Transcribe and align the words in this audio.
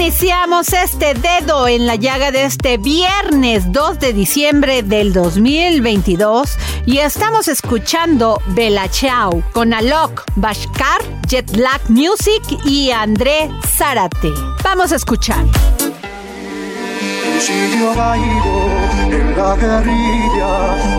Iniciamos 0.00 0.72
este 0.72 1.14
dedo 1.14 1.66
en 1.66 1.84
la 1.84 1.96
llaga 1.96 2.30
de 2.30 2.44
este 2.44 2.78
viernes 2.78 3.72
2 3.72 3.98
de 3.98 4.12
diciembre 4.12 4.84
del 4.84 5.12
2022 5.12 6.56
y 6.86 6.98
estamos 6.98 7.48
escuchando 7.48 8.40
Bella 8.46 8.88
Ciao 8.88 9.42
con 9.52 9.74
Alok 9.74 10.22
Bashkar, 10.36 11.00
Jetlag 11.26 11.80
Music 11.90 12.44
y 12.64 12.92
André 12.92 13.50
Zárate. 13.66 14.30
Vamos 14.62 14.92
a 14.92 14.96
escuchar. 14.96 15.44
La 19.38 19.54
guerrilla, 19.54 20.50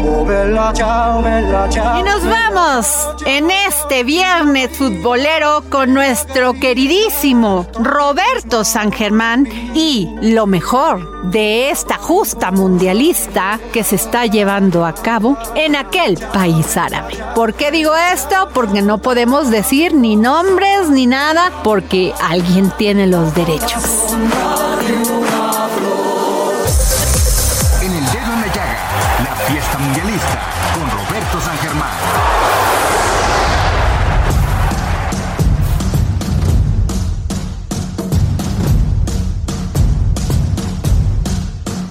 oh 0.06 0.74
ciao, 0.74 1.22
bella 1.22 1.68
ciao. 1.70 2.00
Y 2.00 2.04
nos 2.04 2.24
vamos 2.24 3.10
en 3.26 3.52
este 3.52 4.04
viernes 4.04 4.78
futbolero 4.78 5.64
con 5.70 5.94
nuestro 5.94 6.54
queridísimo 6.54 7.68
Roberto 7.74 8.64
San 8.64 8.92
Germán 8.92 9.46
y 9.74 10.10
lo 10.22 10.48
mejor 10.48 11.32
de 11.32 11.70
esta 11.70 11.96
justa 11.96 12.52
mundialista 12.52 13.60
que 13.74 13.84
se 13.84 13.96
está 13.96 14.26
llevando 14.26 14.86
a 14.86 14.94
cabo 14.94 15.38
en 15.56 15.76
aquel 15.76 16.18
país 16.34 16.78
árabe. 16.78 17.18
¿Por 17.36 17.54
qué 17.54 17.72
digo 17.72 17.92
esto? 18.14 18.50
Porque 18.54 18.82
no 18.82 19.00
podemos 19.00 19.50
decir 19.52 19.94
ni 19.94 20.16
nombres 20.16 20.90
ni 20.90 21.08
nada 21.08 21.52
porque 21.64 22.14
alguien 22.22 22.72
tiene 22.78 23.06
los 23.06 23.36
derechos. 23.36 23.84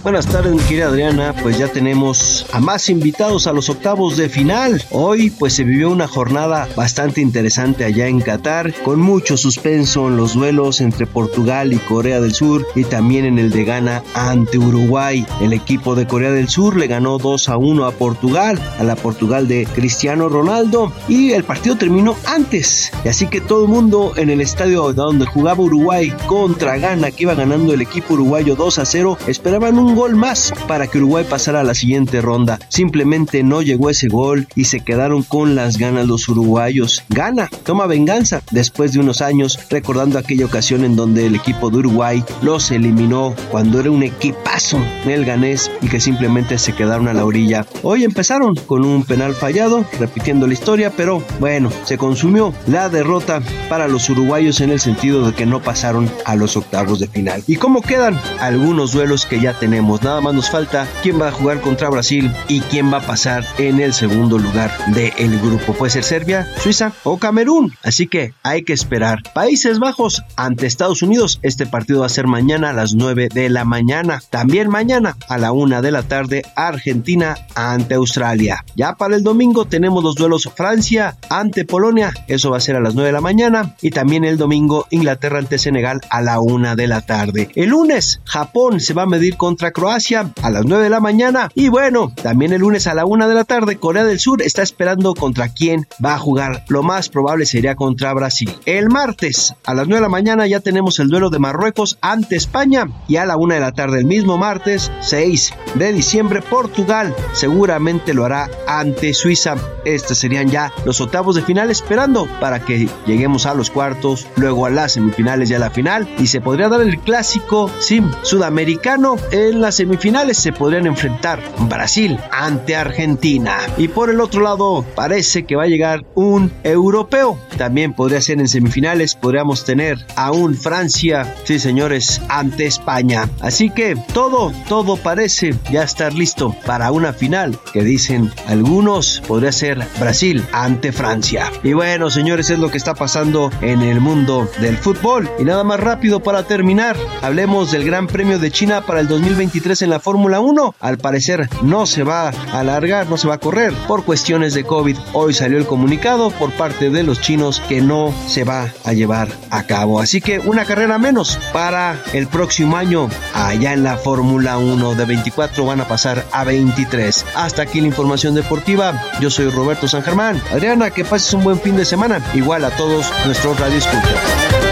Buenas 0.08 0.26
tardes, 0.26 0.54
mi 0.54 0.62
querida 0.62 0.86
Adriana. 0.86 1.34
Pues 1.42 1.58
ya 1.58 1.68
tenemos 1.68 2.46
a 2.54 2.60
más 2.60 2.88
invitados 2.88 3.46
a 3.46 3.52
los 3.52 3.68
octavos 3.68 4.16
de 4.16 4.30
final. 4.30 4.82
Hoy, 4.90 5.28
pues 5.28 5.52
se 5.52 5.64
vivió 5.64 5.90
una 5.90 6.08
jornada 6.08 6.66
bastante 6.74 7.20
interesante 7.20 7.84
allá 7.84 8.06
en 8.06 8.22
Qatar, 8.22 8.72
con 8.84 9.00
mucho 9.00 9.36
suspenso 9.36 10.08
en 10.08 10.16
los 10.16 10.32
duelos 10.32 10.80
entre 10.80 11.06
Portugal 11.06 11.74
y 11.74 11.76
Corea 11.76 12.22
del 12.22 12.32
Sur 12.32 12.66
y 12.74 12.84
también 12.84 13.26
en 13.26 13.38
el 13.38 13.50
de 13.50 13.64
Ghana 13.64 14.02
ante 14.14 14.56
Uruguay. 14.56 15.26
El 15.42 15.52
equipo 15.52 15.94
de 15.94 16.06
Corea 16.06 16.30
del 16.30 16.48
Sur 16.48 16.78
le 16.78 16.86
ganó 16.86 17.18
2 17.18 17.50
a 17.50 17.58
1 17.58 17.84
a 17.84 17.90
Portugal, 17.90 18.58
a 18.78 18.84
la 18.84 18.96
Portugal 18.96 19.46
de 19.46 19.66
Cristiano 19.66 20.30
Ronaldo, 20.30 20.90
y 21.06 21.32
el 21.32 21.44
partido 21.44 21.76
terminó 21.76 22.16
antes. 22.24 22.90
Y 23.04 23.08
así 23.08 23.26
que 23.26 23.42
todo 23.42 23.64
el 23.64 23.68
mundo 23.68 24.14
en 24.16 24.30
el 24.30 24.40
estadio 24.40 24.90
donde 24.94 25.26
jugaba 25.26 25.62
Uruguay 25.62 26.14
contra 26.26 26.78
Ghana, 26.78 27.10
que 27.10 27.24
iba 27.24 27.34
ganando 27.34 27.74
el 27.74 27.82
equipo 27.82 28.14
uruguayo 28.14 28.56
2 28.56 28.78
a 28.78 28.86
0, 28.86 29.18
esperaban 29.26 29.78
un 29.78 29.97
gol 29.98 30.14
más 30.14 30.54
para 30.68 30.86
que 30.86 30.98
Uruguay 30.98 31.26
pasara 31.28 31.58
a 31.58 31.64
la 31.64 31.74
siguiente 31.74 32.20
ronda. 32.20 32.60
Simplemente 32.68 33.42
no 33.42 33.62
llegó 33.62 33.90
ese 33.90 34.06
gol 34.06 34.46
y 34.54 34.66
se 34.66 34.78
quedaron 34.78 35.24
con 35.24 35.56
las 35.56 35.76
ganas 35.76 36.06
los 36.06 36.28
uruguayos. 36.28 37.02
Gana, 37.08 37.50
toma 37.64 37.86
venganza 37.86 38.40
después 38.52 38.92
de 38.92 39.00
unos 39.00 39.22
años, 39.22 39.58
recordando 39.70 40.16
aquella 40.16 40.46
ocasión 40.46 40.84
en 40.84 40.94
donde 40.94 41.26
el 41.26 41.34
equipo 41.34 41.68
de 41.70 41.78
Uruguay 41.78 42.22
los 42.42 42.70
eliminó 42.70 43.34
cuando 43.50 43.80
era 43.80 43.90
un 43.90 44.04
equipazo 44.04 44.78
el 45.04 45.24
ganés 45.24 45.68
y 45.82 45.88
que 45.88 46.00
simplemente 46.00 46.58
se 46.58 46.74
quedaron 46.74 47.08
a 47.08 47.12
la 47.12 47.24
orilla. 47.24 47.66
Hoy 47.82 48.04
empezaron 48.04 48.54
con 48.54 48.84
un 48.84 49.02
penal 49.02 49.34
fallado, 49.34 49.84
repitiendo 49.98 50.46
la 50.46 50.52
historia, 50.52 50.92
pero 50.96 51.24
bueno, 51.40 51.70
se 51.84 51.98
consumió 51.98 52.54
la 52.68 52.88
derrota 52.88 53.42
para 53.68 53.88
los 53.88 54.08
uruguayos 54.10 54.60
en 54.60 54.70
el 54.70 54.78
sentido 54.78 55.26
de 55.26 55.34
que 55.34 55.44
no 55.44 55.60
pasaron 55.60 56.08
a 56.24 56.36
los 56.36 56.56
octavos 56.56 57.00
de 57.00 57.08
final. 57.08 57.42
¿Y 57.48 57.56
cómo 57.56 57.82
quedan? 57.82 58.16
Algunos 58.38 58.92
duelos 58.92 59.26
que 59.26 59.40
ya 59.40 59.58
tenemos. 59.58 59.87
Nada 59.88 60.20
más 60.20 60.34
nos 60.34 60.50
falta 60.50 60.86
quién 61.02 61.18
va 61.20 61.28
a 61.28 61.32
jugar 61.32 61.62
contra 61.62 61.88
Brasil 61.88 62.30
y 62.46 62.60
quién 62.60 62.92
va 62.92 62.98
a 62.98 63.06
pasar 63.06 63.42
en 63.56 63.80
el 63.80 63.94
segundo 63.94 64.38
lugar 64.38 64.70
del 64.88 65.40
grupo. 65.40 65.72
Puede 65.72 65.90
ser 65.90 66.04
Serbia, 66.04 66.46
Suiza 66.58 66.92
o 67.04 67.16
Camerún. 67.16 67.72
Así 67.82 68.06
que 68.06 68.34
hay 68.42 68.64
que 68.64 68.74
esperar. 68.74 69.22
Países 69.32 69.78
Bajos 69.78 70.22
ante 70.36 70.66
Estados 70.66 71.00
Unidos. 71.00 71.40
Este 71.42 71.64
partido 71.64 72.00
va 72.00 72.06
a 72.06 72.10
ser 72.10 72.26
mañana 72.26 72.70
a 72.70 72.72
las 72.74 72.94
9 72.94 73.28
de 73.32 73.48
la 73.48 73.64
mañana. 73.64 74.22
También 74.28 74.68
mañana 74.68 75.16
a 75.26 75.38
la 75.38 75.52
1 75.52 75.80
de 75.80 75.90
la 75.90 76.02
tarde 76.02 76.42
Argentina 76.54 77.36
ante 77.54 77.94
Australia. 77.94 78.64
Ya 78.76 78.94
para 78.94 79.16
el 79.16 79.22
domingo 79.22 79.64
tenemos 79.64 80.04
los 80.04 80.16
duelos 80.16 80.50
Francia 80.54 81.16
ante 81.30 81.64
Polonia. 81.64 82.12
Eso 82.26 82.50
va 82.50 82.58
a 82.58 82.60
ser 82.60 82.76
a 82.76 82.80
las 82.80 82.94
9 82.94 83.08
de 83.08 83.12
la 83.12 83.22
mañana. 83.22 83.74
Y 83.80 83.90
también 83.90 84.24
el 84.24 84.36
domingo 84.36 84.86
Inglaterra 84.90 85.38
ante 85.38 85.58
Senegal 85.58 86.02
a 86.10 86.20
la 86.20 86.40
1 86.40 86.76
de 86.76 86.86
la 86.86 87.00
tarde. 87.00 87.48
El 87.54 87.70
lunes 87.70 88.20
Japón 88.24 88.80
se 88.80 88.92
va 88.92 89.02
a 89.02 89.06
medir 89.06 89.38
contra 89.38 89.67
Croacia 89.70 90.32
a 90.42 90.50
las 90.50 90.64
9 90.64 90.84
de 90.84 90.90
la 90.90 91.00
mañana. 91.00 91.50
Y 91.54 91.68
bueno, 91.68 92.12
también 92.22 92.52
el 92.52 92.60
lunes 92.60 92.86
a 92.86 92.94
la 92.94 93.04
1 93.04 93.28
de 93.28 93.34
la 93.34 93.44
tarde, 93.44 93.76
Corea 93.76 94.04
del 94.04 94.20
Sur 94.20 94.42
está 94.42 94.62
esperando 94.62 95.14
contra 95.14 95.48
quién 95.48 95.86
va 96.04 96.14
a 96.14 96.18
jugar. 96.18 96.64
Lo 96.68 96.82
más 96.82 97.08
probable 97.08 97.46
sería 97.46 97.74
contra 97.74 98.12
Brasil. 98.14 98.52
El 98.66 98.88
martes 98.88 99.54
a 99.64 99.74
las 99.74 99.86
9 99.86 99.96
de 99.96 100.02
la 100.02 100.08
mañana 100.08 100.46
ya 100.46 100.60
tenemos 100.60 100.98
el 100.98 101.08
duelo 101.08 101.30
de 101.30 101.38
Marruecos 101.38 101.98
ante 102.00 102.36
España. 102.36 102.88
Y 103.06 103.16
a 103.16 103.26
la 103.26 103.36
1 103.36 103.54
de 103.54 103.60
la 103.60 103.72
tarde, 103.72 103.98
el 103.98 104.04
mismo 104.04 104.38
martes 104.38 104.90
6 105.00 105.52
de 105.74 105.92
diciembre, 105.92 106.42
Portugal 106.42 107.14
seguramente 107.32 108.14
lo 108.14 108.24
hará 108.24 108.50
ante 108.66 109.14
Suiza. 109.14 109.56
Estos 109.84 110.18
serían 110.18 110.48
ya 110.48 110.72
los 110.84 111.00
octavos 111.00 111.36
de 111.36 111.42
final 111.42 111.70
esperando 111.70 112.26
para 112.40 112.60
que 112.60 112.88
lleguemos 113.06 113.46
a 113.46 113.54
los 113.54 113.70
cuartos, 113.70 114.26
luego 114.36 114.66
a 114.66 114.70
las 114.70 114.92
semifinales 114.92 115.50
y 115.50 115.54
a 115.54 115.58
la 115.58 115.70
final. 115.70 116.08
Y 116.18 116.26
se 116.26 116.40
podría 116.40 116.68
dar 116.68 116.80
el 116.80 116.98
clásico, 117.00 117.70
sí, 117.78 118.02
sudamericano 118.22 119.16
en 119.58 119.62
las 119.62 119.74
semifinales 119.74 120.38
se 120.38 120.52
podrían 120.52 120.86
enfrentar 120.86 121.40
Brasil 121.68 122.16
ante 122.30 122.76
Argentina. 122.76 123.56
Y 123.76 123.88
por 123.88 124.08
el 124.08 124.20
otro 124.20 124.40
lado, 124.40 124.84
parece 124.94 125.44
que 125.46 125.56
va 125.56 125.64
a 125.64 125.66
llegar 125.66 126.04
un 126.14 126.52
europeo. 126.62 127.36
También 127.56 127.92
podría 127.92 128.20
ser 128.20 128.38
en 128.38 128.46
semifinales, 128.46 129.16
podríamos 129.16 129.64
tener 129.64 129.98
a 130.14 130.30
un 130.30 130.54
Francia, 130.54 131.34
sí 131.42 131.58
señores, 131.58 132.20
ante 132.28 132.66
España. 132.66 133.28
Así 133.40 133.70
que 133.70 133.96
todo, 134.14 134.52
todo 134.68 134.96
parece 134.96 135.56
ya 135.72 135.82
estar 135.82 136.14
listo 136.14 136.54
para 136.64 136.92
una 136.92 137.12
final 137.12 137.58
que 137.72 137.82
dicen 137.82 138.30
algunos 138.46 139.20
podría 139.26 139.50
ser 139.50 139.84
Brasil 139.98 140.44
ante 140.52 140.92
Francia. 140.92 141.50
Y 141.64 141.72
bueno, 141.72 142.10
señores, 142.10 142.50
es 142.50 142.60
lo 142.60 142.70
que 142.70 142.78
está 142.78 142.94
pasando 142.94 143.50
en 143.60 143.82
el 143.82 144.00
mundo 144.00 144.48
del 144.60 144.76
fútbol. 144.76 145.28
Y 145.40 145.44
nada 145.44 145.64
más 145.64 145.80
rápido 145.80 146.20
para 146.20 146.44
terminar, 146.44 146.96
hablemos 147.22 147.72
del 147.72 147.84
Gran 147.84 148.06
Premio 148.06 148.38
de 148.38 148.52
China 148.52 148.82
para 148.82 149.00
el 149.00 149.08
2020 149.08 149.47
2023 149.48 149.82
en 149.82 149.90
la 149.90 150.00
Fórmula 150.00 150.40
1. 150.40 150.74
Al 150.78 150.98
parecer 150.98 151.48
no 151.62 151.86
se 151.86 152.02
va 152.02 152.28
a 152.28 152.60
alargar, 152.60 153.08
no 153.08 153.16
se 153.16 153.28
va 153.28 153.34
a 153.34 153.38
correr 153.38 153.72
por 153.86 154.04
cuestiones 154.04 154.52
de 154.52 154.64
COVID. 154.64 154.96
Hoy 155.14 155.32
salió 155.32 155.56
el 155.56 155.66
comunicado 155.66 156.30
por 156.30 156.52
parte 156.52 156.90
de 156.90 157.02
los 157.02 157.20
chinos 157.20 157.62
que 157.66 157.80
no 157.80 158.12
se 158.26 158.44
va 158.44 158.68
a 158.84 158.92
llevar 158.92 159.28
a 159.50 159.62
cabo. 159.62 160.00
Así 160.00 160.20
que 160.20 160.38
una 160.38 160.66
carrera 160.66 160.98
menos 160.98 161.38
para 161.52 161.98
el 162.12 162.26
próximo 162.26 162.76
año 162.76 163.08
allá 163.34 163.72
en 163.72 163.84
la 163.84 163.96
Fórmula 163.96 164.58
1 164.58 164.94
de 164.94 165.04
24 165.06 165.64
van 165.64 165.80
a 165.80 165.88
pasar 165.88 166.24
a 166.30 166.44
23. 166.44 167.24
Hasta 167.34 167.62
aquí 167.62 167.80
la 167.80 167.86
información 167.86 168.34
deportiva. 168.34 169.02
Yo 169.20 169.30
soy 169.30 169.48
Roberto 169.48 169.88
San 169.88 170.02
Germán. 170.02 170.42
Adriana, 170.52 170.90
que 170.90 171.04
pases 171.04 171.32
un 171.32 171.44
buen 171.44 171.58
fin 171.58 171.76
de 171.76 171.86
semana. 171.86 172.20
Igual 172.34 172.64
a 172.66 172.70
todos 172.70 173.10
nuestros 173.24 173.58
radioescuchas 173.58 174.67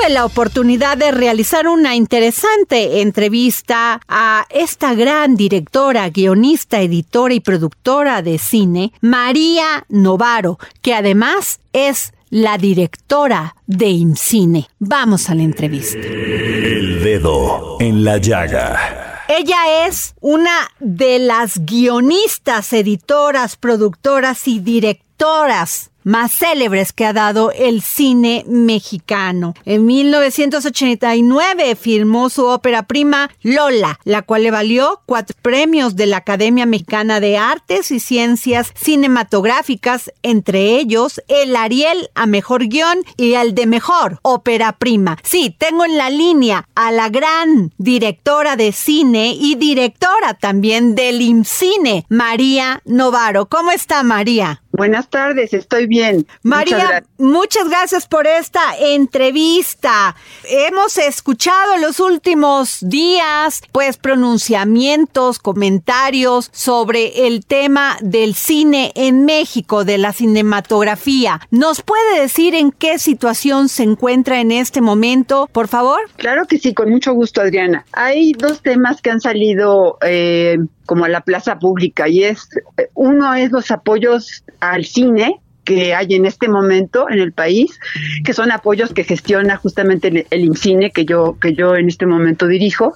tuve 0.00 0.10
la 0.10 0.24
oportunidad 0.24 0.96
de 0.96 1.10
realizar 1.10 1.66
una 1.66 1.94
interesante 1.94 3.00
entrevista 3.00 4.00
a 4.08 4.46
esta 4.50 4.94
gran 4.94 5.36
directora, 5.36 6.08
guionista, 6.10 6.80
editora 6.80 7.34
y 7.34 7.40
productora 7.40 8.22
de 8.22 8.38
cine, 8.38 8.92
María 9.00 9.84
Novaro, 9.88 10.58
que 10.82 10.94
además 10.94 11.60
es 11.72 12.12
la 12.30 12.58
directora 12.58 13.56
de 13.66 13.88
IMCINE. 13.88 14.68
Vamos 14.78 15.28
a 15.28 15.34
la 15.34 15.42
entrevista. 15.42 15.98
El 15.98 17.02
dedo 17.02 17.76
en 17.80 18.04
la 18.04 18.18
llaga. 18.18 19.24
Ella 19.28 19.86
es 19.86 20.14
una 20.20 20.70
de 20.80 21.18
las 21.18 21.64
guionistas, 21.64 22.72
editoras, 22.72 23.56
productoras 23.56 24.46
y 24.48 24.60
directoras 24.60 25.89
más 26.02 26.32
célebres 26.32 26.92
que 26.92 27.04
ha 27.04 27.12
dado 27.12 27.52
el 27.52 27.82
cine 27.82 28.44
mexicano. 28.46 29.54
En 29.64 29.86
1989 29.86 31.76
firmó 31.76 32.30
su 32.30 32.46
ópera 32.46 32.84
prima 32.84 33.30
Lola, 33.42 33.98
la 34.04 34.22
cual 34.22 34.42
le 34.42 34.50
valió 34.50 35.00
cuatro 35.06 35.36
premios 35.40 35.96
de 35.96 36.06
la 36.06 36.18
Academia 36.18 36.66
Mexicana 36.66 37.20
de 37.20 37.38
Artes 37.38 37.90
y 37.90 38.00
Ciencias 38.00 38.72
Cinematográficas, 38.74 40.12
entre 40.22 40.76
ellos 40.78 41.22
el 41.28 41.56
Ariel 41.56 42.10
a 42.14 42.26
Mejor 42.26 42.66
Guión 42.66 42.98
y 43.16 43.34
el 43.34 43.54
de 43.54 43.66
Mejor 43.66 44.18
Ópera 44.22 44.72
Prima. 44.72 45.18
Sí, 45.22 45.54
tengo 45.58 45.84
en 45.84 45.96
la 45.96 46.10
línea 46.10 46.68
a 46.74 46.92
la 46.92 47.08
gran 47.08 47.72
directora 47.78 48.56
de 48.56 48.72
cine 48.72 49.34
y 49.38 49.54
directora 49.54 50.34
también 50.34 50.94
del 50.94 51.20
IMCINE, 51.20 52.06
María 52.08 52.82
Novaro. 52.84 53.46
¿Cómo 53.46 53.70
está 53.70 54.02
María? 54.02 54.62
Buenas 54.80 55.10
tardes, 55.10 55.52
estoy 55.52 55.86
bien. 55.86 56.26
María, 56.42 57.04
muchas 57.18 57.68
gracias. 57.68 58.06
por 58.06 58.26
esta 58.26 58.62
entrevista. 58.78 60.16
Hemos 60.48 60.96
escuchado 60.96 61.74
en 61.74 61.82
los 61.82 62.00
últimos 62.00 62.78
días, 62.80 63.60
pues, 63.72 63.98
pronunciamientos, 63.98 65.38
comentarios 65.38 66.48
sobre 66.52 67.26
el 67.26 67.44
tema 67.44 67.98
del 68.00 68.34
cine 68.34 68.92
en 68.94 69.26
México, 69.26 69.84
de 69.84 69.98
la 69.98 70.14
cinematografía. 70.14 71.40
¿Nos 71.50 71.82
puede 71.82 72.22
decir 72.22 72.54
en 72.54 72.70
qué 72.70 72.98
situación 72.98 73.68
se 73.68 73.82
encuentra 73.82 74.40
en 74.40 74.50
este 74.50 74.80
momento, 74.80 75.46
por 75.52 75.68
favor? 75.68 76.00
Claro 76.16 76.46
que 76.46 76.58
sí, 76.58 76.72
con 76.72 76.88
mucho 76.88 77.12
gusto, 77.12 77.42
Adriana. 77.42 77.84
Hay 77.92 78.32
dos 78.32 78.62
temas 78.62 79.02
que 79.02 79.10
han 79.10 79.20
salido 79.20 79.98
eh, 80.00 80.56
como 80.90 81.04
a 81.04 81.08
la 81.08 81.20
plaza 81.20 81.60
pública 81.60 82.08
y 82.08 82.24
es 82.24 82.48
uno 82.94 83.32
es 83.34 83.52
los 83.52 83.70
apoyos 83.70 84.42
al 84.58 84.84
cine 84.84 85.36
que 85.62 85.94
hay 85.94 86.14
en 86.14 86.26
este 86.26 86.48
momento 86.48 87.06
en 87.08 87.20
el 87.20 87.32
país, 87.32 87.78
que 88.24 88.32
son 88.32 88.50
apoyos 88.50 88.92
que 88.92 89.04
gestiona 89.04 89.56
justamente 89.56 90.26
el, 90.28 90.44
INCINE 90.44 90.90
que 90.90 91.04
yo 91.04 91.36
que 91.40 91.54
yo 91.54 91.76
en 91.76 91.86
este 91.86 92.06
momento 92.06 92.48
dirijo. 92.48 92.94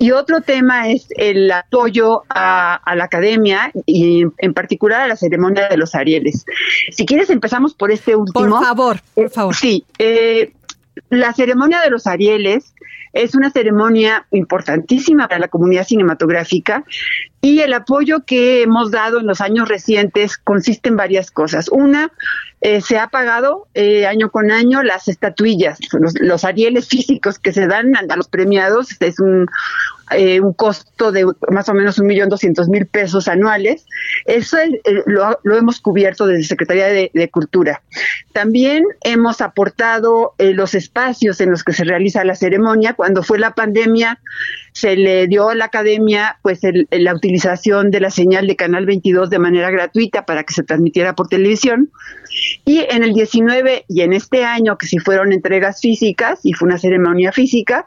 Y 0.00 0.10
otro 0.10 0.40
tema 0.40 0.88
es 0.88 1.06
el 1.16 1.48
apoyo 1.52 2.24
a, 2.28 2.80
la 2.96 3.04
academia 3.04 3.70
y 3.86 4.24
en 4.38 4.52
particular 4.52 5.02
a 5.02 5.06
la 5.06 5.14
ceremonia 5.14 5.68
de 5.68 5.76
los 5.76 5.94
Arieles. 5.94 6.44
Si 6.90 7.06
quieres 7.06 7.30
empezamos 7.30 7.72
por 7.72 7.92
este 7.92 8.16
último. 8.16 8.48
Por 8.48 8.64
favor, 8.64 9.00
por 9.14 9.30
favor. 9.30 9.54
sí, 9.54 9.84
eh, 10.00 10.54
la 11.10 11.32
ceremonia 11.32 11.80
de 11.80 11.90
los 11.90 12.06
Arieles 12.06 12.74
es 13.12 13.34
una 13.34 13.50
ceremonia 13.50 14.26
importantísima 14.30 15.28
para 15.28 15.40
la 15.40 15.48
comunidad 15.48 15.86
cinematográfica 15.86 16.84
y 17.40 17.60
el 17.60 17.74
apoyo 17.74 18.24
que 18.24 18.62
hemos 18.62 18.90
dado 18.90 19.20
en 19.20 19.26
los 19.26 19.40
años 19.40 19.68
recientes 19.68 20.38
consiste 20.38 20.88
en 20.88 20.96
varias 20.96 21.30
cosas. 21.30 21.68
Una, 21.68 22.10
eh, 22.64 22.80
se 22.80 22.96
ha 22.96 23.08
pagado 23.08 23.66
eh, 23.74 24.06
año 24.06 24.30
con 24.30 24.52
año 24.52 24.84
las 24.84 25.08
estatuillas, 25.08 25.80
los, 25.98 26.14
los, 26.20 26.44
arieles 26.44 26.86
físicos 26.86 27.40
que 27.40 27.52
se 27.52 27.66
dan 27.66 27.96
a 27.96 28.16
los 28.16 28.28
premiados, 28.28 28.90
es 29.00 29.18
un, 29.18 29.48
eh, 30.14 30.40
un 30.40 30.52
costo 30.52 31.12
de 31.12 31.26
más 31.50 31.68
o 31.68 31.74
menos 31.74 31.98
un 31.98 32.06
millón 32.06 32.28
doscientos 32.28 32.68
mil 32.68 32.86
pesos 32.86 33.28
anuales. 33.28 33.86
Eso 34.26 34.58
lo, 35.06 35.56
hemos 35.56 35.80
cubierto 35.80 36.26
desde 36.26 36.44
Secretaría 36.44 36.86
de, 36.86 37.30
Cultura. 37.30 37.82
También 38.32 38.84
hemos 39.02 39.40
aportado 39.40 40.34
eh, 40.38 40.52
los 40.52 40.74
espacios 40.74 41.40
en 41.40 41.50
los 41.50 41.64
que 41.64 41.72
se 41.72 41.84
realiza 41.84 42.24
la 42.24 42.34
ceremonia. 42.34 42.94
Cuando 42.94 43.22
fue 43.22 43.38
la 43.38 43.54
pandemia, 43.54 44.20
se 44.72 44.96
le 44.96 45.26
dio 45.28 45.48
a 45.48 45.54
la 45.54 45.66
academia 45.66 46.38
pues 46.42 46.60
la 46.90 47.14
utilización 47.14 47.90
de 47.90 48.00
la 48.00 48.10
señal 48.10 48.46
de 48.46 48.56
Canal 48.56 48.86
22 48.86 49.30
de 49.30 49.38
manera 49.38 49.70
gratuita 49.70 50.26
para 50.26 50.44
que 50.44 50.54
se 50.54 50.62
transmitiera 50.62 51.14
por 51.14 51.28
televisión. 51.28 51.90
Y 52.64 52.80
en 52.88 53.02
el 53.02 53.12
19 53.12 53.84
y 53.88 54.00
en 54.02 54.12
este 54.12 54.44
año, 54.44 54.76
que 54.76 54.86
sí 54.86 54.98
fueron 54.98 55.32
entregas 55.32 55.80
físicas 55.80 56.40
y 56.44 56.52
fue 56.52 56.68
una 56.68 56.78
ceremonia 56.78 57.32
física, 57.32 57.86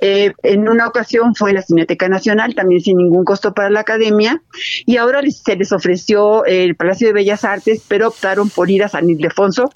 eh, 0.00 0.32
en 0.42 0.68
una 0.68 0.86
ocasión 0.86 1.34
fue 1.34 1.52
la 1.52 1.62
Cineteca 1.62 2.08
Nacional, 2.08 2.54
también 2.54 2.80
sin 2.80 2.96
ningún 2.96 3.24
costo 3.24 3.52
para 3.52 3.70
la 3.70 3.80
academia, 3.80 4.42
y 4.86 4.96
ahora 4.96 5.20
se 5.22 5.56
les 5.56 5.72
ofreció 5.72 6.44
el 6.44 6.76
Palacio 6.76 7.08
de 7.08 7.14
Bellas 7.14 7.44
Artes, 7.44 7.84
pero 7.88 8.08
optaron 8.08 8.50
por 8.50 8.70
ir 8.70 8.84
a 8.84 8.88
San 8.88 9.08
Ildefonso 9.08 9.72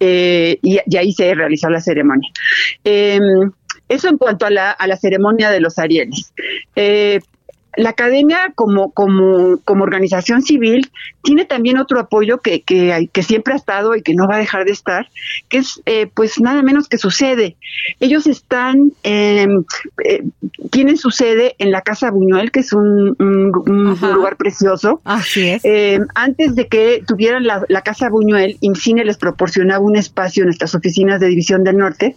eh, 0.00 0.58
y, 0.62 0.78
ahí 0.96 1.12
se 1.12 1.34
realizó 1.34 1.68
la 1.70 1.80
ceremonia. 1.80 2.30
Em, 2.84 3.50
eso 3.88 4.08
en 4.08 4.16
cuanto 4.16 4.46
a 4.46 4.50
la, 4.50 4.70
a 4.70 4.86
la 4.86 4.96
ceremonia 4.96 5.50
de 5.50 5.60
los 5.60 5.78
Arieles. 5.78 6.32
Eh, 6.74 7.20
la 7.76 7.90
academia 7.90 8.52
como, 8.54 8.90
como, 8.92 9.58
como 9.64 9.84
organización 9.84 10.42
civil 10.42 10.90
tiene 11.22 11.44
también 11.44 11.78
otro 11.78 11.98
apoyo 11.98 12.38
que, 12.38 12.62
que, 12.62 13.08
que, 13.12 13.22
siempre 13.22 13.54
ha 13.54 13.56
estado 13.56 13.96
y 13.96 14.02
que 14.02 14.14
no 14.14 14.28
va 14.28 14.36
a 14.36 14.38
dejar 14.38 14.64
de 14.64 14.72
estar, 14.72 15.08
que 15.48 15.58
es 15.58 15.80
eh, 15.86 16.06
pues 16.12 16.38
nada 16.40 16.62
menos 16.62 16.88
que 16.88 16.98
su 16.98 17.10
sede. 17.10 17.56
Ellos 17.98 18.26
están, 18.26 18.92
em, 19.02 19.64
eh, 20.04 20.22
tienen 20.70 20.98
su 20.98 21.10
sede 21.10 21.54
en 21.58 21.70
la 21.70 21.80
Casa 21.80 22.10
Buñuel, 22.10 22.50
que 22.50 22.60
es 22.60 22.72
un, 22.72 23.16
lugar 23.18 24.36
precioso. 24.36 25.00
Así 25.04 25.48
es. 25.48 25.64
Em, 25.64 26.06
antes 26.14 26.54
de 26.54 26.68
que 26.68 27.02
tuvieran 27.06 27.46
la, 27.46 27.64
la 27.68 27.80
Casa 27.80 28.10
Buñuel, 28.10 28.58
IMCINE 28.60 29.04
les 29.04 29.16
proporcionaba 29.16 29.82
un 29.82 29.96
espacio 29.96 30.42
en 30.42 30.48
nuestras 30.48 30.74
oficinas 30.74 31.20
de 31.20 31.28
División 31.28 31.64
del 31.64 31.78
Norte, 31.78 32.16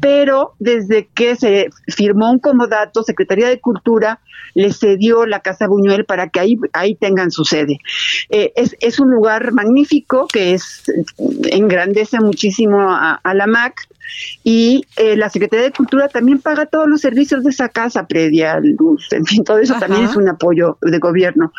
pero 0.00 0.54
desde 0.58 1.08
que 1.14 1.36
se 1.36 1.70
firmó 1.88 2.30
un 2.30 2.38
comodato, 2.40 3.02
Secretaría 3.02 3.48
de 3.48 3.60
Cultura 3.60 4.18
les 4.54 4.81
cedió 4.82 5.26
la 5.26 5.40
Casa 5.40 5.68
Buñuel 5.68 6.04
para 6.04 6.28
que 6.28 6.40
ahí, 6.40 6.58
ahí 6.72 6.94
tengan 6.96 7.30
su 7.30 7.44
sede. 7.44 7.78
Eh, 8.30 8.52
es, 8.56 8.76
es, 8.80 8.98
un 8.98 9.10
lugar 9.10 9.52
magnífico 9.52 10.26
que 10.26 10.54
es 10.54 10.82
engrandece 11.50 12.18
muchísimo 12.20 12.90
a, 12.90 13.20
la 13.34 13.46
MAC 13.46 13.88
y 14.44 14.84
eh, 14.96 15.16
la 15.16 15.30
Secretaría 15.30 15.66
de 15.66 15.72
Cultura 15.72 16.08
también 16.08 16.40
paga 16.40 16.66
todos 16.66 16.88
los 16.88 17.00
servicios 17.00 17.44
de 17.44 17.50
esa 17.50 17.68
casa, 17.68 18.06
predia, 18.06 18.58
luz, 18.60 19.12
en 19.12 19.24
fin, 19.24 19.44
todo 19.44 19.58
eso 19.58 19.74
también 19.78 20.04
es 20.04 20.16
un 20.16 20.28
apoyo 20.28 20.78
de 20.80 20.98
gobierno. 20.98 21.52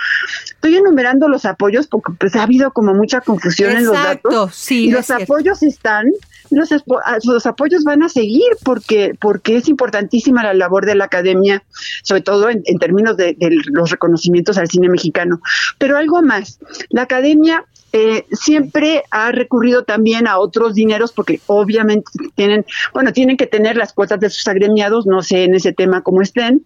Estoy 0.45 0.77
enumerando 0.77 1.27
los 1.27 1.45
apoyos 1.45 1.88
porque 1.88 2.13
pues 2.19 2.36
ha 2.36 2.43
habido 2.43 2.72
como 2.72 2.93
mucha 2.93 3.22
confusión 3.22 3.72
en 3.72 3.86
los 3.86 3.93
datos. 3.93 4.55
Sí, 4.55 4.86
y 4.86 4.91
los 4.91 5.10
apoyos 5.12 5.63
están 5.63 6.07
los, 6.53 6.72
ah, 6.72 7.17
los, 7.24 7.45
apoyos 7.45 7.83
van 7.83 8.03
a 8.03 8.10
seguir 8.10 8.43
porque, 8.63 9.15
porque 9.19 9.57
es 9.57 9.67
importantísima 9.67 10.43
la 10.43 10.53
labor 10.53 10.86
de 10.86 10.95
la 10.95 11.05
academia, 11.05 11.63
sobre 12.03 12.22
todo 12.22 12.50
en, 12.50 12.63
términos 12.79 13.17
de, 13.17 13.36
los 13.72 13.89
reconocimientos 13.89 14.57
al 14.57 14.69
cine 14.69 14.89
mexicano. 14.89 15.41
Pero 15.77 15.98
algo 15.98 16.22
más, 16.22 16.60
la 16.89 17.03
academia 17.03 17.65
eh, 17.95 18.25
siempre 18.31 19.03
ha 19.12 19.31
recurrido 19.31 19.83
también 19.83 20.27
a 20.27 20.39
otros 20.39 20.73
dineros 20.73 21.12
porque 21.12 21.39
obviamente 21.45 22.12
tienen, 22.33 22.65
bueno, 22.91 23.13
tienen 23.13 23.38
que 23.38 23.45
tener 23.45 23.77
las 23.77 23.93
cuotas 23.93 24.19
de 24.19 24.31
sus 24.31 24.47
agremiados, 24.47 25.05
no 25.05 25.21
sé 25.21 25.43
en 25.43 25.53
ese 25.53 25.73
tema 25.73 26.01
cómo 26.01 26.23
estén, 26.23 26.65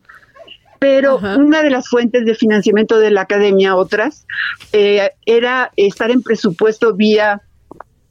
pero 0.80 1.18
una 1.18 1.64
de 1.64 1.70
las 1.70 1.90
fuentes 1.90 2.24
de 2.26 2.34
financiamiento 2.34 2.98
de 2.98 3.12
la 3.12 3.22
academia, 3.22 3.76
otras, 3.76 4.26
eh, 4.72 5.10
era 5.26 5.72
estar 5.76 6.12
en 6.12 6.22
presupuesto 6.22 6.94
vía 6.94 7.42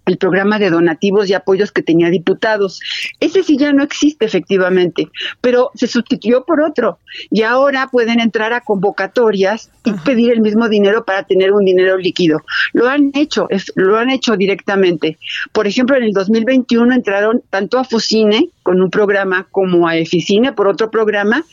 el 0.06 0.18
programa 0.18 0.58
de 0.58 0.70
donativos 0.70 1.28
y 1.28 1.34
apoyos 1.34 1.72
que 1.72 1.82
tenía 1.82 2.10
diputados. 2.10 2.80
Ese 3.20 3.42
sí 3.42 3.56
ya 3.58 3.72
no 3.72 3.82
existe 3.82 4.24
efectivamente, 4.24 5.08
pero 5.40 5.70
se 5.74 5.88
sustituyó 5.88 6.44
por 6.44 6.60
otro 6.62 6.98
y 7.30 7.42
ahora 7.42 7.88
pueden 7.90 8.20
entrar 8.20 8.52
a 8.52 8.60
convocatorias 8.60 9.70
y 9.84 9.92
pedir 9.92 10.32
el 10.32 10.40
mismo 10.40 10.68
dinero 10.68 11.04
para 11.04 11.24
tener 11.24 11.52
un 11.52 11.64
dinero 11.64 11.98
líquido. 11.98 12.40
Lo 12.72 12.88
han 12.88 13.10
hecho, 13.14 13.48
lo 13.74 13.98
han 13.98 14.10
hecho 14.10 14.36
directamente. 14.36 15.18
Por 15.52 15.66
ejemplo, 15.66 15.96
en 15.96 16.04
el 16.04 16.12
2021 16.12 16.94
entraron 16.94 17.42
tanto 17.50 17.78
a 17.78 17.84
Focine 17.84 18.50
con 18.62 18.80
un 18.80 18.90
programa 18.90 19.46
como 19.50 19.88
a 19.88 19.96
Eficine 19.96 20.52
por 20.52 20.68
otro 20.68 20.90
programa 20.90 21.44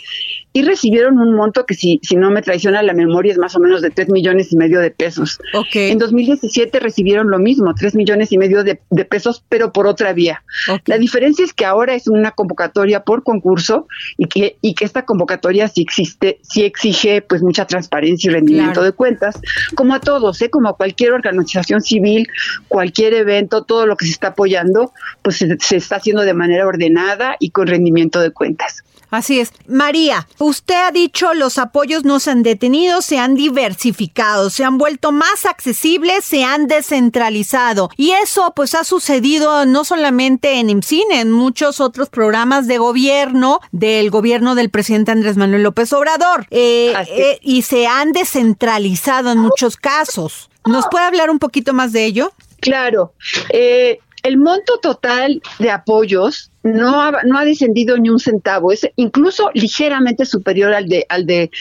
y 0.54 0.62
recibieron 0.62 1.18
un 1.18 1.36
monto 1.36 1.66
que 1.66 1.74
si, 1.74 2.00
si 2.04 2.16
no 2.16 2.30
me 2.30 2.44
traiciona 2.44 2.84
la 2.84 2.94
memoria 2.94 3.32
es 3.32 3.40
más 3.40 3.56
o 3.56 3.60
menos 3.60 3.82
de 3.82 3.90
3 3.90 4.10
millones 4.10 4.54
y 4.54 4.56
medio 4.56 4.80
de 4.80 4.92
pesos. 4.92 5.40
En 5.74 5.98
2017 5.98 6.80
recibieron 6.80 7.32
lo 7.32 7.40
mismo, 7.40 7.74
3 7.74 7.96
millones 7.96 8.32
y 8.32 8.38
medio 8.38 8.64
de, 8.64 8.76
pesos, 9.06 9.44
pero 9.50 9.74
por 9.74 9.88
otra 9.88 10.14
vía. 10.14 10.44
La 10.86 11.00
diferencia 11.00 11.44
es 11.44 11.54
que 11.54 11.66
ahora 11.66 11.96
es 11.96 12.08
una 12.08 12.32
convocatoria 12.32 13.04
por 13.04 13.24
concurso 13.24 13.88
y 14.18 14.28
que, 14.28 14.58
y 14.62 14.76
que 14.76 14.86
esta 14.86 15.06
convocatoria 15.06 15.68
sí 15.68 15.82
existe, 15.82 16.40
sí 16.44 16.64
exige 16.64 17.24
pues 17.24 17.42
mucha 17.42 17.66
transparencia 17.66 18.30
y 18.30 18.34
rendimiento 18.34 18.84
de 18.84 18.92
cuentas, 18.92 19.40
como 19.76 19.96
a 19.96 20.00
todos, 20.00 20.40
¿eh? 20.44 20.50
como 20.52 20.70
a 20.70 20.78
cualquier 20.78 21.14
organización 21.14 21.82
civil, 21.82 22.28
cualquier 22.68 23.16
evento, 23.16 23.64
todo 23.64 23.88
lo 23.88 23.98
que 23.98 24.06
se 24.06 24.12
está 24.12 24.28
apoyando, 24.30 24.92
pues 25.24 25.38
se 25.38 25.76
está 25.76 25.96
haciendo 25.96 26.22
de 26.22 26.34
manera 26.34 26.68
ordenada 26.68 27.38
y 27.40 27.50
con 27.50 27.66
rendimiento 27.66 28.22
de 28.22 28.30
cuentas. 28.32 28.84
Así 29.14 29.40
es. 29.40 29.52
María, 29.68 30.28
usted 30.44 30.76
ha 30.76 30.92
dicho 30.92 31.34
los 31.34 31.58
apoyos 31.58 32.04
no 32.04 32.20
se 32.20 32.32
han 32.32 32.44
detenido, 32.44 33.02
se 33.02 33.18
han 33.18 33.36
diversificado, 33.36 34.50
se 34.50 34.64
han 34.64 34.78
vuelto 34.78 35.12
más 35.12 35.46
accesibles, 35.46 36.24
se 36.26 36.44
han 36.44 36.68
descentralizado. 36.68 37.90
Y 37.98 38.12
eso 38.12 38.54
pues 38.56 38.76
ha 38.76 38.84
sucedido 38.84 39.66
no 39.66 39.84
solamente 39.84 40.60
en 40.60 40.70
IMCINE, 40.70 41.22
en 41.22 41.32
muchos 41.32 41.80
otros 41.80 42.10
programas 42.10 42.68
de 42.68 42.78
gobierno 42.78 43.60
del 43.72 44.10
gobierno 44.10 44.56
del 44.56 44.70
presidente 44.70 45.12
Andrés 45.12 45.38
Manuel 45.38 45.64
López 45.64 45.92
Obrador. 45.94 46.48
Eh, 46.52 46.94
eh, 47.10 47.40
y 47.42 47.64
se 47.64 47.88
han 47.88 48.12
descentralizado 48.12 49.32
en 49.32 49.40
muchos 49.40 49.78
casos. 49.78 50.50
¿Nos 50.66 50.86
puede 50.90 51.06
hablar 51.06 51.30
un 51.30 51.40
poquito 51.40 51.74
más 51.74 51.92
de 51.92 52.06
ello? 52.06 52.32
Claro. 52.62 53.14
Eh, 53.50 54.00
el 54.24 54.38
monto 54.38 54.80
total 54.80 55.42
de 55.60 55.70
apoyos 55.70 56.53
no 56.64 57.02
ha, 57.02 57.12
no 57.24 57.38
ha 57.38 57.46
descendido 57.46 57.98
ni 57.98 58.10
un 58.10 58.20
centavo, 58.20 58.72
es 58.72 58.90
incluso 58.96 59.52
ligeramente 59.54 60.26
superior 60.26 60.74
al 60.74 60.88
de 60.88 61.06
al 61.10 61.26
de 61.26 61.52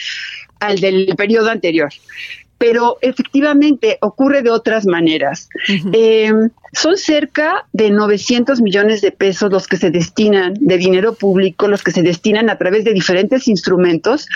al 0.59 0.79
del 0.79 1.13
periodo 1.17 1.49
anterior 1.49 1.89
pero 2.63 2.97
efectivamente 3.01 3.97
ocurre 3.99 4.41
de 4.41 4.49
otras 4.49 4.85
maneras. 4.85 5.49
Em, 5.91 6.49
son 6.71 6.95
cerca 6.95 7.65
de 7.73 7.89
900 7.89 8.61
millones 8.61 9.01
de 9.01 9.11
pesos 9.11 9.51
los 9.51 9.67
que 9.67 9.75
se 9.75 9.91
destinan 9.91 10.53
de 10.61 10.77
dinero 10.77 11.13
público, 11.13 11.67
los 11.67 11.83
que 11.83 11.91
se 11.91 12.01
destinan 12.03 12.49
a 12.49 12.57
través 12.57 12.85
de 12.85 12.93
diferentes 12.93 13.49
instrumentos 13.49 14.29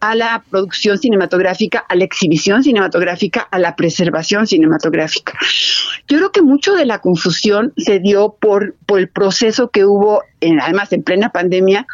a 0.00 0.14
la 0.14 0.42
producción 0.50 0.96
cinematográfica, 0.96 1.80
a 1.80 1.94
la 1.94 2.04
exhibición 2.04 2.62
cinematográfica, 2.62 3.40
a 3.42 3.58
la 3.58 3.76
preservación 3.76 4.46
cinematográfica. 4.46 5.34
Yo 6.08 6.16
creo 6.16 6.32
que 6.32 6.40
mucho 6.40 6.74
de 6.74 6.86
la 6.86 7.00
confusión 7.00 7.74
se 7.76 7.98
dio 7.98 8.34
por, 8.40 8.76
por 8.86 8.98
el 8.98 9.10
proceso 9.10 9.68
que 9.68 9.84
hubo, 9.84 10.22
en, 10.40 10.58
además 10.58 10.90
en 10.94 11.02
plena 11.02 11.32
pandemia, 11.32 11.86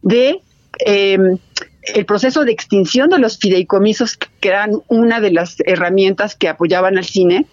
de 0.00 0.40
em, 0.86 1.36
el 1.82 2.04
proceso 2.04 2.44
de 2.44 2.52
extinción 2.52 3.08
de 3.08 3.18
los 3.18 3.38
fideicomisos, 3.38 4.16
que 4.16 4.48
eran 4.48 4.82
una 4.88 5.20
de 5.20 5.32
las 5.32 5.56
herramientas 5.64 6.36
que 6.36 6.48
apoyaban 6.48 6.98
al 6.98 7.04
cine, 7.04 7.46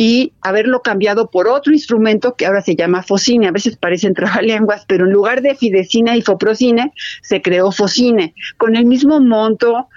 y 0.00 0.32
haberlo 0.40 0.80
cambiado 0.80 1.28
por 1.30 1.46
otro 1.46 1.74
instrumento 1.74 2.34
que 2.34 2.46
ahora 2.46 2.62
se 2.62 2.74
llama 2.74 3.02
Focine. 3.02 3.48
A 3.48 3.50
veces 3.50 3.76
parecen 3.76 4.14
trabalenguas, 4.14 4.86
pero 4.86 5.04
en 5.04 5.12
lugar 5.12 5.42
de 5.42 5.54
Fidecine 5.54 6.16
y 6.16 6.22
Foprocine, 6.22 6.94
se 7.20 7.42
creó 7.42 7.70
Focine, 7.70 8.32
con 8.56 8.76
el 8.76 8.86
mismo 8.86 9.20
monto 9.20 9.88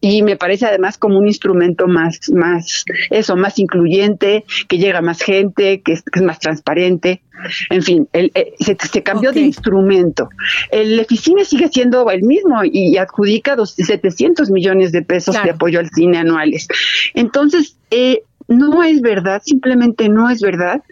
y 0.00 0.22
me 0.22 0.36
parece 0.36 0.66
además 0.66 0.96
como 0.96 1.18
un 1.18 1.26
instrumento 1.26 1.88
más, 1.88 2.30
más, 2.30 2.84
eso, 3.10 3.34
más 3.34 3.58
incluyente, 3.58 4.44
que 4.68 4.78
llega 4.78 5.00
a 5.00 5.02
más 5.02 5.20
gente, 5.22 5.82
que 5.82 5.94
es, 5.94 6.04
más 6.22 6.38
transparente. 6.38 7.22
En 7.68 7.82
fin, 7.82 8.08
el, 8.12 8.30
eh, 8.36 8.54
se, 8.60 9.02
cambió 9.02 9.32
de 9.32 9.40
instrumento. 9.40 10.28
El 10.70 11.00
Eficine 11.00 11.44
sigue 11.44 11.68
siendo 11.68 12.08
el 12.12 12.22
mismo 12.22 12.60
y, 12.62 12.96
adjudica 12.96 13.56
dos, 13.56 13.74
700 13.74 14.50
millones 14.50 14.92
de 14.92 15.02
pesos 15.02 15.34
de 15.42 15.50
apoyo 15.50 15.80
al 15.80 15.90
cine 15.90 16.18
anuales. 16.18 16.68
Entonces, 17.14 17.76
eh, 17.90 18.22
no 18.48 18.82
es 18.82 19.00
verdad, 19.00 19.42
simplemente 19.44 20.08
no 20.08 20.28
es 20.28 20.40
verdad 20.40 20.82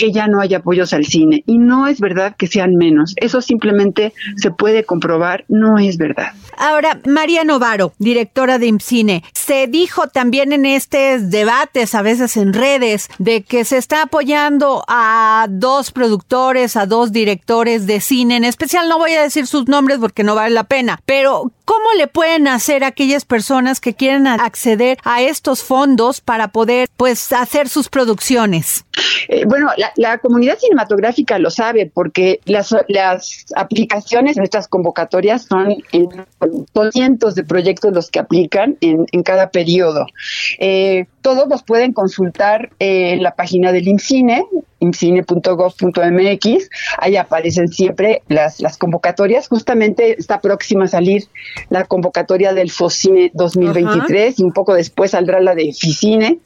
que 0.00 0.12
ya 0.12 0.28
no 0.28 0.40
haya 0.40 0.56
apoyos 0.56 0.94
al 0.94 1.04
cine 1.04 1.44
y 1.46 1.58
no 1.58 1.86
es 1.86 2.00
verdad 2.00 2.34
que 2.34 2.46
sean 2.46 2.74
menos. 2.74 3.12
Eso 3.16 3.42
simplemente 3.42 4.14
se 4.36 4.50
puede 4.50 4.84
comprobar, 4.84 5.44
no 5.48 5.76
es 5.78 5.98
verdad. 5.98 6.32
Ahora, 6.56 6.98
María 7.06 7.44
Novaro, 7.44 7.92
directora 7.98 8.58
de 8.58 8.66
IMCINE, 8.66 9.22
se 9.34 9.66
dijo 9.66 10.08
también 10.08 10.54
en 10.54 10.64
estos 10.64 11.28
debates, 11.28 11.94
a 11.94 12.00
veces 12.00 12.38
en 12.38 12.54
redes, 12.54 13.10
de 13.18 13.42
que 13.42 13.66
se 13.66 13.76
está 13.76 14.02
apoyando 14.02 14.84
a 14.88 15.46
dos 15.50 15.90
productores, 15.90 16.76
a 16.76 16.86
dos 16.86 17.12
directores 17.12 17.86
de 17.86 18.00
cine, 18.00 18.36
en 18.36 18.44
especial 18.44 18.88
no 18.88 18.98
voy 18.98 19.12
a 19.12 19.22
decir 19.22 19.46
sus 19.46 19.68
nombres 19.68 19.98
porque 19.98 20.24
no 20.24 20.34
vale 20.34 20.54
la 20.54 20.64
pena, 20.64 21.00
pero 21.04 21.52
¿cómo 21.66 21.92
le 21.98 22.06
pueden 22.06 22.48
hacer 22.48 22.84
a 22.84 22.88
aquellas 22.88 23.26
personas 23.26 23.80
que 23.80 23.94
quieren 23.94 24.26
acceder 24.26 24.96
a 25.04 25.20
estos 25.20 25.62
fondos 25.62 26.22
para 26.22 26.48
poder 26.48 26.88
pues 26.96 27.32
hacer 27.32 27.68
sus 27.68 27.90
producciones? 27.90 28.86
Eh, 29.28 29.44
bueno, 29.46 29.70
la, 29.76 29.89
comunidad 30.18 30.58
cinematográfica 30.58 31.38
lo 31.38 31.50
sabe 31.50 31.90
porque 31.92 32.40
las, 32.44 32.74
las 32.88 33.46
aplicaciones, 33.56 34.36
nuestras 34.36 34.68
convocatorias 34.68 35.44
son, 35.44 35.76
en, 35.92 36.08
cientos 36.92 37.34
de 37.34 37.44
proyectos 37.44 37.92
los 37.92 38.10
que 38.10 38.18
aplican 38.18 38.76
en, 38.80 39.06
cada 39.22 39.50
periodo. 39.50 40.06
Eh, 40.58 41.06
todos 41.22 41.48
los 41.48 41.62
pueden 41.62 41.92
consultar 41.92 42.70
en 42.78 43.22
la 43.22 43.34
página 43.34 43.72
del 43.72 43.88
IMCINE, 43.88 44.44
imcine.gov.mx, 44.80 46.70
ahí 46.98 47.16
aparecen 47.16 47.68
siempre 47.68 48.22
las, 48.28 48.60
las 48.60 48.78
convocatorias. 48.78 49.48
Justamente 49.48 50.18
está 50.18 50.40
próxima 50.40 50.84
a 50.84 50.88
salir 50.88 51.24
la 51.68 51.84
convocatoria 51.84 52.52
del 52.54 52.70
FOCINE 52.70 53.30
2023 53.34 54.40
y 54.40 54.42
un 54.42 54.52
poco 54.52 54.74
después 54.74 55.12
saldrá 55.12 55.40
la 55.40 55.54
de 55.54 55.72
FICINE. 55.72 56.38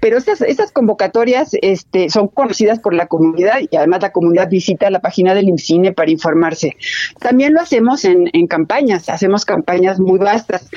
Pero 0.00 0.18
estas, 0.18 0.40
estas 0.40 0.72
convocatorias 0.72 1.50
este, 1.62 2.10
son 2.10 2.28
conocidas 2.28 2.78
por 2.78 2.94
la 2.94 3.06
comunidad 3.06 3.60
y 3.70 3.76
además 3.76 4.02
la 4.02 4.12
comunidad 4.12 4.48
visita 4.48 4.90
la 4.90 5.00
página 5.00 5.34
del 5.34 5.48
IMCINE 5.48 5.92
para 5.92 6.10
informarse. 6.10 6.76
También 7.20 7.52
lo 7.54 7.60
hacemos 7.60 8.04
en, 8.04 8.30
en 8.32 8.46
campañas, 8.46 9.08
hacemos 9.08 9.44
campañas 9.44 10.00
muy 10.00 10.18
vastas. 10.18 10.68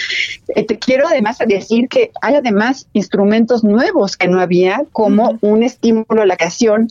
Eh, 0.56 0.66
te 0.66 0.80
quiero 0.80 1.08
además 1.08 1.38
decir 1.46 1.88
que 1.90 2.12
hay 2.22 2.36
además 2.36 2.88
instrumentos 3.12 3.65
nuevos 3.65 4.15
que 4.15 4.30
no 4.30 4.39
había, 4.39 4.84
como 4.94 5.38
un 5.41 5.63
estímulo 5.63 6.22
a 6.22 6.25
la 6.25 6.38
creación 6.38 6.88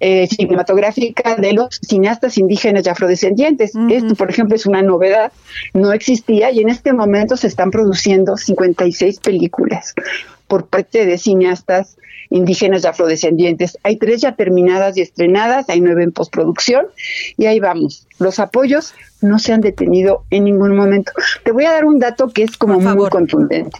eh, 0.00 0.26
cinematográfica 0.26 1.36
de 1.36 1.52
los 1.52 1.78
cineastas 1.86 2.38
indígenas 2.38 2.86
y 2.86 2.88
afrodescendientes. 2.88 3.72
Esto, 3.90 4.14
por 4.14 4.30
ejemplo, 4.30 4.56
es 4.56 4.64
una 4.64 4.80
novedad, 4.80 5.30
no 5.74 5.92
existía 5.92 6.50
y 6.50 6.60
en 6.60 6.70
este 6.70 6.94
momento 6.94 7.36
se 7.36 7.48
están 7.48 7.70
produciendo 7.70 8.38
56 8.38 9.20
películas 9.20 9.94
por 10.48 10.66
parte 10.66 11.06
de 11.06 11.18
cineastas 11.18 11.96
indígenas 12.30 12.84
y 12.84 12.86
afrodescendientes. 12.86 13.78
Hay 13.82 13.96
tres 13.96 14.20
ya 14.20 14.32
terminadas 14.32 14.96
y 14.96 15.02
estrenadas, 15.02 15.68
hay 15.68 15.80
nueve 15.80 16.04
en 16.04 16.12
postproducción 16.12 16.86
y 17.36 17.46
ahí 17.46 17.60
vamos. 17.60 18.06
Los 18.18 18.38
apoyos 18.38 18.94
no 19.20 19.38
se 19.38 19.52
han 19.52 19.60
detenido 19.60 20.24
en 20.30 20.44
ningún 20.44 20.76
momento. 20.76 21.12
Te 21.44 21.52
voy 21.52 21.64
a 21.64 21.72
dar 21.72 21.84
un 21.84 21.98
dato 21.98 22.28
que 22.28 22.42
es 22.42 22.56
como 22.56 22.80
muy 22.80 23.08
contundente, 23.08 23.78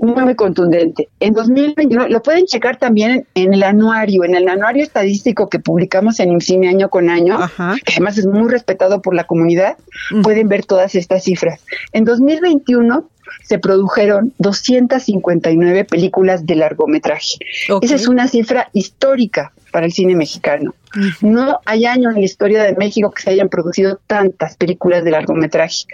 muy, 0.00 0.22
muy 0.22 0.34
contundente. 0.34 1.08
En 1.18 1.32
2021, 1.32 2.08
lo 2.08 2.22
pueden 2.22 2.46
checar 2.46 2.78
también 2.78 3.26
en 3.34 3.54
el 3.54 3.62
anuario, 3.62 4.24
en 4.24 4.34
el 4.34 4.48
anuario 4.48 4.82
estadístico 4.82 5.48
que 5.48 5.58
publicamos 5.58 6.20
en 6.20 6.32
IMCINE 6.32 6.68
año 6.68 6.90
con 6.90 7.08
año, 7.10 7.38
que 7.84 7.92
además 7.94 8.18
es 8.18 8.26
muy 8.26 8.50
respetado 8.50 9.02
por 9.02 9.14
la 9.14 9.24
comunidad, 9.24 9.76
pueden 10.22 10.48
ver 10.48 10.64
todas 10.64 10.94
estas 10.94 11.24
cifras. 11.24 11.60
En 11.92 12.04
2021 12.04 13.08
se 13.42 13.58
produjeron 13.58 14.32
259 14.38 15.84
películas 15.84 16.46
de 16.46 16.56
largometraje. 16.56 17.36
Esa 17.80 17.94
es 17.94 18.08
una 18.08 18.28
cifra 18.28 18.68
histórica 18.72 19.52
para 19.70 19.86
el 19.86 19.92
cine 19.92 20.14
mexicano. 20.14 20.74
No 21.20 21.60
hay 21.66 21.86
año 21.86 22.10
en 22.10 22.16
la 22.16 22.24
historia 22.24 22.64
de 22.64 22.74
México 22.74 23.10
que 23.10 23.22
se 23.22 23.30
hayan 23.30 23.48
producido 23.48 24.00
tantas 24.06 24.56
películas 24.56 25.04
de 25.04 25.12
largometraje. 25.12 25.84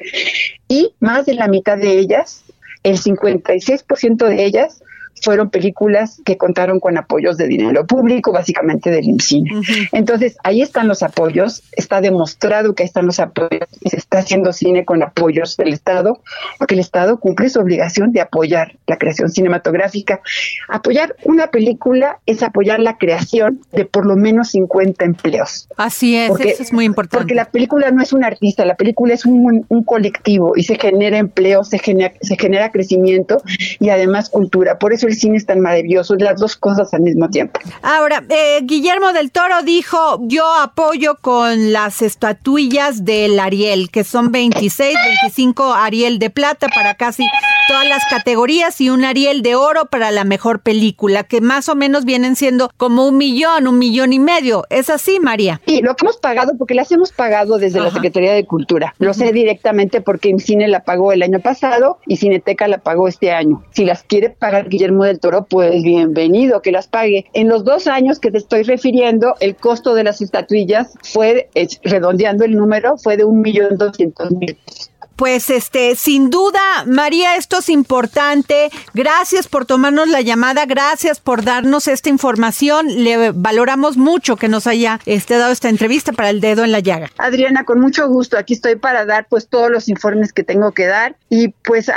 Y 0.69 0.93
más 1.01 1.27
de 1.27 1.35
la 1.35 1.49
mitad 1.49 1.77
de 1.77 1.99
ellas, 1.99 2.45
el 2.83 2.99
56% 2.99 4.29
de 4.29 4.45
ellas, 4.45 4.83
fueron 5.23 5.51
películas 5.51 6.21
que 6.25 6.37
contaron 6.37 6.81
con 6.81 6.97
apoyos 6.99 7.37
de 7.37 7.49
dinero 7.49 7.87
público, 7.87 8.33
básicamente 8.33 8.91
del 8.91 9.05
IMCINE. 9.05 9.51
Entonces, 9.93 10.37
ahí 10.43 10.63
están 10.63 10.89
los 10.89 11.03
apoyos, 11.03 11.63
está 11.73 12.01
demostrado 12.01 12.75
que 12.75 12.83
ahí 12.83 12.87
están 12.87 13.07
los 13.07 13.19
apoyos 13.19 13.69
y 13.81 13.91
se 13.91 13.97
está 13.97 14.19
haciendo 14.19 14.53
cine 14.53 14.85
con 14.85 15.03
apoyos 15.03 15.57
del 15.57 15.73
Estado, 15.73 16.21
porque 16.59 16.75
el 16.75 16.81
Estado 16.81 17.19
cumple 17.19 17.49
su 17.49 17.61
obligación 17.61 18.13
de 18.13 18.21
apoyar 18.21 18.79
la 18.87 18.97
creación 18.99 19.31
cinematográfica. 19.31 20.21
Apoyar 20.69 21.17
una 21.25 21.49
película 21.49 22.21
es 22.27 22.43
apoyar 22.43 22.81
la 22.81 22.99
creación 22.99 23.61
de 23.73 23.85
por 23.85 24.07
lo 24.07 24.17
menos 24.17 24.51
50 24.51 25.05
empleos. 25.05 25.69
Así 25.77 26.17
es, 26.17 26.31
eso 26.41 26.63
es 26.63 26.73
muy 26.73 26.85
importante. 26.85 27.19
Porque 27.19 27.35
la 27.35 27.47
película 27.47 27.91
no 27.91 28.03
es 28.03 28.13
un 28.13 28.25
artista, 28.25 28.65
la 28.65 28.77
película 28.77 29.15
es 29.15 29.27
un, 29.27 29.65
un 29.69 29.85
colectivo 29.85 30.53
y 30.57 30.65
se 30.65 30.77
genera 30.77 31.19
empleo, 31.19 31.65
se 31.65 31.79
genera, 31.79 32.15
se 32.21 32.37
genera 32.37 32.71
crecimiento 32.71 33.43
y 33.81 33.89
además 33.89 34.31
cultura. 34.31 34.79
Por 34.79 34.93
eso 34.93 35.06
el 35.07 35.15
cine 35.15 35.37
es 35.37 35.47
tan 35.47 35.61
maravilloso, 35.61 36.15
las 36.17 36.41
dos 36.41 36.57
cosas 36.57 36.93
al 36.95 37.03
mismo 37.03 37.29
tiempo. 37.29 37.61
Ahora, 37.83 38.25
eh, 38.29 38.61
Guillermo 38.63 39.13
del 39.13 39.31
Toro 39.31 39.63
dijo, 39.63 40.21
yo 40.23 40.45
apoyo 40.61 41.17
con 41.21 41.73
las 41.73 42.03
estatuillas 42.03 43.05
del 43.05 43.39
Ariel, 43.39 43.91
que 43.91 44.05
son 44.05 44.33
26, 44.33 44.97
25 45.23 45.75
Ariel 45.75 46.19
de 46.19 46.31
plata 46.31 46.69
para 46.69 46.95
casi 46.95 47.27
todas 47.69 47.89
las 47.89 48.05
categorías 48.09 48.81
y 48.81 48.91
un 48.91 49.05
Ariel 49.05 49.43
de 49.43 49.57
oro 49.57 49.87
para 49.87 50.11
la 50.11 50.25
mejor 50.25 50.61
película, 50.61 51.25
que 51.25 51.41
más 51.41 51.69
o 51.69 51.75
menos 51.75 52.05
vienen 52.05 52.37
siendo 52.37 52.71
como 52.77 53.09
un 53.09 53.17
millón, 53.17 53.67
un 53.67 53.79
millón 53.79 54.13
y 54.13 54.19
medio. 54.19 54.65
¿Es 54.71 54.89
así, 54.89 55.19
María? 55.21 55.61
Sí, 55.67 55.81
lo 55.83 55.97
que 55.97 56.05
hemos 56.05 56.19
pagado, 56.19 56.53
porque 56.57 56.75
las 56.75 56.91
hemos 56.93 57.13
pagado 57.13 57.59
desde 57.59 57.81
la 57.81 57.91
Secretaría 57.91 58.33
de 58.33 58.45
Cultura. 58.45 58.95
Lo 58.99 59.13
sé 59.15 59.33
directamente 59.33 60.01
porque 60.01 60.37
Cine 60.47 60.69
la 60.69 60.85
pagó 60.85 61.13
el 61.13 61.23
año 61.23 61.41
pasado 61.41 61.99
y 62.07 62.17
Cineteca 62.17 62.69
la 62.69 62.79
pagó 62.79 63.09
este 63.09 63.33
año. 63.33 63.63
Si 63.73 63.85
las 63.85 64.03
quiere 64.03 64.31
pagar 64.31 64.69
Guillermo 64.69 64.96
del 65.05 65.21
Toro, 65.21 65.47
pues 65.49 65.83
bienvenido, 65.83 66.63
que 66.63 66.73
las 66.73 66.89
pague. 66.89 67.27
En 67.33 67.49
los 67.49 67.65
dos 67.65 67.87
años 67.87 68.19
que 68.19 68.31
te 68.31 68.39
estoy 68.39 68.63
refiriendo, 68.63 69.35
el 69.41 69.57
costo 69.57 69.95
de 69.95 70.05
las 70.05 70.21
estatuillas 70.21 70.95
fue, 71.03 71.49
redondeando 71.83 72.45
el 72.45 72.57
número, 72.57 72.97
fue 72.97 73.17
de 73.17 73.25
un 73.25 73.41
millón 73.41 73.77
doscientos 73.77 74.31
mil 74.33 74.57
pues 75.17 75.51
este, 75.51 75.97
sin 75.97 76.31
duda, 76.31 76.61
María, 76.87 77.37
esto 77.37 77.59
es 77.59 77.69
importante. 77.69 78.71
Gracias 78.95 79.49
por 79.49 79.65
tomarnos 79.65 80.09
la 80.09 80.21
llamada, 80.21 80.67
gracias 80.67 81.21
por 81.21 81.43
darnos 81.43 81.89
esta 81.89 82.09
información. 82.11 82.87
Le 83.03 83.33
valoramos 83.33 83.97
mucho 83.97 84.37
que 84.37 84.49
nos 84.49 84.67
haya 84.67 85.01
este, 85.07 85.37
dado 85.37 85.53
esta 85.53 85.69
entrevista 85.69 86.13
para 86.13 86.31
el 86.31 86.41
dedo 86.41 86.65
en 86.65 86.73
la 86.73 86.81
llaga. 86.81 87.11
Adriana, 87.19 87.65
con 87.65 87.81
mucho 87.81 88.07
gusto. 88.09 88.39
Aquí 88.39 88.55
estoy 88.55 88.77
para 88.77 89.07
dar 89.07 89.27
pues 89.29 89.49
todos 89.49 89.71
los 89.71 89.89
informes 89.89 90.33
que 90.33 90.45
tengo 90.45 90.73
que 90.73 90.87
dar 90.87 91.17
y 91.31 91.49
pues 91.49 91.91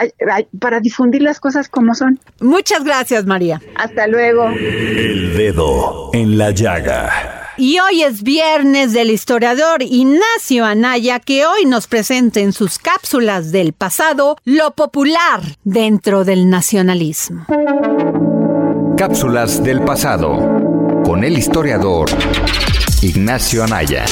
para 0.60 0.80
difundir 0.80 1.22
las 1.22 1.40
cosas 1.40 1.70
como 1.70 1.94
son. 1.94 2.20
Muchas 2.40 2.84
gracias, 2.84 3.26
María. 3.26 3.62
Hasta 3.76 4.08
luego. 4.08 4.48
El 4.50 5.36
dedo 5.36 6.10
en 6.14 6.38
la 6.38 6.52
llaga. 6.52 7.49
Y 7.62 7.78
hoy 7.80 8.04
es 8.04 8.24
viernes 8.24 8.94
del 8.94 9.12
historiador 9.12 9.82
Ignacio 9.82 10.64
Anaya 10.64 11.20
que 11.20 11.46
hoy 11.46 11.66
nos 11.66 11.88
presenta 11.88 12.40
en 12.40 12.54
sus 12.54 12.80
cápsulas 12.80 13.52
del 13.52 13.74
pasado 13.74 14.38
lo 14.46 14.72
popular 14.72 15.42
dentro 15.66 16.24
del 16.24 16.50
nacionalismo. 16.50 17.48
Cápsulas 18.96 19.62
del 19.62 19.82
pasado 19.82 20.38
con 21.04 21.26
el 21.26 21.38
historiador 21.38 22.10
Ignacio 23.02 23.66
Anaya. 23.66 24.06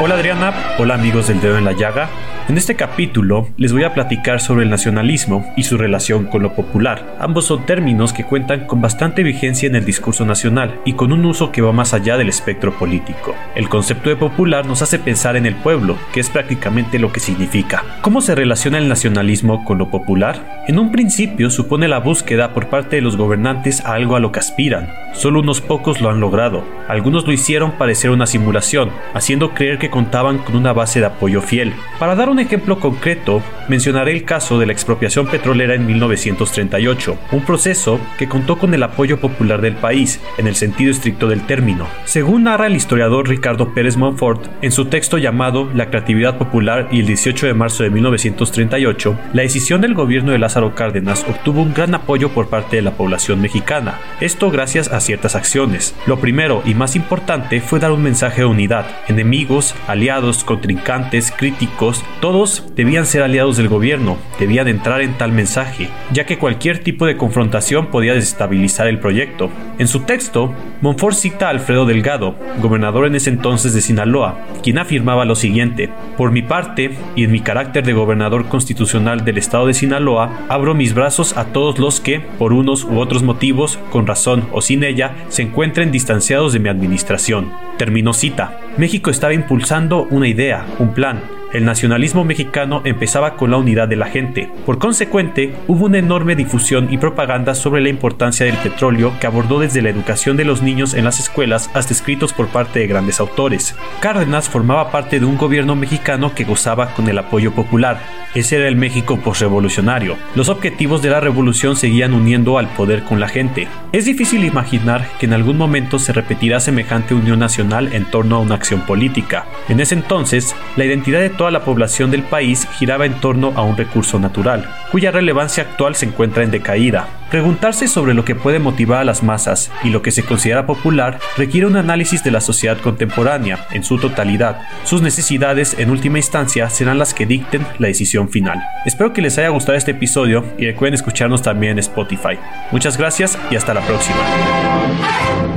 Hola 0.00 0.14
Adriana, 0.14 0.74
hola 0.78 0.94
amigos 0.94 1.28
del 1.28 1.42
dedo 1.42 1.58
en 1.58 1.66
la 1.66 1.72
llaga. 1.72 2.31
En 2.48 2.58
este 2.58 2.74
capítulo 2.74 3.48
les 3.56 3.72
voy 3.72 3.84
a 3.84 3.94
platicar 3.94 4.40
sobre 4.40 4.64
el 4.64 4.70
nacionalismo 4.70 5.46
y 5.56 5.62
su 5.62 5.78
relación 5.78 6.26
con 6.26 6.42
lo 6.42 6.54
popular. 6.54 7.14
Ambos 7.20 7.46
son 7.46 7.64
términos 7.66 8.12
que 8.12 8.24
cuentan 8.24 8.66
con 8.66 8.80
bastante 8.80 9.22
vigencia 9.22 9.68
en 9.68 9.76
el 9.76 9.84
discurso 9.84 10.26
nacional 10.26 10.80
y 10.84 10.94
con 10.94 11.12
un 11.12 11.24
uso 11.24 11.52
que 11.52 11.62
va 11.62 11.72
más 11.72 11.94
allá 11.94 12.16
del 12.16 12.28
espectro 12.28 12.76
político. 12.76 13.36
El 13.54 13.68
concepto 13.68 14.10
de 14.10 14.16
popular 14.16 14.66
nos 14.66 14.82
hace 14.82 14.98
pensar 14.98 15.36
en 15.36 15.46
el 15.46 15.54
pueblo, 15.54 15.96
que 16.12 16.18
es 16.18 16.30
prácticamente 16.30 16.98
lo 16.98 17.12
que 17.12 17.20
significa. 17.20 17.84
¿Cómo 18.00 18.20
se 18.20 18.34
relaciona 18.34 18.78
el 18.78 18.88
nacionalismo 18.88 19.64
con 19.64 19.78
lo 19.78 19.88
popular? 19.90 20.64
En 20.66 20.80
un 20.80 20.90
principio 20.90 21.48
supone 21.48 21.86
la 21.86 22.00
búsqueda 22.00 22.52
por 22.52 22.66
parte 22.66 22.96
de 22.96 23.02
los 23.02 23.16
gobernantes 23.16 23.84
a 23.84 23.94
algo 23.94 24.16
a 24.16 24.20
lo 24.20 24.32
que 24.32 24.40
aspiran. 24.40 24.90
Solo 25.14 25.40
unos 25.40 25.60
pocos 25.60 26.00
lo 26.00 26.10
han 26.10 26.20
logrado. 26.20 26.64
Algunos 26.88 27.26
lo 27.26 27.32
hicieron 27.32 27.72
parecer 27.72 28.10
una 28.10 28.26
simulación, 28.26 28.90
haciendo 29.14 29.54
creer 29.54 29.78
que 29.78 29.90
contaban 29.90 30.38
con 30.38 30.56
una 30.56 30.72
base 30.72 31.00
de 31.00 31.06
apoyo 31.06 31.40
fiel. 31.40 31.72
Para 31.98 32.16
dar 32.16 32.31
un 32.32 32.40
ejemplo 32.40 32.80
concreto, 32.80 33.42
mencionaré 33.68 34.12
el 34.12 34.24
caso 34.24 34.58
de 34.58 34.64
la 34.64 34.72
expropiación 34.72 35.26
petrolera 35.26 35.74
en 35.74 35.86
1938, 35.86 37.18
un 37.30 37.44
proceso 37.44 38.00
que 38.18 38.26
contó 38.26 38.58
con 38.58 38.72
el 38.72 38.82
apoyo 38.82 39.20
popular 39.20 39.60
del 39.60 39.74
país, 39.74 40.18
en 40.38 40.46
el 40.46 40.54
sentido 40.54 40.90
estricto 40.90 41.28
del 41.28 41.46
término. 41.46 41.86
Según 42.06 42.44
narra 42.44 42.68
el 42.68 42.76
historiador 42.76 43.28
Ricardo 43.28 43.74
Pérez 43.74 43.98
Monfort 43.98 44.46
en 44.62 44.72
su 44.72 44.86
texto 44.86 45.18
llamado 45.18 45.70
La 45.74 45.90
creatividad 45.90 46.38
popular 46.38 46.88
y 46.90 47.00
el 47.00 47.06
18 47.06 47.46
de 47.46 47.54
marzo 47.54 47.82
de 47.82 47.90
1938, 47.90 49.18
la 49.34 49.42
decisión 49.42 49.82
del 49.82 49.92
gobierno 49.92 50.32
de 50.32 50.38
Lázaro 50.38 50.74
Cárdenas 50.74 51.26
obtuvo 51.28 51.60
un 51.60 51.74
gran 51.74 51.94
apoyo 51.94 52.30
por 52.30 52.48
parte 52.48 52.76
de 52.76 52.82
la 52.82 52.92
población 52.92 53.42
mexicana, 53.42 54.00
esto 54.20 54.50
gracias 54.50 54.88
a 54.90 55.00
ciertas 55.00 55.36
acciones. 55.36 55.94
Lo 56.06 56.18
primero 56.18 56.62
y 56.64 56.72
más 56.72 56.96
importante 56.96 57.60
fue 57.60 57.78
dar 57.78 57.92
un 57.92 58.02
mensaje 58.02 58.40
de 58.40 58.46
unidad. 58.46 58.86
Enemigos, 59.08 59.74
aliados, 59.86 60.44
contrincantes, 60.44 61.30
críticos, 61.30 62.02
todos 62.22 62.62
debían 62.76 63.04
ser 63.04 63.24
aliados 63.24 63.56
del 63.56 63.66
gobierno, 63.66 64.16
debían 64.38 64.68
entrar 64.68 65.00
en 65.00 65.18
tal 65.18 65.32
mensaje, 65.32 65.88
ya 66.12 66.24
que 66.24 66.38
cualquier 66.38 66.78
tipo 66.78 67.04
de 67.04 67.16
confrontación 67.16 67.88
podía 67.88 68.14
desestabilizar 68.14 68.86
el 68.86 69.00
proyecto. 69.00 69.50
En 69.78 69.88
su 69.88 70.02
texto, 70.02 70.54
Monfort 70.82 71.16
cita 71.16 71.48
a 71.48 71.50
Alfredo 71.50 71.84
Delgado, 71.84 72.36
gobernador 72.60 73.08
en 73.08 73.16
ese 73.16 73.30
entonces 73.30 73.74
de 73.74 73.80
Sinaloa, 73.80 74.38
quien 74.62 74.78
afirmaba 74.78 75.24
lo 75.24 75.34
siguiente, 75.34 75.90
por 76.16 76.30
mi 76.30 76.42
parte, 76.42 76.92
y 77.16 77.24
en 77.24 77.32
mi 77.32 77.40
carácter 77.40 77.84
de 77.84 77.92
gobernador 77.92 78.46
constitucional 78.46 79.24
del 79.24 79.38
estado 79.38 79.66
de 79.66 79.74
Sinaloa, 79.74 80.46
abro 80.48 80.76
mis 80.76 80.94
brazos 80.94 81.36
a 81.36 81.46
todos 81.46 81.80
los 81.80 81.98
que, 81.98 82.20
por 82.20 82.52
unos 82.52 82.84
u 82.84 83.00
otros 83.00 83.24
motivos, 83.24 83.80
con 83.90 84.06
razón 84.06 84.44
o 84.52 84.62
sin 84.62 84.84
ella, 84.84 85.16
se 85.28 85.42
encuentren 85.42 85.90
distanciados 85.90 86.52
de 86.52 86.60
mi 86.60 86.68
administración. 86.68 87.52
Terminó 87.78 88.12
cita. 88.12 88.60
México 88.76 89.10
estaba 89.10 89.34
impulsando 89.34 90.06
una 90.08 90.28
idea, 90.28 90.64
un 90.78 90.94
plan, 90.94 91.20
el 91.52 91.64
nacionalismo 91.64 92.24
mexicano 92.24 92.82
empezaba 92.84 93.36
con 93.36 93.50
la 93.50 93.56
unidad 93.56 93.88
de 93.88 93.96
la 93.96 94.06
gente. 94.06 94.50
Por 94.66 94.78
consecuente, 94.78 95.54
hubo 95.68 95.86
una 95.86 95.98
enorme 95.98 96.36
difusión 96.36 96.88
y 96.90 96.98
propaganda 96.98 97.54
sobre 97.54 97.80
la 97.80 97.88
importancia 97.88 98.46
del 98.46 98.56
petróleo 98.56 99.12
que 99.20 99.26
abordó 99.26 99.60
desde 99.60 99.82
la 99.82 99.90
educación 99.90 100.36
de 100.36 100.44
los 100.44 100.62
niños 100.62 100.94
en 100.94 101.04
las 101.04 101.20
escuelas 101.20 101.70
hasta 101.74 101.92
escritos 101.92 102.32
por 102.32 102.48
parte 102.48 102.80
de 102.80 102.86
grandes 102.86 103.20
autores. 103.20 103.76
Cárdenas 104.00 104.48
formaba 104.48 104.90
parte 104.90 105.20
de 105.20 105.26
un 105.26 105.36
gobierno 105.36 105.74
mexicano 105.76 106.34
que 106.34 106.44
gozaba 106.44 106.94
con 106.94 107.08
el 107.08 107.18
apoyo 107.18 107.52
popular. 107.52 108.00
Ese 108.34 108.56
era 108.56 108.66
el 108.66 108.76
México 108.76 109.18
postrevolucionario. 109.18 110.16
Los 110.34 110.48
objetivos 110.48 111.02
de 111.02 111.10
la 111.10 111.20
revolución 111.20 111.76
seguían 111.76 112.14
uniendo 112.14 112.56
al 112.56 112.68
poder 112.68 113.02
con 113.02 113.20
la 113.20 113.28
gente. 113.28 113.68
Es 113.92 114.06
difícil 114.06 114.44
imaginar 114.44 115.06
que 115.18 115.26
en 115.26 115.34
algún 115.34 115.58
momento 115.58 115.98
se 115.98 116.14
repetirá 116.14 116.58
semejante 116.58 117.12
unión 117.12 117.40
nacional 117.40 117.92
en 117.92 118.06
torno 118.06 118.36
a 118.36 118.40
una 118.40 118.54
acción 118.54 118.86
política. 118.86 119.44
En 119.68 119.80
ese 119.80 119.94
entonces, 119.94 120.56
la 120.76 120.86
identidad 120.86 121.20
de 121.20 121.28
toda 121.42 121.50
la 121.50 121.64
población 121.64 122.12
del 122.12 122.22
país 122.22 122.68
giraba 122.78 123.04
en 123.04 123.14
torno 123.14 123.52
a 123.56 123.62
un 123.62 123.76
recurso 123.76 124.16
natural, 124.20 124.64
cuya 124.92 125.10
relevancia 125.10 125.64
actual 125.64 125.96
se 125.96 126.06
encuentra 126.06 126.44
en 126.44 126.52
decaída. 126.52 127.08
Preguntarse 127.32 127.88
sobre 127.88 128.12
lo 128.12 128.26
que 128.26 128.34
puede 128.34 128.58
motivar 128.58 129.00
a 129.00 129.04
las 129.04 129.22
masas 129.22 129.70
y 129.82 129.88
lo 129.88 130.02
que 130.02 130.10
se 130.10 130.22
considera 130.22 130.66
popular 130.66 131.18
requiere 131.38 131.66
un 131.66 131.76
análisis 131.76 132.22
de 132.22 132.30
la 132.30 132.42
sociedad 132.42 132.78
contemporánea 132.78 133.66
en 133.70 133.84
su 133.84 133.96
totalidad. 133.96 134.60
Sus 134.84 135.00
necesidades, 135.00 135.74
en 135.78 135.88
última 135.88 136.18
instancia, 136.18 136.68
serán 136.68 136.98
las 136.98 137.14
que 137.14 137.24
dicten 137.24 137.66
la 137.78 137.88
decisión 137.88 138.28
final. 138.28 138.62
Espero 138.84 139.14
que 139.14 139.22
les 139.22 139.38
haya 139.38 139.48
gustado 139.48 139.78
este 139.78 139.92
episodio 139.92 140.44
y 140.58 140.66
recuerden 140.66 140.92
escucharnos 140.92 141.40
también 141.40 141.72
en 141.72 141.78
Spotify. 141.78 142.38
Muchas 142.70 142.98
gracias 142.98 143.38
y 143.50 143.56
hasta 143.56 143.72
la 143.72 143.80
próxima. 143.80 144.18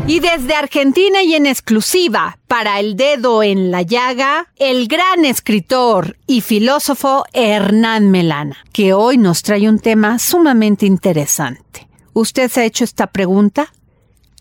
Y 0.08 0.22
desde 0.22 0.54
Argentina 0.54 1.24
y 1.24 1.34
en 1.34 1.46
exclusiva 1.46 2.38
para 2.48 2.80
el 2.80 2.96
dedo 2.96 3.42
en 3.44 3.72
la 3.72 3.82
llaga, 3.82 4.48
el 4.58 4.88
gran 4.88 5.26
escritor 5.26 6.16
y 6.28 6.42
filósofo 6.42 7.26
Hernán 7.34 8.10
Melana, 8.10 8.58
que 8.72 8.94
hoy 8.94 9.18
nos 9.18 9.44
trae 9.44 9.70
un 9.70 9.80
tema 9.80 10.20
sumamente 10.20 10.86
interesante. 10.86 11.88
¿Usted 12.14 12.50
se 12.50 12.62
ha 12.62 12.66
hecho 12.66 12.84
esta 12.84 13.08
pregunta? 13.08 13.74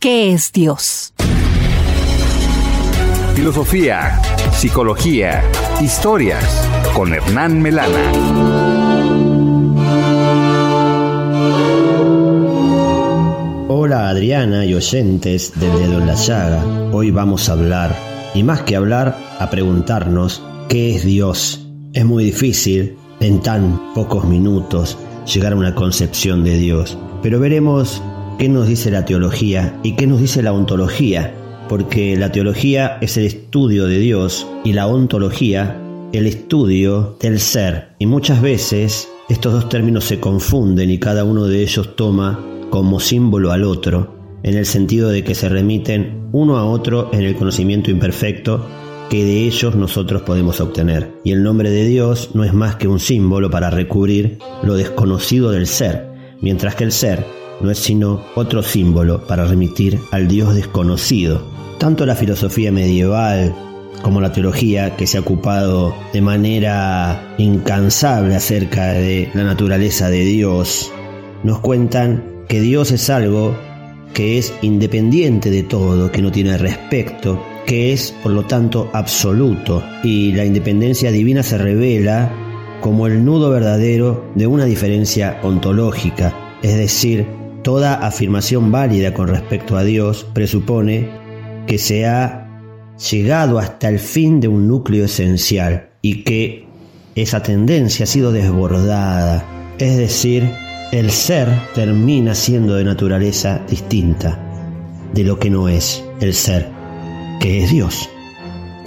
¿Qué 0.00 0.32
es 0.32 0.52
Dios? 0.52 1.12
Filosofía, 3.34 4.20
psicología, 4.52 5.42
historias 5.80 6.44
con 6.94 7.12
Hernán 7.12 7.60
Melana. 7.60 8.12
Hola 13.68 14.08
Adriana 14.08 14.64
y 14.64 14.74
oyentes 14.74 15.52
del 15.58 15.72
dedo 15.78 15.98
en 15.98 16.06
la 16.06 16.14
llaga. 16.14 16.64
Hoy 16.92 17.10
vamos 17.10 17.48
a 17.48 17.52
hablar, 17.52 17.96
y 18.34 18.42
más 18.42 18.62
que 18.62 18.76
hablar, 18.76 19.18
a 19.38 19.50
preguntarnos, 19.50 20.42
¿qué 20.68 20.94
es 20.94 21.04
Dios? 21.04 21.63
Es 21.94 22.04
muy 22.04 22.24
difícil 22.24 22.96
en 23.20 23.40
tan 23.40 23.94
pocos 23.94 24.24
minutos 24.24 24.98
llegar 25.32 25.52
a 25.52 25.56
una 25.56 25.76
concepción 25.76 26.42
de 26.42 26.58
Dios. 26.58 26.98
Pero 27.22 27.38
veremos 27.38 28.02
qué 28.36 28.48
nos 28.48 28.66
dice 28.66 28.90
la 28.90 29.04
teología 29.04 29.78
y 29.84 29.92
qué 29.92 30.08
nos 30.08 30.20
dice 30.20 30.42
la 30.42 30.52
ontología, 30.52 31.32
porque 31.68 32.16
la 32.16 32.32
teología 32.32 32.98
es 33.00 33.16
el 33.16 33.26
estudio 33.26 33.86
de 33.86 34.00
Dios 34.00 34.44
y 34.64 34.72
la 34.72 34.88
ontología 34.88 35.80
el 36.12 36.26
estudio 36.26 37.16
del 37.20 37.38
ser. 37.38 37.90
Y 38.00 38.06
muchas 38.06 38.42
veces 38.42 39.08
estos 39.28 39.52
dos 39.52 39.68
términos 39.68 40.02
se 40.02 40.18
confunden 40.18 40.90
y 40.90 40.98
cada 40.98 41.22
uno 41.22 41.44
de 41.44 41.62
ellos 41.62 41.94
toma 41.94 42.44
como 42.70 42.98
símbolo 42.98 43.52
al 43.52 43.62
otro, 43.62 44.16
en 44.42 44.56
el 44.56 44.66
sentido 44.66 45.10
de 45.10 45.22
que 45.22 45.36
se 45.36 45.48
remiten 45.48 46.28
uno 46.32 46.56
a 46.56 46.64
otro 46.64 47.10
en 47.12 47.22
el 47.22 47.36
conocimiento 47.36 47.92
imperfecto 47.92 48.66
que 49.14 49.24
de 49.24 49.44
ellos 49.44 49.76
nosotros 49.76 50.22
podemos 50.22 50.60
obtener. 50.60 51.08
Y 51.22 51.30
el 51.30 51.44
nombre 51.44 51.70
de 51.70 51.86
Dios 51.86 52.30
no 52.34 52.42
es 52.42 52.52
más 52.52 52.74
que 52.74 52.88
un 52.88 52.98
símbolo 52.98 53.48
para 53.48 53.70
recubrir 53.70 54.38
lo 54.64 54.74
desconocido 54.74 55.52
del 55.52 55.68
ser, 55.68 56.08
mientras 56.40 56.74
que 56.74 56.82
el 56.82 56.90
ser 56.90 57.24
no 57.60 57.70
es 57.70 57.78
sino 57.78 58.24
otro 58.34 58.64
símbolo 58.64 59.24
para 59.24 59.44
remitir 59.44 60.00
al 60.10 60.26
Dios 60.26 60.56
desconocido. 60.56 61.46
Tanto 61.78 62.06
la 62.06 62.16
filosofía 62.16 62.72
medieval 62.72 63.54
como 64.02 64.20
la 64.20 64.32
teología 64.32 64.96
que 64.96 65.06
se 65.06 65.16
ha 65.16 65.20
ocupado 65.20 65.94
de 66.12 66.20
manera 66.20 67.36
incansable 67.38 68.34
acerca 68.34 68.94
de 68.94 69.30
la 69.32 69.44
naturaleza 69.44 70.10
de 70.10 70.24
Dios, 70.24 70.90
nos 71.44 71.60
cuentan 71.60 72.42
que 72.48 72.60
Dios 72.60 72.90
es 72.90 73.08
algo 73.10 73.56
que 74.12 74.38
es 74.38 74.52
independiente 74.62 75.52
de 75.52 75.62
todo, 75.62 76.10
que 76.10 76.20
no 76.20 76.32
tiene 76.32 76.58
respecto, 76.58 77.40
que 77.66 77.92
es 77.92 78.14
por 78.22 78.32
lo 78.32 78.44
tanto 78.44 78.90
absoluto 78.92 79.82
y 80.02 80.32
la 80.32 80.44
independencia 80.44 81.10
divina 81.10 81.42
se 81.42 81.58
revela 81.58 82.32
como 82.80 83.06
el 83.06 83.24
nudo 83.24 83.50
verdadero 83.50 84.30
de 84.34 84.46
una 84.46 84.64
diferencia 84.66 85.40
ontológica, 85.42 86.34
es 86.62 86.76
decir, 86.76 87.26
toda 87.62 87.94
afirmación 87.94 88.70
válida 88.70 89.14
con 89.14 89.28
respecto 89.28 89.76
a 89.76 89.84
Dios 89.84 90.26
presupone 90.34 91.08
que 91.66 91.78
se 91.78 92.06
ha 92.06 92.44
llegado 93.10 93.58
hasta 93.58 93.88
el 93.88 93.98
fin 93.98 94.40
de 94.40 94.48
un 94.48 94.68
núcleo 94.68 95.06
esencial 95.06 95.88
y 96.02 96.24
que 96.24 96.66
esa 97.14 97.42
tendencia 97.42 98.04
ha 98.04 98.06
sido 98.06 98.32
desbordada, 98.32 99.44
es 99.78 99.96
decir, 99.96 100.50
el 100.92 101.10
ser 101.10 101.48
termina 101.74 102.34
siendo 102.34 102.74
de 102.74 102.84
naturaleza 102.84 103.62
distinta 103.68 104.38
de 105.14 105.24
lo 105.24 105.38
que 105.38 105.48
no 105.48 105.68
es 105.68 106.04
el 106.20 106.34
ser, 106.34 106.68
que 107.44 107.62
es 107.62 107.70
Dios. 107.70 108.08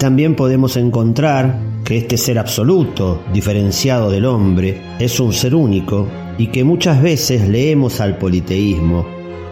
También 0.00 0.34
podemos 0.34 0.76
encontrar 0.76 1.60
que 1.84 1.96
este 1.96 2.16
ser 2.16 2.40
absoluto, 2.40 3.22
diferenciado 3.32 4.10
del 4.10 4.24
hombre, 4.24 4.82
es 4.98 5.20
un 5.20 5.32
ser 5.32 5.54
único 5.54 6.08
y 6.38 6.48
que 6.48 6.64
muchas 6.64 7.00
veces 7.00 7.48
leemos 7.48 8.00
al 8.00 8.18
politeísmo 8.18 9.06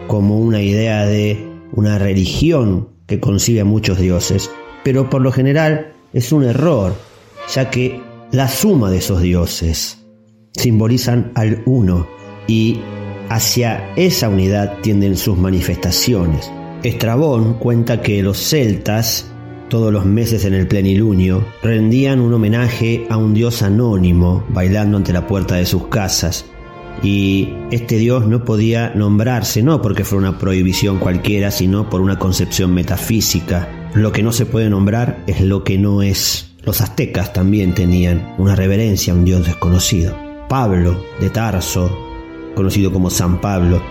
como 0.07 0.37
una 0.37 0.61
idea 0.61 1.05
de 1.05 1.41
una 1.71 1.97
religión 1.97 2.89
que 3.05 3.21
concibe 3.21 3.61
a 3.61 3.65
muchos 3.65 3.97
dioses, 3.97 4.51
pero 4.83 5.09
por 5.09 5.21
lo 5.21 5.31
general 5.31 5.93
es 6.11 6.33
un 6.33 6.43
error, 6.43 6.93
ya 7.55 7.69
que 7.69 8.01
la 8.33 8.49
suma 8.49 8.91
de 8.91 8.97
esos 8.97 9.21
dioses 9.21 10.05
simbolizan 10.51 11.31
al 11.33 11.63
uno 11.65 12.09
y 12.45 12.81
hacia 13.29 13.89
esa 13.95 14.27
unidad 14.27 14.79
tienden 14.81 15.15
sus 15.15 15.37
manifestaciones. 15.37 16.51
Estrabón 16.83 17.55
cuenta 17.55 18.01
que 18.01 18.21
los 18.21 18.37
celtas, 18.37 19.31
todos 19.69 19.91
los 19.91 20.05
meses 20.05 20.45
en 20.45 20.53
el 20.53 20.67
plenilunio, 20.67 21.45
rendían 21.63 22.19
un 22.19 22.33
homenaje 22.33 23.07
a 23.09 23.17
un 23.17 23.33
dios 23.33 23.61
anónimo 23.61 24.45
bailando 24.49 24.97
ante 24.97 25.13
la 25.13 25.27
puerta 25.27 25.55
de 25.55 25.65
sus 25.65 25.87
casas, 25.87 26.45
y 27.03 27.49
este 27.71 27.97
Dios 27.97 28.27
no 28.27 28.43
podía 28.43 28.91
nombrarse 28.95 29.61
no 29.61 29.81
porque 29.81 30.03
fuera 30.03 30.29
una 30.29 30.39
prohibición 30.39 30.99
cualquiera, 30.99 31.51
sino 31.51 31.89
por 31.89 32.01
una 32.01 32.17
concepción 32.17 32.73
metafísica. 32.73 33.89
Lo 33.93 34.11
que 34.11 34.23
no 34.23 34.31
se 34.31 34.45
puede 34.45 34.69
nombrar 34.69 35.23
es 35.27 35.41
lo 35.41 35.63
que 35.63 35.77
no 35.77 36.01
es. 36.01 36.51
Los 36.63 36.81
aztecas 36.81 37.33
también 37.33 37.73
tenían 37.73 38.35
una 38.37 38.55
reverencia 38.55 39.13
a 39.13 39.15
un 39.15 39.25
Dios 39.25 39.45
desconocido. 39.45 40.15
Pablo 40.49 41.03
de 41.19 41.29
Tarso, 41.29 41.95
conocido 42.55 42.91
como 42.91 43.09
San 43.09 43.39
Pablo, 43.41 43.81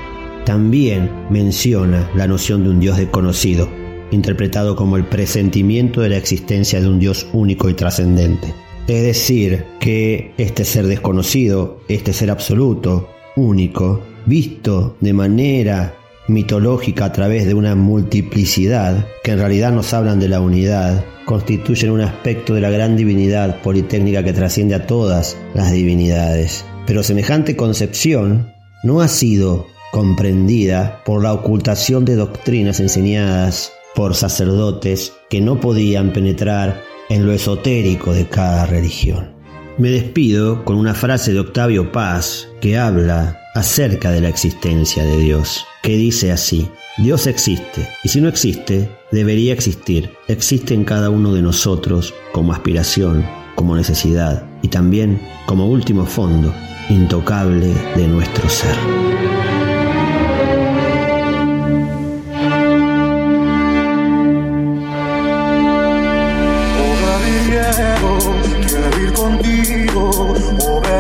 también 0.46 1.10
menciona 1.28 2.08
la 2.14 2.26
noción 2.28 2.62
de 2.62 2.70
un 2.70 2.80
Dios 2.80 2.96
desconocido, 2.96 3.68
interpretado 4.12 4.76
como 4.76 4.96
el 4.96 5.04
presentimiento 5.04 6.00
de 6.00 6.08
la 6.08 6.16
existencia 6.16 6.80
de 6.80 6.88
un 6.88 7.00
Dios 7.00 7.26
único 7.32 7.68
y 7.68 7.74
trascendente. 7.74 8.54
Es 8.86 9.02
decir, 9.02 9.64
que 9.80 10.32
este 10.38 10.64
ser 10.64 10.86
desconocido, 10.86 11.80
este 11.88 12.12
ser 12.12 12.30
absoluto, 12.30 13.08
único, 13.34 14.00
visto 14.24 14.96
de 15.00 15.12
manera 15.12 15.96
mitológica 16.28 17.06
a 17.06 17.12
través 17.12 17.46
de 17.46 17.54
una 17.54 17.74
multiplicidad, 17.74 19.08
que 19.24 19.32
en 19.32 19.38
realidad 19.38 19.72
nos 19.72 19.92
hablan 19.94 20.20
de 20.20 20.28
la 20.28 20.40
unidad, 20.40 21.04
constituyen 21.24 21.90
un 21.90 22.02
aspecto 22.02 22.54
de 22.54 22.60
la 22.60 22.70
gran 22.70 22.96
divinidad 22.96 23.60
politécnica 23.62 24.22
que 24.22 24.32
trasciende 24.32 24.76
a 24.76 24.86
todas 24.86 25.36
las 25.54 25.72
divinidades. 25.72 26.64
Pero 26.86 27.02
semejante 27.02 27.56
concepción 27.56 28.52
no 28.84 29.00
ha 29.00 29.08
sido 29.08 29.66
comprendida 29.96 31.02
por 31.06 31.22
la 31.22 31.32
ocultación 31.32 32.04
de 32.04 32.16
doctrinas 32.16 32.80
enseñadas 32.80 33.72
por 33.94 34.14
sacerdotes 34.14 35.14
que 35.30 35.40
no 35.40 35.58
podían 35.58 36.12
penetrar 36.12 36.82
en 37.08 37.24
lo 37.24 37.32
esotérico 37.32 38.12
de 38.12 38.28
cada 38.28 38.66
religión. 38.66 39.32
Me 39.78 39.88
despido 39.88 40.66
con 40.66 40.76
una 40.76 40.92
frase 40.92 41.32
de 41.32 41.40
Octavio 41.40 41.92
Paz 41.92 42.46
que 42.60 42.76
habla 42.76 43.40
acerca 43.54 44.10
de 44.10 44.20
la 44.20 44.28
existencia 44.28 45.02
de 45.02 45.16
Dios, 45.16 45.64
que 45.82 45.96
dice 45.96 46.30
así, 46.30 46.68
Dios 46.98 47.26
existe, 47.26 47.88
y 48.04 48.10
si 48.10 48.20
no 48.20 48.28
existe, 48.28 48.90
debería 49.12 49.54
existir. 49.54 50.10
Existe 50.28 50.74
en 50.74 50.84
cada 50.84 51.08
uno 51.08 51.32
de 51.32 51.40
nosotros 51.40 52.12
como 52.32 52.52
aspiración, 52.52 53.24
como 53.54 53.74
necesidad 53.74 54.44
y 54.60 54.68
también 54.68 55.18
como 55.46 55.70
último 55.70 56.04
fondo 56.04 56.52
intocable 56.90 57.72
de 57.96 58.06
nuestro 58.06 58.46
ser. 58.50 58.76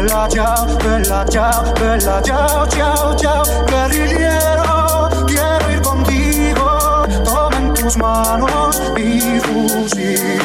Chao, 0.06 0.66
bella 0.78 1.24
chao, 1.28 1.74
bella 1.74 2.22
chao, 2.22 2.66
chao, 2.68 3.16
chao, 3.16 3.44
guerrillero, 3.66 5.26
quiero 5.26 5.72
ir 5.72 5.80
contigo, 5.82 7.06
toma 7.24 7.56
en 7.56 7.74
tus 7.74 7.96
manos 7.96 8.82
mi 8.94 9.40
fusil. 9.40 10.40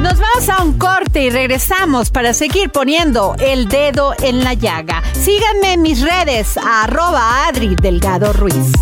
Nos 0.00 0.18
vamos 0.18 0.48
a 0.48 0.62
un 0.62 0.78
corte 0.78 1.22
y 1.22 1.30
regresamos 1.30 2.10
para 2.10 2.32
seguir 2.32 2.70
poniendo 2.70 3.34
el 3.38 3.68
dedo 3.68 4.14
en 4.22 4.44
la 4.44 4.54
llaga. 4.54 5.02
Síganme 5.12 5.74
en 5.74 5.82
mis 5.82 6.00
redes, 6.00 6.56
arroba 6.56 7.46
Adri 7.48 7.74
Delgado 7.76 8.32
Ruiz. 8.32 8.72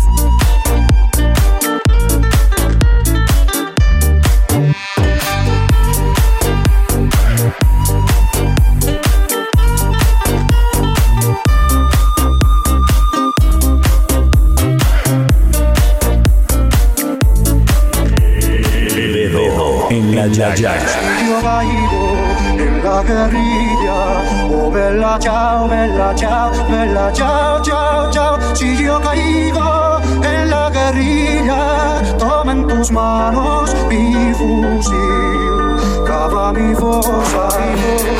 Chao, 27.61 28.11
chao. 28.11 28.55
Si 28.55 28.77
yo 28.83 28.99
caigo 29.01 29.99
en 30.23 30.49
la 30.49 30.69
guerrilla, 30.69 32.01
toma 32.17 32.51
en 32.53 32.67
tus 32.67 32.91
manos 32.91 33.75
mi 33.89 34.33
fusil. 34.33 36.05
Cava 36.05 36.53
mi 36.53 36.73
fosa, 36.75 37.47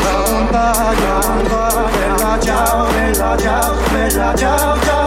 la 0.03 0.15
montaña, 0.31 1.15
bella 1.93 2.39
chao, 2.41 2.87
bella 2.93 3.37
chao, 3.37 3.75
bella 3.93 4.33
chao, 4.35 4.77
chao, 4.85 5.04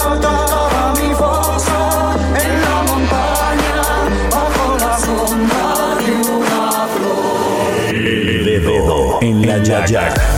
en 9.20 9.46
la 9.46 9.58
llaga. 9.58 10.37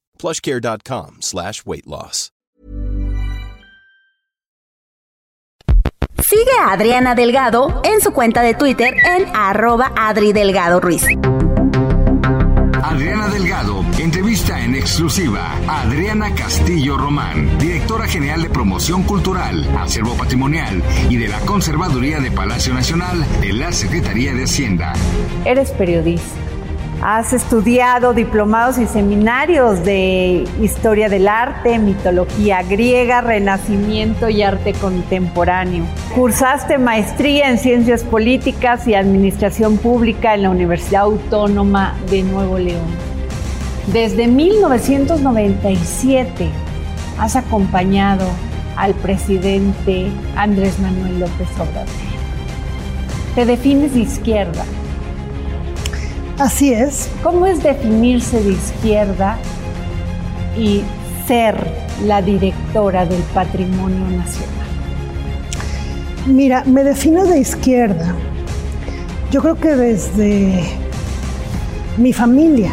plushcare.com 0.21 1.17
slash 1.21 1.63
weight 1.65 1.87
loss. 1.87 2.31
Sigue 6.23 6.51
a 6.61 6.71
Adriana 6.71 7.15
Delgado 7.15 7.81
en 7.83 7.99
su 7.99 8.11
cuenta 8.11 8.41
de 8.41 8.53
Twitter 8.53 8.93
en 8.93 9.35
arroba 9.35 9.91
Adri 9.97 10.31
Delgado 10.31 10.79
Ruiz. 10.79 11.03
Adriana 12.83 13.27
Delgado 13.27 13.81
entrevista 14.01 14.59
en 14.59 14.75
exclusiva 14.75 15.53
a 15.67 15.81
Adriana 15.81 16.33
Castillo 16.33 16.97
Román, 16.97 17.57
directora 17.59 18.07
general 18.07 18.41
de 18.41 18.49
promoción 18.49 19.03
cultural, 19.03 19.63
acervo 19.77 20.15
patrimonial 20.15 20.81
y 21.09 21.17
de 21.17 21.27
la 21.27 21.39
Conservaduría 21.41 22.19
de 22.19 22.31
Palacio 22.31 22.73
Nacional 22.73 23.23
de 23.41 23.53
la 23.53 23.71
Secretaría 23.71 24.33
de 24.33 24.43
Hacienda. 24.43 24.93
Eres 25.45 25.71
periodista 25.71 26.50
Has 27.03 27.33
estudiado 27.33 28.13
diplomados 28.13 28.77
y 28.77 28.85
seminarios 28.85 29.83
de 29.83 30.47
historia 30.61 31.09
del 31.09 31.27
arte, 31.27 31.79
mitología 31.79 32.61
griega, 32.61 33.21
renacimiento 33.21 34.29
y 34.29 34.43
arte 34.43 34.73
contemporáneo. 34.73 35.83
Cursaste 36.13 36.77
maestría 36.77 37.49
en 37.49 37.57
ciencias 37.57 38.03
políticas 38.03 38.87
y 38.87 38.93
administración 38.93 39.79
pública 39.79 40.35
en 40.35 40.43
la 40.43 40.51
Universidad 40.51 41.01
Autónoma 41.01 41.95
de 42.11 42.21
Nuevo 42.21 42.59
León. 42.59 42.85
Desde 43.91 44.27
1997 44.27 46.49
has 47.17 47.35
acompañado 47.35 48.27
al 48.75 48.93
presidente 48.93 50.11
Andrés 50.35 50.77
Manuel 50.77 51.21
López 51.21 51.49
Obrador. 51.55 51.87
Te 53.33 53.47
defines 53.47 53.95
de 53.95 54.01
izquierda 54.01 54.63
Así 56.41 56.73
es. 56.73 57.07
¿Cómo 57.21 57.45
es 57.45 57.61
definirse 57.61 58.41
de 58.41 58.53
izquierda 58.53 59.37
y 60.57 60.81
ser 61.27 61.55
la 62.07 62.23
directora 62.23 63.05
del 63.05 63.21
Patrimonio 63.35 63.99
Nacional? 64.17 64.67
Mira, 66.25 66.63
me 66.65 66.83
defino 66.83 67.25
de 67.25 67.37
izquierda. 67.37 68.15
Yo 69.29 69.43
creo 69.43 69.53
que 69.53 69.75
desde 69.75 70.63
mi 71.97 72.11
familia, 72.11 72.71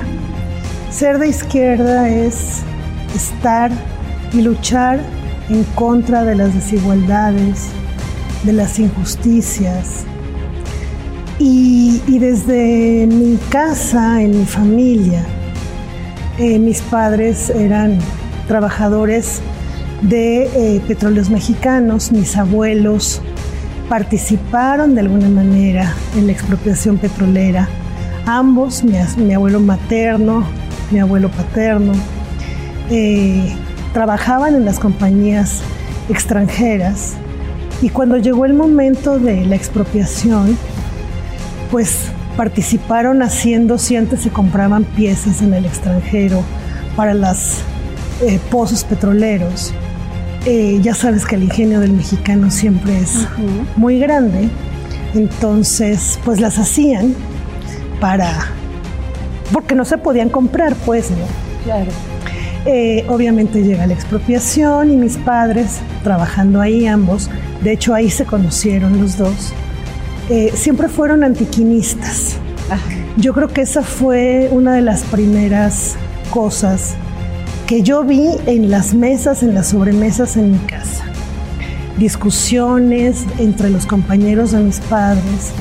ser 0.90 1.18
de 1.18 1.28
izquierda 1.28 2.09
es 2.09 2.62
estar 3.14 3.70
y 4.33 4.40
luchar 4.40 4.98
en 5.50 5.62
contra 5.74 6.24
de 6.24 6.37
las 6.37 6.54
desigualdades, 6.54 7.66
de 8.44 8.54
las 8.54 8.78
injusticias, 8.78 10.07
y, 11.38 12.18
desde 12.18 13.07
mi 13.07 13.37
casa, 13.48 14.20
en 14.22 14.40
mi 14.40 14.44
familia, 14.44 15.24
eh, 16.38 16.59
mis 16.59 16.81
padres 16.81 17.51
eran 17.51 17.98
trabajadores 18.46 19.40
de 20.03 20.44
eh, 20.44 20.81
petróleos 20.87 21.31
mexicanos, 21.31 22.12
mis 22.12 22.37
abuelos 22.37 23.20
participaron 23.88 24.94
de 24.94 25.01
alguna 25.01 25.29
manera 25.29 25.92
en 26.16 26.27
la 26.27 26.33
expropiación 26.33 26.98
petrolera. 26.98 27.68
Ambos, 28.27 28.85
mi, 28.85 29.33
abuelo 29.33 29.61
materno, 29.61 30.44
mi 30.90 30.98
abuelo 30.98 31.31
paterno, 31.31 31.92
eh, 32.90 33.57
trabajaban 33.92 34.55
en 34.55 34.64
las 34.64 34.79
compañías 34.79 35.62
extranjeras 36.09 37.14
y 37.81 37.88
cuando 37.90 38.18
llegó 38.18 38.44
el 38.44 38.55
momento 38.55 39.18
de 39.18 39.46
la 39.46 39.57
expropiación, 39.57 40.57
pues 41.70 42.07
participaron 42.37 43.22
haciendo, 43.22 43.78
si 43.78 43.96
antes 43.96 44.20
se 44.20 44.31
compraban 44.31 44.85
piezas 44.85 45.42
en 45.42 45.54
el 45.54 45.66
extranjero 45.66 46.42
para 46.96 47.14
los 47.14 47.59
eh, 48.22 48.38
pozos 48.50 48.85
petroleros, 48.85 49.72
eh, 50.46 50.78
ya 50.81 50.94
sabes 50.94 51.26
que 51.26 51.35
el 51.35 51.44
ingenio 51.44 51.81
del 51.81 51.92
mexicano 51.92 52.50
siempre 52.50 52.98
es 52.98 53.26
muy 53.76 53.98
grande, 53.98 54.48
entonces 55.14 56.18
pues 56.24 56.40
las 56.40 56.59
hacían 56.59 57.14
para, 58.00 58.33
porque 59.52 59.74
no 59.74 59.85
se 59.85 59.98
podían 59.98 60.28
comprar 60.28 60.74
pues, 60.87 61.11
¿no? 61.11 61.16
Claro. 61.64 61.90
Eh, 62.66 63.04
obviamente 63.09 63.62
llega 63.62 63.87
la 63.87 63.94
expropiación 63.94 64.92
y 64.92 64.96
mis 64.96 65.16
padres 65.16 65.81
trabajando 66.04 66.61
ahí 66.61 66.87
ambos, 66.87 67.31
de 67.62 67.72
hecho 67.72 67.94
ahí 67.94 68.11
se 68.11 68.24
conocieron 68.24 69.00
los 69.00 69.16
dos, 69.16 69.52
eh, 70.28 70.52
siempre 70.54 70.88
fueron 70.88 71.24
antiquinistas. 71.24 72.36
Yo 73.16 73.32
creo 73.32 73.48
que 73.48 73.62
esa 73.62 73.82
fue 73.82 74.48
una 74.52 74.74
de 74.74 74.82
las 74.82 75.02
primeras 75.04 75.96
cosas 76.30 76.94
que 77.66 77.82
yo 77.82 78.04
vi 78.04 78.28
en 78.46 78.70
las 78.70 78.94
mesas, 78.94 79.42
en 79.42 79.54
las 79.54 79.68
sobremesas 79.68 80.36
en 80.36 80.52
mi 80.52 80.58
casa. 80.58 81.04
Discusiones 81.98 83.24
entre 83.38 83.70
los 83.70 83.86
compañeros 83.86 84.52
de 84.52 84.60
mis 84.60 84.80
padres 84.80 85.52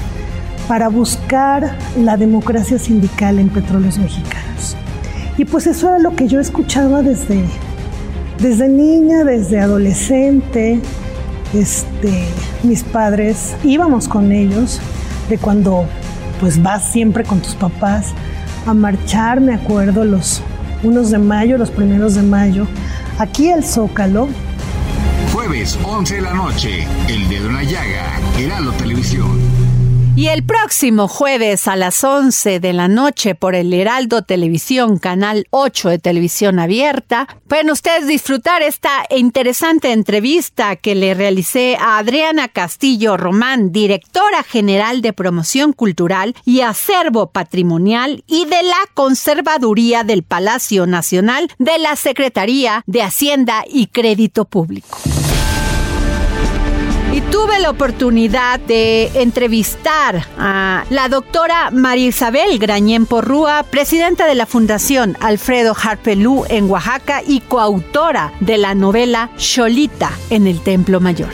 para 0.68 0.90
buscar 0.90 1.78
la 1.98 2.18
democracia 2.18 2.78
sindical 2.78 3.40
en 3.40 3.50
petróleos 3.50 3.98
mexicanos. 3.98 4.76
Y 5.38 5.46
pues 5.46 5.68
eso 5.68 5.90
era 5.90 6.00
lo 6.00 6.16
que 6.16 6.28
yo 6.28 6.40
escuchaba 6.40 7.02
desde, 7.02 7.44
desde 8.40 8.68
niña, 8.68 9.24
desde 9.24 9.60
adolescente, 9.60 10.80
este, 11.54 12.26
mis 12.64 12.84
padres 12.84 13.56
íbamos 13.64 14.08
con 14.08 14.32
ellos 14.32 14.80
de 15.30 15.38
cuando 15.38 15.86
pues 16.40 16.62
vas 16.62 16.92
siempre 16.92 17.24
con 17.24 17.42
tus 17.42 17.56
papás 17.56 18.14
a 18.66 18.74
marchar, 18.74 19.40
me 19.40 19.54
acuerdo, 19.54 20.04
los 20.04 20.42
unos 20.84 21.10
de 21.10 21.18
mayo, 21.18 21.58
los 21.58 21.72
primeros 21.72 22.16
de 22.16 22.22
mayo, 22.22 22.68
aquí 23.18 23.50
al 23.50 23.64
Zócalo. 23.64 24.28
Jueves 25.34 25.80
11 25.84 26.16
de 26.16 26.22
la 26.22 26.34
noche, 26.34 26.88
El 27.08 27.28
Dedo 27.30 27.48
en 27.48 27.56
la 27.56 27.64
Llaga, 27.64 28.20
Heraldo 28.38 28.72
Televisión. 28.74 29.40
Y 30.18 30.30
el 30.30 30.44
próximo 30.44 31.08
jueves 31.08 31.68
a 31.68 31.76
las 31.76 32.04
11 32.04 32.60
de 32.60 32.74
la 32.74 32.88
noche 32.88 33.36
por 33.36 33.54
el 33.54 33.72
Heraldo 33.72 34.24
Televisión, 34.24 34.98
canal 34.98 35.46
8 35.52 35.90
de 35.90 36.00
televisión 36.00 36.58
abierta, 36.58 37.28
pueden 37.48 37.70
ustedes 37.70 38.08
disfrutar 38.08 38.64
esta 38.64 39.06
interesante 39.12 39.92
entrevista 39.92 40.76
que 40.76 40.96
le 40.96 41.14
realicé 41.14 41.78
a 41.80 42.00
Adriana 42.00 42.48
Castillo 42.48 43.16
Román, 43.16 43.72
directora 43.72 44.42
general 44.42 45.04
de 45.04 45.14
promoción 45.14 45.72
cultural 45.72 46.36
y 46.46 46.62
acervo 46.62 47.28
patrimonial 47.30 48.24
y 48.26 48.46
de 48.46 48.64
la 48.64 48.80
Conservaduría 48.96 50.04
del 50.04 50.24
Palacio 50.24 50.88
Nacional 50.88 51.48
de 51.60 51.78
la 51.78 51.96
Secretaría 51.96 52.84
de 52.88 53.04
Hacienda 53.04 53.66
y 53.70 53.86
Crédito 53.86 54.46
Público. 54.46 54.98
Tuve 57.32 57.60
la 57.60 57.70
oportunidad 57.70 58.60
de 58.60 59.12
entrevistar 59.16 60.26
a 60.38 60.86
la 60.90 61.10
doctora 61.10 61.72
María 61.72 62.08
Isabel 62.08 62.58
Grañén 62.58 63.06
Porrúa, 63.06 63.64
presidenta 63.64 64.26
de 64.26 64.36
la 64.36 64.46
Fundación 64.46 65.18
Alfredo 65.20 65.76
Harpelú 65.76 66.46
en 66.50 66.70
Oaxaca 66.70 67.22
y 67.26 67.42
coautora 67.42 68.32
de 68.40 68.58
la 68.58 68.76
novela 68.76 69.30
Cholita 69.38 70.12
en 70.30 70.48
el 70.48 70.62
Templo 70.62 71.02
Mayor. 71.02 71.30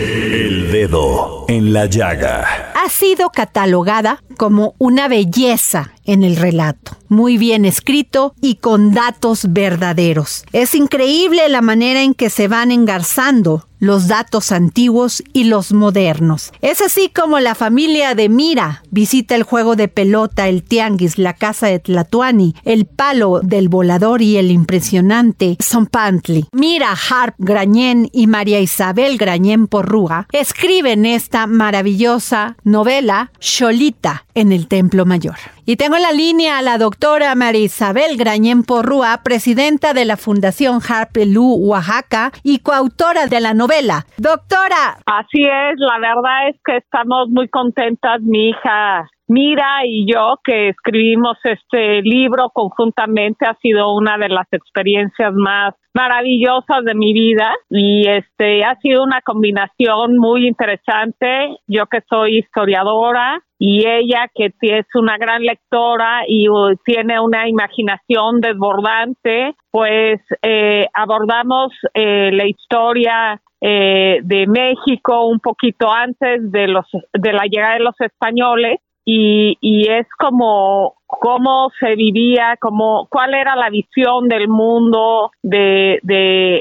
El 0.00 0.72
dedo 0.72 1.44
en 1.46 1.74
la 1.74 1.84
llaga. 1.84 2.72
Ha 2.74 2.88
sido 2.88 3.28
catalogada 3.28 4.22
como 4.38 4.74
una 4.78 5.08
belleza 5.08 5.92
en 6.06 6.22
el 6.22 6.36
relato, 6.36 6.96
muy 7.08 7.36
bien 7.36 7.66
escrito 7.66 8.34
y 8.40 8.54
con 8.54 8.94
datos 8.94 9.52
verdaderos. 9.52 10.44
Es 10.52 10.74
increíble 10.74 11.46
la 11.50 11.60
manera 11.60 12.02
en 12.02 12.14
que 12.14 12.30
se 12.30 12.48
van 12.48 12.72
engarzando 12.72 13.66
los 13.80 14.08
datos 14.08 14.52
antiguos 14.52 15.22
y 15.32 15.44
los 15.44 15.72
modernos. 15.72 16.52
Es 16.60 16.82
así 16.82 17.08
como 17.08 17.40
la 17.40 17.54
familia 17.54 18.14
de 18.14 18.28
Mira 18.28 18.82
visita 18.90 19.34
el 19.34 19.42
juego 19.42 19.74
de 19.74 19.88
pelota, 19.88 20.48
el 20.48 20.62
tianguis, 20.62 21.16
la 21.16 21.32
casa 21.32 21.66
de 21.66 21.78
Tlatuani, 21.78 22.54
el 22.64 22.84
palo 22.84 23.40
del 23.42 23.70
volador 23.70 24.20
y 24.20 24.36
el 24.36 24.50
impresionante 24.50 25.56
Zompantli. 25.62 26.46
Mira 26.52 26.90
Harp 26.92 27.36
Grañén 27.38 28.10
y 28.12 28.26
María 28.26 28.60
Isabel 28.60 29.16
Grañén 29.16 29.66
Porrúa 29.90 30.26
escriben 30.30 31.04
esta 31.04 31.48
maravillosa 31.48 32.54
novela 32.62 33.32
Cholita 33.40 34.22
en 34.36 34.52
el 34.52 34.68
Templo 34.68 35.04
Mayor. 35.04 35.34
Y 35.66 35.74
tengo 35.76 35.96
en 35.96 36.02
la 36.02 36.12
línea 36.12 36.58
a 36.58 36.62
la 36.62 36.78
doctora 36.78 37.34
María 37.34 37.64
Isabel 37.64 38.16
Grañén 38.16 38.62
Porrúa, 38.62 39.22
presidenta 39.24 39.92
de 39.92 40.04
la 40.04 40.16
Fundación 40.16 40.78
Harpelú 40.88 41.56
Oaxaca 41.56 42.30
y 42.44 42.60
coautora 42.60 43.26
de 43.26 43.40
la 43.40 43.52
novela. 43.52 44.06
Doctora. 44.16 44.98
Así 45.06 45.42
es, 45.42 45.74
la 45.78 45.98
verdad 45.98 46.50
es 46.50 46.56
que 46.64 46.76
estamos 46.76 47.28
muy 47.30 47.48
contentas, 47.48 48.20
mi 48.22 48.50
hija 48.50 49.10
Mira 49.32 49.86
y 49.86 50.12
yo 50.12 50.40
que 50.42 50.70
escribimos 50.70 51.38
este 51.44 52.02
libro 52.02 52.50
conjuntamente 52.52 53.46
ha 53.46 53.54
sido 53.62 53.94
una 53.94 54.18
de 54.18 54.28
las 54.28 54.48
experiencias 54.50 55.32
más 55.32 55.72
maravillosas 55.94 56.84
de 56.84 56.96
mi 56.96 57.12
vida 57.12 57.54
y 57.68 58.08
este 58.08 58.64
ha 58.64 58.74
sido 58.80 59.04
una 59.04 59.20
combinación 59.20 60.18
muy 60.18 60.48
interesante. 60.48 61.58
Yo 61.68 61.86
que 61.86 62.00
soy 62.08 62.38
historiadora 62.38 63.40
y 63.56 63.86
ella 63.86 64.26
que 64.34 64.50
es 64.62 64.86
una 64.94 65.16
gran 65.16 65.42
lectora 65.42 66.22
y 66.26 66.48
uh, 66.48 66.74
tiene 66.84 67.20
una 67.20 67.48
imaginación 67.48 68.40
desbordante, 68.40 69.54
pues 69.70 70.20
eh, 70.42 70.88
abordamos 70.92 71.72
eh, 71.94 72.32
la 72.32 72.48
historia 72.48 73.40
eh, 73.60 74.18
de 74.24 74.48
México 74.48 75.28
un 75.28 75.38
poquito 75.38 75.92
antes 75.92 76.50
de 76.50 76.66
los 76.66 76.86
de 77.12 77.32
la 77.32 77.44
llegada 77.44 77.74
de 77.74 77.84
los 77.84 78.00
españoles 78.00 78.80
y, 79.12 79.58
y 79.60 79.88
es 79.88 80.06
como 80.16 80.99
cómo 81.10 81.70
se 81.80 81.94
vivía, 81.96 82.56
cómo, 82.60 83.08
cuál 83.10 83.34
era 83.34 83.56
la 83.56 83.68
visión 83.70 84.28
del 84.28 84.48
mundo 84.48 85.32
de, 85.42 85.98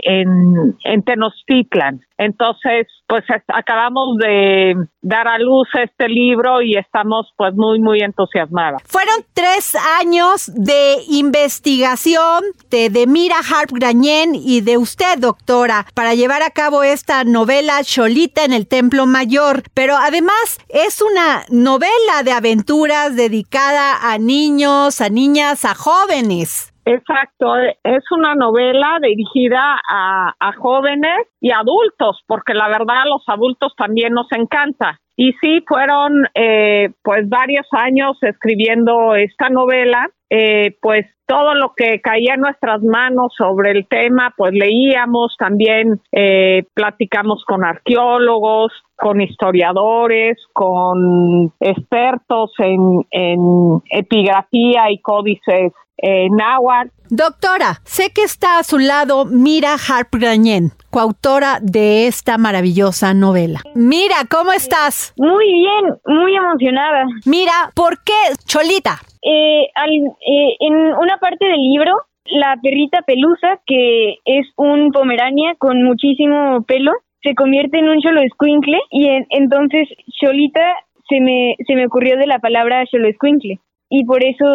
en, 0.03 0.75
en 0.83 1.03
Tenochtitlan. 1.03 2.01
Entonces, 2.17 2.87
pues 3.07 3.23
acabamos 3.47 4.17
de 4.17 4.75
dar 5.01 5.25
a 5.29 5.39
luz 5.39 5.69
este 5.81 6.09
libro 6.09 6.61
y 6.61 6.75
estamos 6.75 7.27
pues 7.37 7.55
muy, 7.55 7.79
muy 7.79 8.01
entusiasmadas. 8.01 8.83
Fueron 8.85 9.15
tres 9.33 9.77
años 10.01 10.51
de 10.53 10.97
investigación 11.07 12.43
de, 12.69 12.89
de 12.89 13.07
Mira 13.07 13.37
Harp 13.37 13.71
Grañén 13.71 14.35
y 14.35 14.59
de 14.59 14.77
usted, 14.77 15.17
doctora, 15.17 15.85
para 15.93 16.13
llevar 16.13 16.43
a 16.43 16.49
cabo 16.49 16.83
esta 16.83 17.23
novela 17.23 17.81
Cholita 17.83 18.43
en 18.43 18.51
el 18.51 18.67
Templo 18.67 19.05
Mayor. 19.05 19.63
Pero 19.73 19.95
además 19.95 20.59
es 20.67 21.01
una 21.01 21.45
novela 21.49 22.23
de 22.25 22.33
aventuras 22.33 23.15
dedicada 23.15 24.11
a 24.11 24.17
niños 24.17 24.38
niños, 24.39 25.01
a 25.01 25.09
niñas, 25.09 25.65
a 25.65 25.73
jóvenes. 25.75 26.73
Exacto, 26.85 27.55
es 27.83 28.03
una 28.11 28.33
novela 28.35 28.97
dirigida 29.01 29.79
a, 29.89 30.51
jóvenes 30.57 31.27
y 31.39 31.51
adultos, 31.51 32.23
porque 32.25 32.53
la 32.53 32.67
verdad 32.67 33.01
a 33.03 33.05
los 33.05 33.23
adultos 33.27 33.73
también 33.77 34.13
nos 34.13 34.31
encanta. 34.31 34.99
Y 35.15 35.33
sí, 35.41 35.63
fueron 35.67 36.11
eh, 36.33 36.89
pues 37.03 37.27
varios 37.29 37.67
años 37.73 38.17
escribiendo 38.21 39.15
esta 39.15 39.49
novela, 39.49 40.09
eh, 40.29 40.77
pues 40.81 41.05
todo 41.29 41.53
lo 41.53 41.73
que 41.77 42.01
caía 42.01 42.33
en 42.33 42.41
nuestras 42.41 42.81
manos 42.81 43.31
sobre 43.37 43.69
el 43.69 43.87
tema, 43.87 44.33
pues 44.35 44.51
leíamos, 44.51 45.35
también 45.37 46.01
eh, 46.11 46.63
platicamos 46.73 47.43
con 47.45 47.63
arqueólogos, 47.63 48.71
con 48.95 49.21
historiadores, 49.21 50.37
con 50.53 51.53
expertos 51.59 52.51
en, 52.57 53.05
en 53.11 53.79
epigrafía 53.91 54.89
y 54.89 54.99
códices 55.01 55.71
eh, 56.01 56.29
náhuatl. 56.31 56.89
Doctora, 57.11 57.81
sé 57.83 58.11
que 58.11 58.23
está 58.23 58.57
a 58.57 58.63
su 58.63 58.79
lado 58.79 59.25
Mira 59.25 59.73
Harp 59.73 60.09
Grañén, 60.13 60.71
coautora 60.89 61.59
de 61.61 62.07
esta 62.07 62.39
maravillosa 62.39 63.13
novela. 63.13 63.61
Mira, 63.75 64.15
¿cómo 64.31 64.51
estás? 64.51 65.13
Muy 65.17 65.45
bien, 65.45 65.95
muy 66.07 66.35
emocionada. 66.35 67.05
Mira, 67.25 67.71
¿por 67.75 68.03
qué 68.03 68.13
Cholita? 68.47 68.99
Eh, 69.21 69.63
eh, 69.63 70.55
en 70.59 70.73
una 70.73 71.17
parte 71.17 71.45
del 71.45 71.59
libro, 71.59 71.93
la 72.25 72.57
perrita 72.61 73.01
pelusa, 73.01 73.59
que 73.65 74.17
es 74.25 74.47
un 74.55 74.91
pomerania 74.91 75.55
con 75.57 75.83
muchísimo 75.83 76.63
pelo, 76.63 76.91
se 77.21 77.35
convierte 77.35 77.79
en 77.79 77.89
un 77.89 77.99
cholo 78.01 78.21
escuincle 78.21 78.79
y 78.91 79.09
entonces 79.29 79.89
Cholita 80.21 80.75
se 81.09 81.19
me, 81.19 81.55
se 81.67 81.75
me 81.75 81.87
ocurrió 81.87 82.17
de 82.17 82.27
la 82.27 82.39
palabra 82.39 82.85
cholo 82.85 83.09
escuincle 83.09 83.59
y 83.89 84.05
por 84.05 84.23
eso 84.23 84.45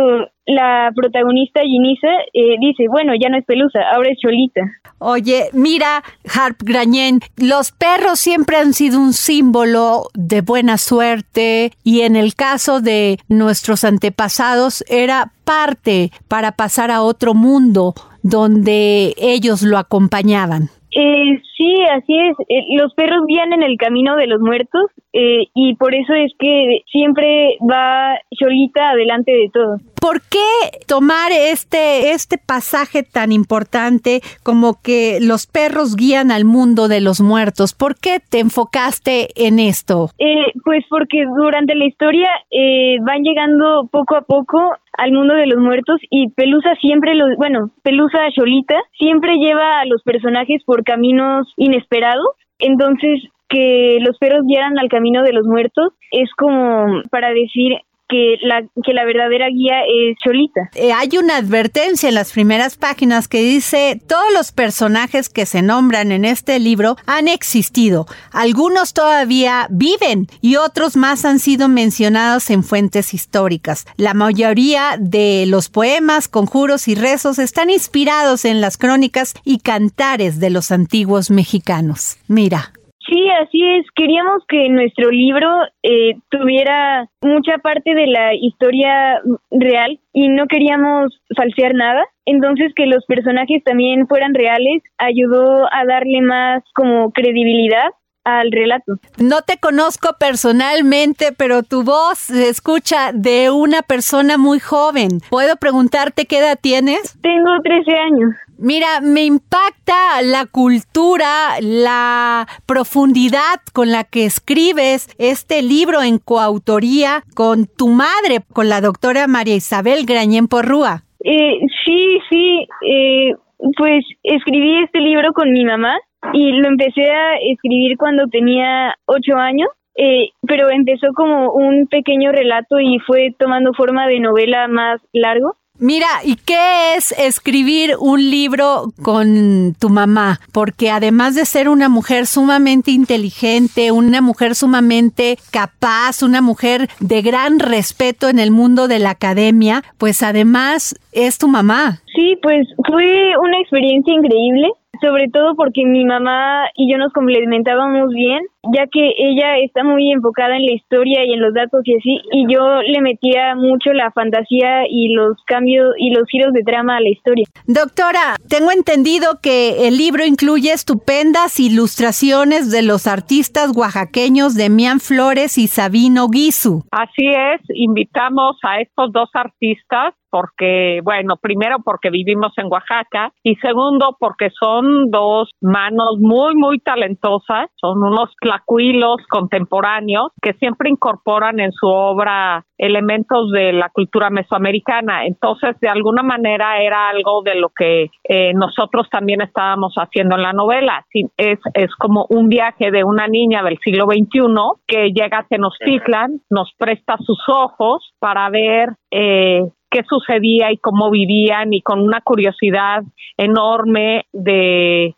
la 0.46 0.92
protagonista 0.94 1.60
Ginisa 1.62 2.08
eh, 2.32 2.56
dice, 2.60 2.84
bueno, 2.88 3.12
ya 3.20 3.28
no 3.30 3.38
es 3.38 3.44
pelusa, 3.44 3.80
ahora 3.94 4.10
es 4.10 4.18
cholita. 4.18 4.60
Oye, 4.98 5.48
mira, 5.52 6.02
Harp 6.32 6.62
Grañén, 6.62 7.20
los 7.36 7.72
perros 7.72 8.20
siempre 8.20 8.56
han 8.56 8.74
sido 8.74 9.00
un 9.00 9.12
símbolo 9.12 10.08
de 10.14 10.40
buena 10.42 10.78
suerte 10.78 11.72
y 11.82 12.02
en 12.02 12.14
el 12.16 12.34
caso 12.34 12.80
de 12.80 13.18
nuestros 13.28 13.84
antepasados 13.84 14.84
era 14.88 15.32
parte 15.44 16.10
para 16.28 16.52
pasar 16.52 16.90
a 16.90 17.02
otro 17.02 17.34
mundo 17.34 17.94
donde 18.22 19.14
ellos 19.18 19.62
lo 19.62 19.78
acompañaban. 19.78 20.70
Eh, 20.94 21.42
sí, 21.57 21.74
así 21.92 22.16
es. 22.18 22.37
Eh, 22.48 22.76
los 22.76 22.94
perros 22.94 23.26
guían 23.26 23.52
en 23.52 23.62
el 23.62 23.76
camino 23.76 24.16
de 24.16 24.26
los 24.26 24.40
muertos 24.40 24.90
eh, 25.12 25.46
y 25.54 25.74
por 25.74 25.94
eso 25.94 26.12
es 26.14 26.33
que 26.38 26.80
siempre 26.90 27.57
va 27.61 28.18
Cholita 28.38 28.90
adelante 28.90 29.33
de 29.33 29.50
todo. 29.52 29.78
¿Por 30.00 30.20
qué 30.20 30.78
tomar 30.87 31.33
este, 31.33 32.11
este 32.11 32.37
pasaje 32.37 33.02
tan 33.02 33.33
importante 33.33 34.20
como 34.42 34.83
que 34.83 35.18
los 35.20 35.46
perros 35.46 35.96
guían 35.96 36.30
al 36.30 36.44
mundo 36.44 36.88
de 36.88 37.00
los 37.00 37.20
muertos? 37.20 37.74
¿Por 37.74 37.96
qué 37.96 38.20
te 38.20 38.38
enfocaste 38.38 39.28
en 39.35 39.59
esto? 39.59 40.11
Eh, 40.18 40.52
pues 40.64 40.85
porque 40.90 41.24
durante 41.37 41.74
la 41.74 41.87
historia 41.87 42.28
eh, 42.50 42.98
van 43.00 43.22
llegando 43.22 43.88
poco 43.90 44.16
a 44.16 44.22
poco 44.22 44.59
al 44.96 45.12
mundo 45.12 45.35
de 45.35 45.46
los 45.46 45.59
muertos 45.59 46.00
y 46.11 46.30
Pelusa 46.30 46.74
siempre 46.80 47.14
los, 47.14 47.37
bueno, 47.37 47.70
Pelusa 47.83 48.30
Cholita 48.35 48.80
siempre 48.98 49.35
lleva 49.37 49.80
a 49.80 49.87
los 49.87 50.02
personajes 50.02 50.62
por 50.64 50.85
caminos 50.85 51.52
inesperados. 51.57 52.26
Entonces, 52.59 53.22
que 53.48 53.98
los 54.00 54.16
perros 54.18 54.42
guían 54.46 54.78
al 54.78 54.88
camino 54.88 55.22
de 55.22 55.33
los 55.33 55.46
muertos 55.46 55.92
es 56.11 56.30
como 56.37 57.02
para 57.11 57.28
decir 57.30 57.78
que 58.08 58.36
la, 58.42 58.62
que 58.84 58.92
la 58.92 59.04
verdadera 59.04 59.46
guía 59.48 59.80
es 59.82 60.16
Cholita. 60.22 60.70
Eh, 60.74 60.92
hay 60.92 61.16
una 61.18 61.36
advertencia 61.36 62.08
en 62.08 62.14
las 62.14 62.32
primeras 62.32 62.76
páginas 62.76 63.28
que 63.28 63.42
dice, 63.42 64.00
todos 64.06 64.32
los 64.32 64.52
personajes 64.52 65.28
que 65.28 65.46
se 65.46 65.62
nombran 65.62 66.12
en 66.12 66.24
este 66.24 66.58
libro 66.58 66.96
han 67.06 67.28
existido. 67.28 68.06
Algunos 68.32 68.92
todavía 68.92 69.66
viven 69.70 70.26
y 70.40 70.56
otros 70.56 70.96
más 70.96 71.24
han 71.24 71.38
sido 71.38 71.68
mencionados 71.68 72.50
en 72.50 72.62
fuentes 72.62 73.14
históricas. 73.14 73.86
La 73.96 74.14
mayoría 74.14 74.96
de 74.98 75.44
los 75.46 75.68
poemas, 75.68 76.28
conjuros 76.28 76.88
y 76.88 76.94
rezos 76.94 77.38
están 77.38 77.70
inspirados 77.70 78.44
en 78.44 78.60
las 78.60 78.76
crónicas 78.76 79.34
y 79.44 79.58
cantares 79.58 80.40
de 80.40 80.50
los 80.50 80.70
antiguos 80.70 81.30
mexicanos. 81.30 82.18
Mira. 82.28 82.72
Sí, 83.06 83.28
así 83.42 83.62
es. 83.76 83.87
Queríamos 83.94 84.42
que 84.48 84.68
nuestro 84.68 85.10
libro 85.10 85.48
eh, 85.83 86.14
tuviera 86.31 87.08
mucha 87.20 87.58
parte 87.58 87.94
de 87.94 88.06
la 88.06 88.35
historia 88.35 89.20
real 89.50 90.00
y 90.12 90.29
no 90.29 90.46
queríamos 90.46 91.20
falsear 91.37 91.74
nada. 91.74 92.04
Entonces 92.24 92.72
que 92.74 92.87
los 92.87 93.04
personajes 93.06 93.62
también 93.64 94.06
fueran 94.06 94.35
reales 94.35 94.83
ayudó 94.98 95.66
a 95.72 95.85
darle 95.87 96.22
más 96.22 96.62
como 96.74 97.10
credibilidad 97.12 97.90
al 98.24 98.50
relato. 98.50 98.94
No 99.18 99.42
te 99.42 99.58
conozco 99.58 100.16
personalmente, 100.18 101.33
pero 101.37 101.62
tu 101.62 101.85
voz 101.85 102.18
se 102.18 102.48
escucha 102.48 103.12
de 103.12 103.50
una 103.50 103.83
persona 103.83 104.38
muy 104.38 104.60
joven. 104.60 105.20
¿Puedo 105.31 105.56
preguntarte 105.56 106.24
qué 106.24 106.38
edad 106.38 106.58
tienes? 106.60 107.18
Tengo 107.20 107.50
13 107.62 107.90
años. 107.96 108.35
Mira, 108.59 109.00
me 109.02 109.25
impacta 109.25 110.23
la 110.23 110.46
cultura, 110.46 111.59
la 111.61 112.46
profundidad 112.67 113.61
con 113.73 113.90
la 113.90 114.05
que 114.05 114.25
escribes 114.25 115.09
este 115.19 115.63
libro 115.63 116.02
en 116.02 116.19
coautoría 116.19 117.23
con 117.35 117.67
tu 117.67 117.88
madre, 117.88 118.40
con 118.52 118.69
la 118.69 118.81
doctora 118.81 119.27
María 119.27 119.57
Isabel 119.57 120.07
Grañén 120.07 120.48
Porrúa. 120.48 121.02
Eh, 121.25 121.59
sí, 121.85 122.19
sí, 122.31 122.69
eh, 122.88 123.35
pues 123.77 124.05
escribí 124.23 124.85
este 124.85 125.00
libro 125.00 125.33
con 125.33 125.50
mi 125.50 125.65
mamá 125.65 125.96
y 126.33 126.52
lo 126.52 126.69
empecé 126.69 127.11
a 127.11 127.37
escribir 127.50 127.96
cuando 127.96 128.27
tenía 128.29 128.94
ocho 129.07 129.37
años. 129.37 129.69
Eh, 129.96 130.31
pero 130.46 130.71
empezó 130.71 131.13
como 131.15 131.52
un 131.52 131.87
pequeño 131.87 132.33
relato 132.33 132.81
y 132.81 132.98
fue 133.07 133.33
tomando 133.38 133.73
forma 133.75 134.09
de 134.09 134.19
novela 134.19 134.67
más 134.67 135.00
largo. 135.13 135.57
Mira, 135.81 136.06
¿y 136.25 136.37
qué 136.37 136.94
es 136.96 137.10
escribir 137.18 137.96
un 137.98 138.31
libro 138.31 138.92
con 139.02 139.75
tu 139.79 139.88
mamá? 139.88 140.38
Porque 140.52 140.88
además 140.90 141.35
de 141.35 141.44
ser 141.44 141.68
una 141.68 141.88
mujer 141.88 142.27
sumamente 142.27 142.92
inteligente, 142.92 143.90
una 143.90 144.20
mujer 144.20 144.54
sumamente 144.54 145.37
capaz, 145.50 146.22
una 146.22 146.40
mujer 146.40 146.88
de 147.00 147.22
gran 147.22 147.58
respeto 147.58 148.29
en 148.29 148.38
el 148.38 148.52
mundo 148.52 148.87
de 148.87 149.00
la 149.00 149.10
academia, 149.10 149.83
pues 149.98 150.22
además 150.22 150.94
es 151.10 151.38
tu 151.38 151.48
mamá. 151.48 152.00
Sí, 152.14 152.38
pues 152.40 152.68
fue 152.87 153.33
una 153.42 153.58
experiencia 153.58 154.14
increíble 154.14 154.70
sobre 155.00 155.28
todo 155.28 155.54
porque 155.56 155.84
mi 155.84 156.04
mamá 156.04 156.66
y 156.76 156.90
yo 156.90 156.98
nos 156.98 157.12
complementábamos 157.12 158.10
bien, 158.10 158.40
ya 158.72 158.86
que 158.86 159.12
ella 159.18 159.58
está 159.58 159.84
muy 159.84 160.10
enfocada 160.12 160.56
en 160.56 160.66
la 160.66 160.72
historia 160.72 161.24
y 161.24 161.32
en 161.32 161.40
los 161.40 161.54
datos 161.54 161.82
y 161.84 161.96
así, 161.96 162.20
y 162.32 162.52
yo 162.52 162.82
le 162.82 163.00
metía 163.00 163.54
mucho 163.54 163.92
la 163.92 164.10
fantasía 164.10 164.84
y 164.88 165.12
los 165.14 165.36
cambios 165.46 165.94
y 165.98 166.10
los 166.10 166.28
giros 166.28 166.52
de 166.52 166.62
trama 166.62 166.96
a 166.96 167.00
la 167.00 167.08
historia. 167.08 167.46
Doctora, 167.66 168.36
tengo 168.48 168.70
entendido 168.70 169.40
que 169.42 169.88
el 169.88 169.96
libro 169.96 170.24
incluye 170.24 170.72
estupendas 170.72 171.60
ilustraciones 171.60 172.70
de 172.70 172.82
los 172.82 173.06
artistas 173.06 173.76
oaxaqueños 173.76 174.54
Demián 174.54 175.00
Flores 175.00 175.58
y 175.58 175.66
Sabino 175.66 176.28
Guizu. 176.28 176.84
Así 176.90 177.26
es, 177.26 177.60
invitamos 177.74 178.56
a 178.62 178.80
estos 178.80 179.12
dos 179.12 179.30
artistas 179.34 180.14
porque, 180.35 180.98
bueno, 181.04 181.37
primero 181.40 181.76
porque 181.85 182.10
vivimos 182.10 182.52
en 182.56 182.66
Oaxaca 182.66 183.30
y 183.44 183.54
segundo 183.54 184.16
porque 184.18 184.50
son 184.50 185.08
dos 185.08 185.48
manos 185.60 186.16
muy, 186.18 186.56
muy 186.56 186.80
talentosas, 186.80 187.70
son 187.76 188.02
unos 188.02 188.30
tlacuilos 188.40 189.18
contemporáneos 189.30 190.32
que 190.42 190.54
siempre 190.54 190.90
incorporan 190.90 191.60
en 191.60 191.70
su 191.70 191.87
obra 191.87 192.64
elementos 192.76 193.52
de 193.52 193.74
la 193.74 193.90
cultura 193.90 194.28
mesoamericana. 194.28 195.24
Entonces, 195.24 195.78
de 195.80 195.88
alguna 195.88 196.24
manera 196.24 196.82
era 196.82 197.10
algo 197.10 197.42
de 197.44 197.54
lo 197.54 197.68
que 197.68 198.10
eh, 198.28 198.54
nosotros 198.54 199.08
también 199.08 199.40
estábamos 199.40 199.94
haciendo 199.94 200.35
en 200.35 200.42
la 200.42 200.52
novela. 200.52 201.06
Es, 201.37 201.60
es 201.74 201.94
como 201.94 202.26
un 202.28 202.48
viaje 202.48 202.90
de 202.90 203.04
una 203.04 203.28
niña 203.28 203.62
del 203.62 203.78
siglo 203.85 204.06
XXI 204.06 204.42
que 204.88 205.12
llega 205.12 205.38
a 205.38 205.46
Tenochtitlan, 205.46 206.40
nos 206.50 206.72
presta 206.76 207.18
sus 207.18 207.38
ojos 207.48 208.14
para 208.18 208.50
ver 208.50 208.88
eh, 209.12 209.62
qué 209.94 210.02
sucedía 210.08 210.72
y 210.72 210.78
cómo 210.78 211.08
vivían 211.08 211.72
y 211.72 211.80
con 211.80 212.00
una 212.00 212.20
curiosidad 212.20 213.04
enorme 213.36 214.26
de, 214.32 215.14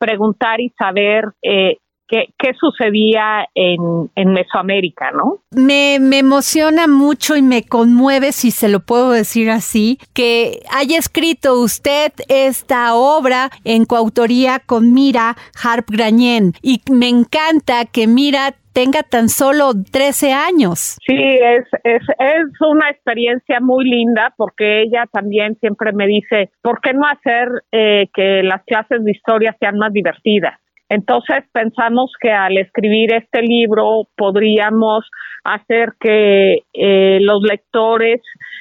preguntar 0.00 0.60
y 0.60 0.70
saber 0.70 1.26
eh, 1.42 1.78
qué, 2.08 2.26
qué, 2.38 2.52
sucedía 2.54 3.46
en, 3.54 4.10
en 4.14 4.32
Mesoamérica, 4.32 5.10
¿no? 5.12 5.38
Me, 5.50 5.98
me, 6.00 6.18
emociona 6.18 6.86
mucho 6.86 7.36
y 7.36 7.42
me 7.42 7.64
conmueve, 7.64 8.32
si 8.32 8.50
se 8.50 8.68
lo 8.68 8.80
puedo 8.80 9.10
decir 9.10 9.50
así, 9.50 9.98
que 10.14 10.60
haya 10.70 10.98
escrito 10.98 11.60
usted 11.60 12.12
esta 12.28 12.94
obra 12.94 13.50
en 13.64 13.84
coautoría 13.84 14.60
con 14.64 14.92
Mira 14.92 15.36
Harp 15.62 15.88
Grañén. 15.90 16.52
Y 16.62 16.82
me 16.90 17.08
encanta 17.08 17.84
que 17.84 18.06
Mira 18.06 18.54
tenga 18.76 19.02
tan 19.02 19.30
solo 19.30 19.72
13 19.90 20.34
años. 20.34 20.98
Sí, 21.06 21.16
es, 21.16 21.64
es, 21.82 22.02
es 22.18 22.60
una 22.60 22.90
experiencia 22.90 23.58
muy 23.58 23.88
linda 23.88 24.34
porque 24.36 24.82
ella 24.82 25.04
también 25.10 25.56
siempre 25.60 25.92
me 25.94 26.06
dice, 26.06 26.50
¿por 26.60 26.82
qué 26.82 26.92
no 26.92 27.06
hacer 27.06 27.48
eh, 27.72 28.08
que 28.12 28.42
las 28.42 28.62
clases 28.64 29.02
de 29.02 29.12
historia 29.12 29.56
sean 29.58 29.78
más 29.78 29.94
divertidas? 29.94 30.60
Entonces 30.88 31.44
pensamos 31.52 32.12
que 32.20 32.30
al 32.30 32.56
escribir 32.58 33.12
este 33.12 33.42
libro 33.42 34.08
podríamos 34.16 35.04
hacer 35.42 35.94
que 35.98 36.58
eh, 36.72 37.18
los 37.20 37.42
lectores 37.42 38.20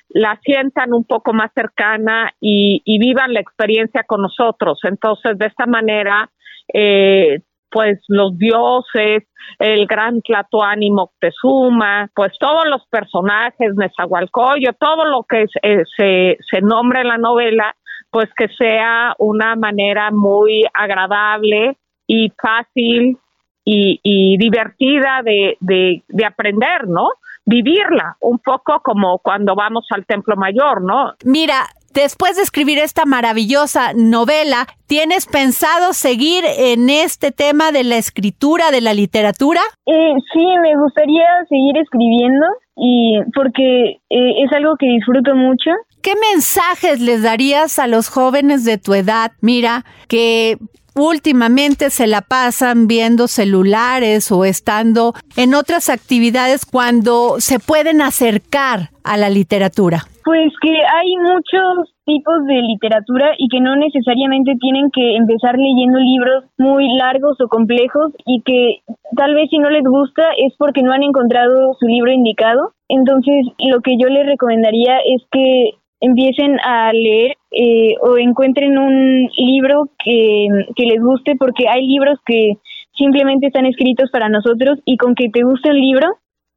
la 0.10 0.40
sientan 0.44 0.94
un 0.94 1.04
poco 1.04 1.34
más 1.34 1.52
cercana 1.54 2.32
y, 2.40 2.82
vivan 3.00 3.34
la 3.34 3.42
experiencia 3.42 4.04
con 4.08 4.22
nosotros. 4.22 4.80
Entonces, 4.84 5.38
de 5.38 5.48
esta 5.48 5.66
manera, 5.66 6.30
eh, 6.74 7.42
pues 7.70 8.00
los 8.08 8.38
dioses, 8.38 9.24
el 9.60 9.86
gran 9.86 10.22
Tlatoani 10.22 10.92
Moctezuma, 10.92 12.10
pues 12.16 12.32
todos 12.40 12.66
los 12.68 12.88
personajes, 12.88 13.76
Nezahualcóyotl, 13.76 14.78
todo 14.80 15.06
lo 15.06 15.24
que 15.24 15.46
eh, 15.62 15.84
se, 15.98 16.38
se 16.50 16.62
nombra 16.62 17.02
en 17.02 17.10
la 17.10 17.18
novela, 17.18 17.76
pues 18.10 18.30
que 18.36 18.48
sea 18.58 19.14
una 19.20 19.56
manera 19.56 20.10
muy 20.12 20.64
agradable 20.74 21.78
y 22.08 22.32
fácil 22.42 23.18
y, 23.64 24.00
y 24.04 24.38
divertida 24.38 25.22
de, 25.24 25.58
de, 25.60 26.04
de 26.08 26.26
aprender, 26.26 26.88
¿no? 26.88 27.10
Vivirla, 27.46 28.18
un 28.22 28.40
poco 28.40 28.82
como 28.84 29.20
cuando 29.20 29.56
vamos 29.56 29.86
al 29.92 30.06
Templo 30.06 30.36
Mayor, 30.36 30.82
¿no? 30.82 31.14
Mira, 31.24 31.68
Después 31.96 32.36
de 32.36 32.42
escribir 32.42 32.78
esta 32.78 33.06
maravillosa 33.06 33.94
novela, 33.96 34.68
¿tienes 34.86 35.28
pensado 35.28 35.94
seguir 35.94 36.44
en 36.46 36.90
este 36.90 37.32
tema 37.32 37.72
de 37.72 37.86
la 37.86 37.96
escritura, 37.96 38.70
de 38.70 38.82
la 38.82 38.94
literatura? 38.94 39.62
Eh, 39.86 40.14
sí, 40.34 40.46
me 40.62 40.76
gustaría 40.76 41.24
seguir 41.48 41.78
escribiendo 41.78 42.46
y 42.76 43.20
porque 43.34 44.02
eh, 44.10 44.44
es 44.44 44.52
algo 44.52 44.76
que 44.78 44.88
disfruto 44.88 45.36
mucho. 45.36 45.72
¿Qué 46.02 46.16
mensajes 46.34 47.00
les 47.00 47.24
darías 47.24 47.80
a 47.80 47.88
los 47.88 48.10
jóvenes 48.10 48.66
de 48.66 48.78
tu 48.78 48.94
edad? 48.94 49.32
Mira, 49.40 49.86
que 50.10 50.58
últimamente 50.96 51.90
se 51.90 52.08
la 52.08 52.22
pasan 52.22 52.88
viendo 52.88 53.28
celulares 53.28 54.32
o 54.32 54.46
estando 54.46 55.14
en 55.36 55.54
otras 55.54 55.90
actividades 55.90 56.66
cuando 56.66 57.36
se 57.40 57.60
pueden 57.60 58.02
acercar 58.02 58.90
a 59.04 59.18
la 59.18 59.30
literatura? 59.30 60.04
Pues 60.24 60.52
que 60.60 60.72
hay 60.72 61.18
muchos 61.18 61.94
tipos 62.06 62.46
de 62.48 62.62
literatura 62.62 63.34
y 63.38 63.48
que 63.48 63.60
no 63.60 63.76
necesariamente 63.76 64.56
tienen 64.60 64.90
que 64.92 65.18
empezar 65.18 65.56
leyendo 65.56 66.00
libros 66.00 66.46
muy 66.58 66.88
largos 66.98 67.40
o 67.42 67.48
complejos 67.48 68.12
y 68.26 68.42
que 68.42 68.82
tal 69.16 69.36
vez 69.36 69.50
si 69.50 69.60
no 69.60 69.70
les 69.70 69.84
gusta 69.84 70.24
es 70.38 70.54
porque 70.58 70.82
no 70.82 70.94
han 70.94 71.04
encontrado 71.04 71.74
su 71.80 71.86
libro 71.86 72.12
indicado. 72.12 72.72
Entonces, 72.90 73.46
lo 73.60 73.82
que 73.82 73.98
yo 74.02 74.08
les 74.10 74.26
recomendaría 74.26 74.98
es 75.06 75.22
que 75.32 75.72
empiecen 76.06 76.60
a 76.60 76.92
leer 76.94 77.36
eh, 77.52 77.96
o 78.02 78.18
encuentren 78.18 78.78
un 78.78 79.30
libro 79.38 79.90
que, 80.04 80.48
que 80.76 80.86
les 80.86 81.02
guste 81.02 81.36
porque 81.36 81.68
hay 81.68 81.88
libros 81.88 82.20
que 82.26 82.54
simplemente 82.94 83.48
están 83.48 83.66
escritos 83.66 84.10
para 84.12 84.30
nosotros 84.30 84.80
y 84.86 84.98
con 84.98 85.16
que 85.16 85.30
te 85.30 85.44
guste 85.44 85.70
el 85.70 85.78
libro 85.78 86.08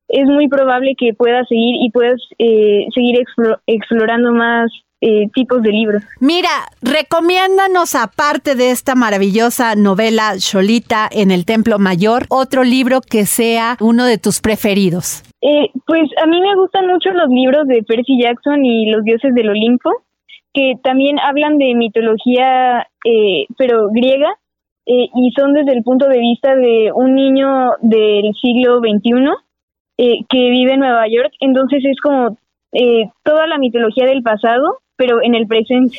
es 0.09 0.27
muy 0.27 0.49
probable 0.49 0.95
que 0.97 1.13
puedas 1.13 1.47
seguir 1.49 1.77
y 1.81 1.91
puedas 1.91 2.21
eh, 2.39 2.87
seguir 2.95 3.21
explorando 3.67 4.33
más 4.33 4.71
eh, 5.01 5.29
tipos 5.35 5.63
de 5.63 5.71
libros. 5.71 6.03
Mira, 6.21 6.51
recomiéndanos 6.83 7.95
aparte 7.95 8.55
de 8.55 8.71
esta 8.71 8.95
maravillosa 8.95 9.75
novela 9.77 10.35
Cholita 10.39 11.09
en 11.11 11.31
el 11.31 11.45
Templo 11.45 11.79
Mayor, 11.79 12.25
otro 12.31 12.65
libro 12.65 13.01
que 13.01 13.27
sea 13.27 13.77
uno 13.81 14.05
de 14.07 14.19
tus 14.19 14.41
preferidos. 14.41 15.23
Eh, 15.41 15.71
pues 15.87 16.11
a 16.21 16.27
mí 16.27 16.41
me 16.41 16.57
gustan 16.57 16.89
mucho 16.89 17.11
los 17.11 17.29
libros 17.29 17.67
de 17.69 17.83
Percy 17.85 18.21
Jackson 18.21 18.65
y 18.65 18.91
los 18.91 19.05
dioses 19.05 19.35
del 19.35 19.51
Olimpo, 19.51 19.91
que 20.53 20.75
también 20.83 21.19
hablan 21.21 21.59
de 21.59 21.75
mitología, 21.75 22.89
eh, 23.05 23.47
pero 23.57 23.89
griega, 23.91 24.35
eh, 24.87 25.09
y 25.15 25.31
son 25.39 25.53
desde 25.53 25.75
el 25.75 25.85
punto 25.85 26.09
de 26.09 26.19
vista 26.19 26.57
de 26.57 26.91
un 26.93 27.15
niño 27.15 27.73
del 27.83 28.33
siglo 28.41 28.81
XXI 28.81 29.33
que 29.97 30.51
vive 30.51 30.75
en 30.75 30.81
Nueva 30.81 31.07
York. 31.09 31.33
Entonces 31.41 31.85
es 31.85 32.01
como 32.01 32.39
toda 33.25 33.47
la 33.49 33.59
mitología 33.59 34.07
del 34.07 34.23
pasado, 34.23 34.79
pero 34.99 35.23
en 35.23 35.35
el 35.37 35.47
presente. 35.47 35.97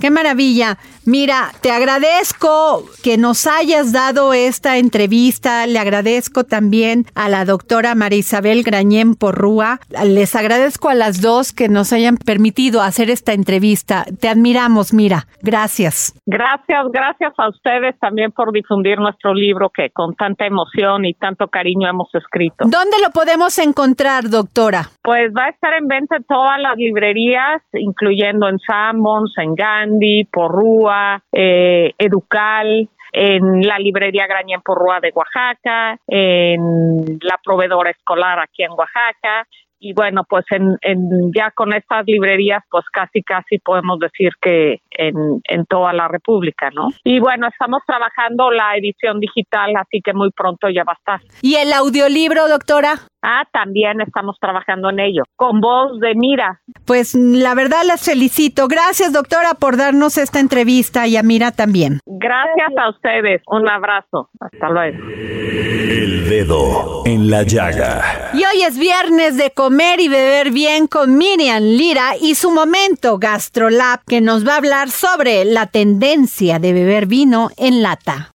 Qué 0.00 0.10
maravilla. 0.10 0.78
Mira, 1.06 1.50
te 1.60 1.70
agradezco 1.70 2.84
que 3.02 3.18
nos 3.18 3.46
hayas 3.46 3.92
dado 3.92 4.32
esta 4.32 4.78
entrevista. 4.78 5.66
Le 5.66 5.78
agradezco 5.78 6.44
también 6.44 7.04
a 7.14 7.28
la 7.28 7.44
doctora 7.44 7.94
María 7.94 8.18
Isabel 8.18 8.62
Grañén 8.62 9.14
Porrúa. 9.14 9.80
Les 10.04 10.34
agradezco 10.36 10.88
a 10.88 10.94
las 10.94 11.20
dos 11.20 11.52
que 11.52 11.68
nos 11.68 11.92
hayan 11.92 12.16
permitido 12.16 12.80
hacer 12.80 13.10
esta 13.10 13.32
entrevista. 13.32 14.04
Te 14.20 14.28
admiramos, 14.28 14.92
mira. 14.92 15.26
Gracias. 15.42 16.14
Gracias, 16.26 16.86
gracias 16.92 17.32
a 17.38 17.48
ustedes 17.48 17.98
también 17.98 18.30
por 18.30 18.52
difundir 18.52 18.98
nuestro 18.98 19.34
libro 19.34 19.70
que 19.70 19.90
con 19.90 20.14
tanta 20.14 20.46
emoción 20.46 21.04
y 21.04 21.14
tanto 21.14 21.48
cariño 21.48 21.88
hemos 21.88 22.14
escrito. 22.14 22.64
¿Dónde 22.66 22.96
lo 23.02 23.10
podemos 23.10 23.58
encontrar, 23.58 24.28
doctora? 24.30 24.90
Pues 25.02 25.32
va 25.36 25.46
a 25.46 25.48
estar 25.48 25.74
en 25.74 25.88
venta 25.88 26.16
en 26.16 26.24
todas 26.24 26.60
las 26.60 26.76
librerías, 26.76 27.62
incluyendo 27.72 28.48
en 28.48 28.58
Sammons, 28.58 29.32
en 29.38 29.54
Gandhi, 29.90 30.24
Porrúa, 30.24 31.22
eh, 31.32 31.92
Educal, 31.98 32.88
en 33.12 33.62
la 33.62 33.78
librería 33.78 34.26
Grañén 34.26 34.60
Porrúa 34.62 35.00
de 35.00 35.12
Oaxaca, 35.14 35.98
en 36.06 37.18
la 37.22 37.38
proveedora 37.42 37.90
escolar 37.90 38.38
aquí 38.38 38.62
en 38.62 38.70
Oaxaca, 38.70 39.46
y 39.82 39.94
bueno, 39.94 40.24
pues 40.28 40.44
en, 40.50 40.76
en, 40.82 41.32
ya 41.34 41.50
con 41.52 41.72
estas 41.72 42.04
librerías, 42.06 42.62
pues 42.70 42.84
casi 42.92 43.22
casi 43.22 43.58
podemos 43.58 43.98
decir 43.98 44.32
que 44.40 44.80
en, 45.00 45.40
en 45.44 45.64
toda 45.66 45.92
la 45.92 46.08
República, 46.08 46.70
¿no? 46.70 46.88
Y 47.04 47.20
bueno, 47.20 47.48
estamos 47.48 47.82
trabajando 47.86 48.50
la 48.50 48.76
edición 48.76 49.18
digital, 49.18 49.74
así 49.76 50.00
que 50.04 50.12
muy 50.12 50.30
pronto 50.30 50.68
ya 50.68 50.84
va 50.84 50.92
a 50.92 50.96
estar. 50.96 51.20
¿Y 51.40 51.54
el 51.54 51.72
audiolibro, 51.72 52.48
doctora? 52.48 52.94
Ah, 53.22 53.44
también 53.52 54.00
estamos 54.00 54.36
trabajando 54.40 54.88
en 54.90 55.00
ello, 55.00 55.24
con 55.36 55.60
voz 55.60 56.00
de 56.00 56.14
Mira. 56.14 56.60
Pues 56.86 57.14
la 57.14 57.54
verdad 57.54 57.82
las 57.84 58.04
felicito. 58.04 58.66
Gracias, 58.66 59.12
doctora, 59.12 59.54
por 59.54 59.76
darnos 59.76 60.16
esta 60.16 60.40
entrevista 60.40 61.06
y 61.06 61.16
a 61.16 61.22
Mira 61.22 61.52
también. 61.52 62.00
Gracias 62.06 62.72
a 62.78 62.88
ustedes. 62.88 63.42
Un 63.46 63.68
abrazo. 63.68 64.30
Hasta 64.40 64.70
luego. 64.70 64.98
El 65.06 66.28
dedo 66.28 67.02
en 67.04 67.30
la 67.30 67.42
llaga. 67.42 68.30
Y 68.32 68.38
hoy 68.38 68.62
es 68.62 68.78
viernes 68.78 69.36
de 69.36 69.50
comer 69.50 70.00
y 70.00 70.08
beber 70.08 70.50
bien 70.50 70.86
con 70.86 71.18
Miriam 71.18 71.62
Lira 71.62 72.12
y 72.20 72.36
su 72.36 72.50
momento 72.50 73.18
GastroLab 73.18 74.04
que 74.06 74.20
nos 74.20 74.46
va 74.46 74.54
a 74.54 74.58
hablar 74.58 74.89
sobre 74.90 75.44
la 75.44 75.66
tendencia 75.66 76.58
de 76.58 76.72
beber 76.72 77.06
vino 77.06 77.50
en 77.56 77.82
lata. 77.82 78.32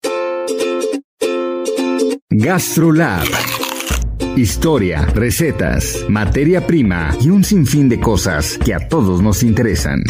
GastroLab 2.30 3.28
Historia, 4.36 5.06
recetas, 5.14 6.06
materia 6.10 6.66
prima 6.66 7.16
y 7.22 7.30
un 7.30 7.44
sinfín 7.44 7.88
de 7.88 8.00
cosas 8.00 8.58
que 8.58 8.74
a 8.74 8.88
todos 8.88 9.22
nos 9.22 9.44
interesan. 9.44 10.02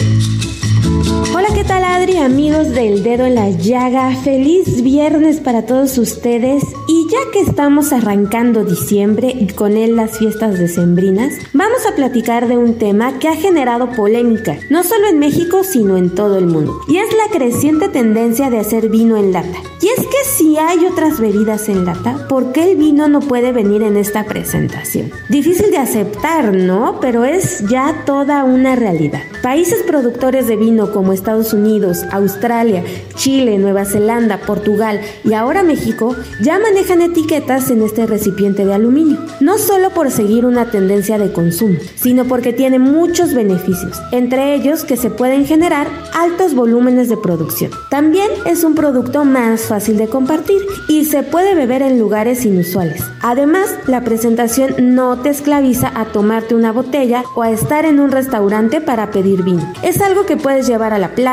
Hola, 1.63 1.75
¿qué 1.75 1.81
tal 1.81 2.01
Adri? 2.01 2.17
Amigos 2.17 2.69
del 2.71 3.03
dedo 3.03 3.25
en 3.25 3.35
la 3.35 3.49
llaga, 3.49 4.13
feliz 4.17 4.83
viernes 4.83 5.39
para 5.39 5.65
todos 5.65 5.97
ustedes 5.97 6.61
y 6.87 7.07
ya 7.09 7.31
que 7.31 7.39
estamos 7.39 7.93
arrancando 7.93 8.65
diciembre 8.65 9.29
y 9.29 9.47
con 9.47 9.77
él 9.77 9.95
las 9.95 10.17
fiestas 10.17 10.59
decembrinas, 10.59 11.33
vamos 11.53 11.85
a 11.89 11.95
platicar 11.95 12.47
de 12.47 12.57
un 12.57 12.77
tema 12.77 13.17
que 13.19 13.29
ha 13.29 13.35
generado 13.35 13.91
polémica, 13.91 14.57
no 14.69 14.83
solo 14.83 15.07
en 15.07 15.19
México 15.19 15.63
sino 15.63 15.95
en 15.95 16.13
todo 16.13 16.37
el 16.37 16.47
mundo, 16.47 16.81
y 16.87 16.97
es 16.97 17.09
la 17.13 17.31
creciente 17.31 17.87
tendencia 17.87 18.49
de 18.49 18.59
hacer 18.59 18.89
vino 18.89 19.15
en 19.15 19.31
lata. 19.31 19.59
Y 19.81 19.87
es 19.87 20.05
que 20.07 20.23
si 20.25 20.57
hay 20.57 20.85
otras 20.85 21.19
bebidas 21.19 21.67
en 21.69 21.85
lata, 21.85 22.27
¿por 22.29 22.51
qué 22.51 22.71
el 22.71 22.77
vino 22.77 23.07
no 23.07 23.19
puede 23.19 23.51
venir 23.51 23.83
en 23.83 23.97
esta 23.97 24.25
presentación? 24.25 25.11
Difícil 25.29 25.71
de 25.71 25.77
aceptar, 25.77 26.53
¿no? 26.53 26.99
Pero 27.01 27.25
es 27.25 27.67
ya 27.67 28.03
toda 28.05 28.43
una 28.43 28.75
realidad. 28.75 29.21
Países 29.41 29.83
productores 29.83 30.47
de 30.47 30.55
vino 30.55 30.93
como 30.93 31.11
Estados 31.11 31.52
Unidos, 31.53 32.03
Australia, 32.11 32.83
Chile, 33.15 33.57
Nueva 33.57 33.85
Zelanda, 33.85 34.39
Portugal 34.39 34.99
y 35.23 35.33
ahora 35.33 35.63
México 35.63 36.15
ya 36.41 36.59
manejan 36.59 37.01
etiquetas 37.01 37.69
en 37.69 37.81
este 37.81 38.05
recipiente 38.05 38.65
de 38.65 38.73
aluminio, 38.73 39.19
no 39.39 39.57
solo 39.57 39.91
por 39.91 40.11
seguir 40.11 40.45
una 40.45 40.71
tendencia 40.71 41.17
de 41.17 41.31
consumo, 41.31 41.77
sino 41.95 42.25
porque 42.25 42.53
tiene 42.53 42.79
muchos 42.79 43.33
beneficios, 43.33 44.01
entre 44.11 44.55
ellos 44.55 44.83
que 44.83 44.97
se 44.97 45.09
pueden 45.09 45.45
generar 45.45 45.87
altos 46.13 46.55
volúmenes 46.55 47.09
de 47.09 47.17
producción. 47.17 47.71
También 47.89 48.29
es 48.45 48.63
un 48.63 48.75
producto 48.75 49.25
más 49.25 49.61
fácil 49.61 49.97
de 49.97 50.07
compartir 50.07 50.61
y 50.87 51.05
se 51.05 51.23
puede 51.23 51.55
beber 51.55 51.81
en 51.81 51.99
lugares 51.99 52.45
inusuales. 52.45 53.03
Además, 53.21 53.75
la 53.87 54.03
presentación 54.03 54.75
no 54.95 55.19
te 55.19 55.29
esclaviza 55.29 55.91
a 55.93 56.05
tomarte 56.05 56.55
una 56.55 56.71
botella 56.71 57.23
o 57.35 57.41
a 57.41 57.51
estar 57.51 57.85
en 57.85 57.99
un 57.99 58.11
restaurante 58.11 58.81
para 58.81 59.11
pedir 59.11 59.43
vino. 59.43 59.71
Es 59.83 60.01
algo 60.01 60.25
que 60.25 60.37
puedes 60.37 60.67
llevar 60.67 60.93
a 60.93 60.99
la 60.99 61.15
playa, 61.15 61.32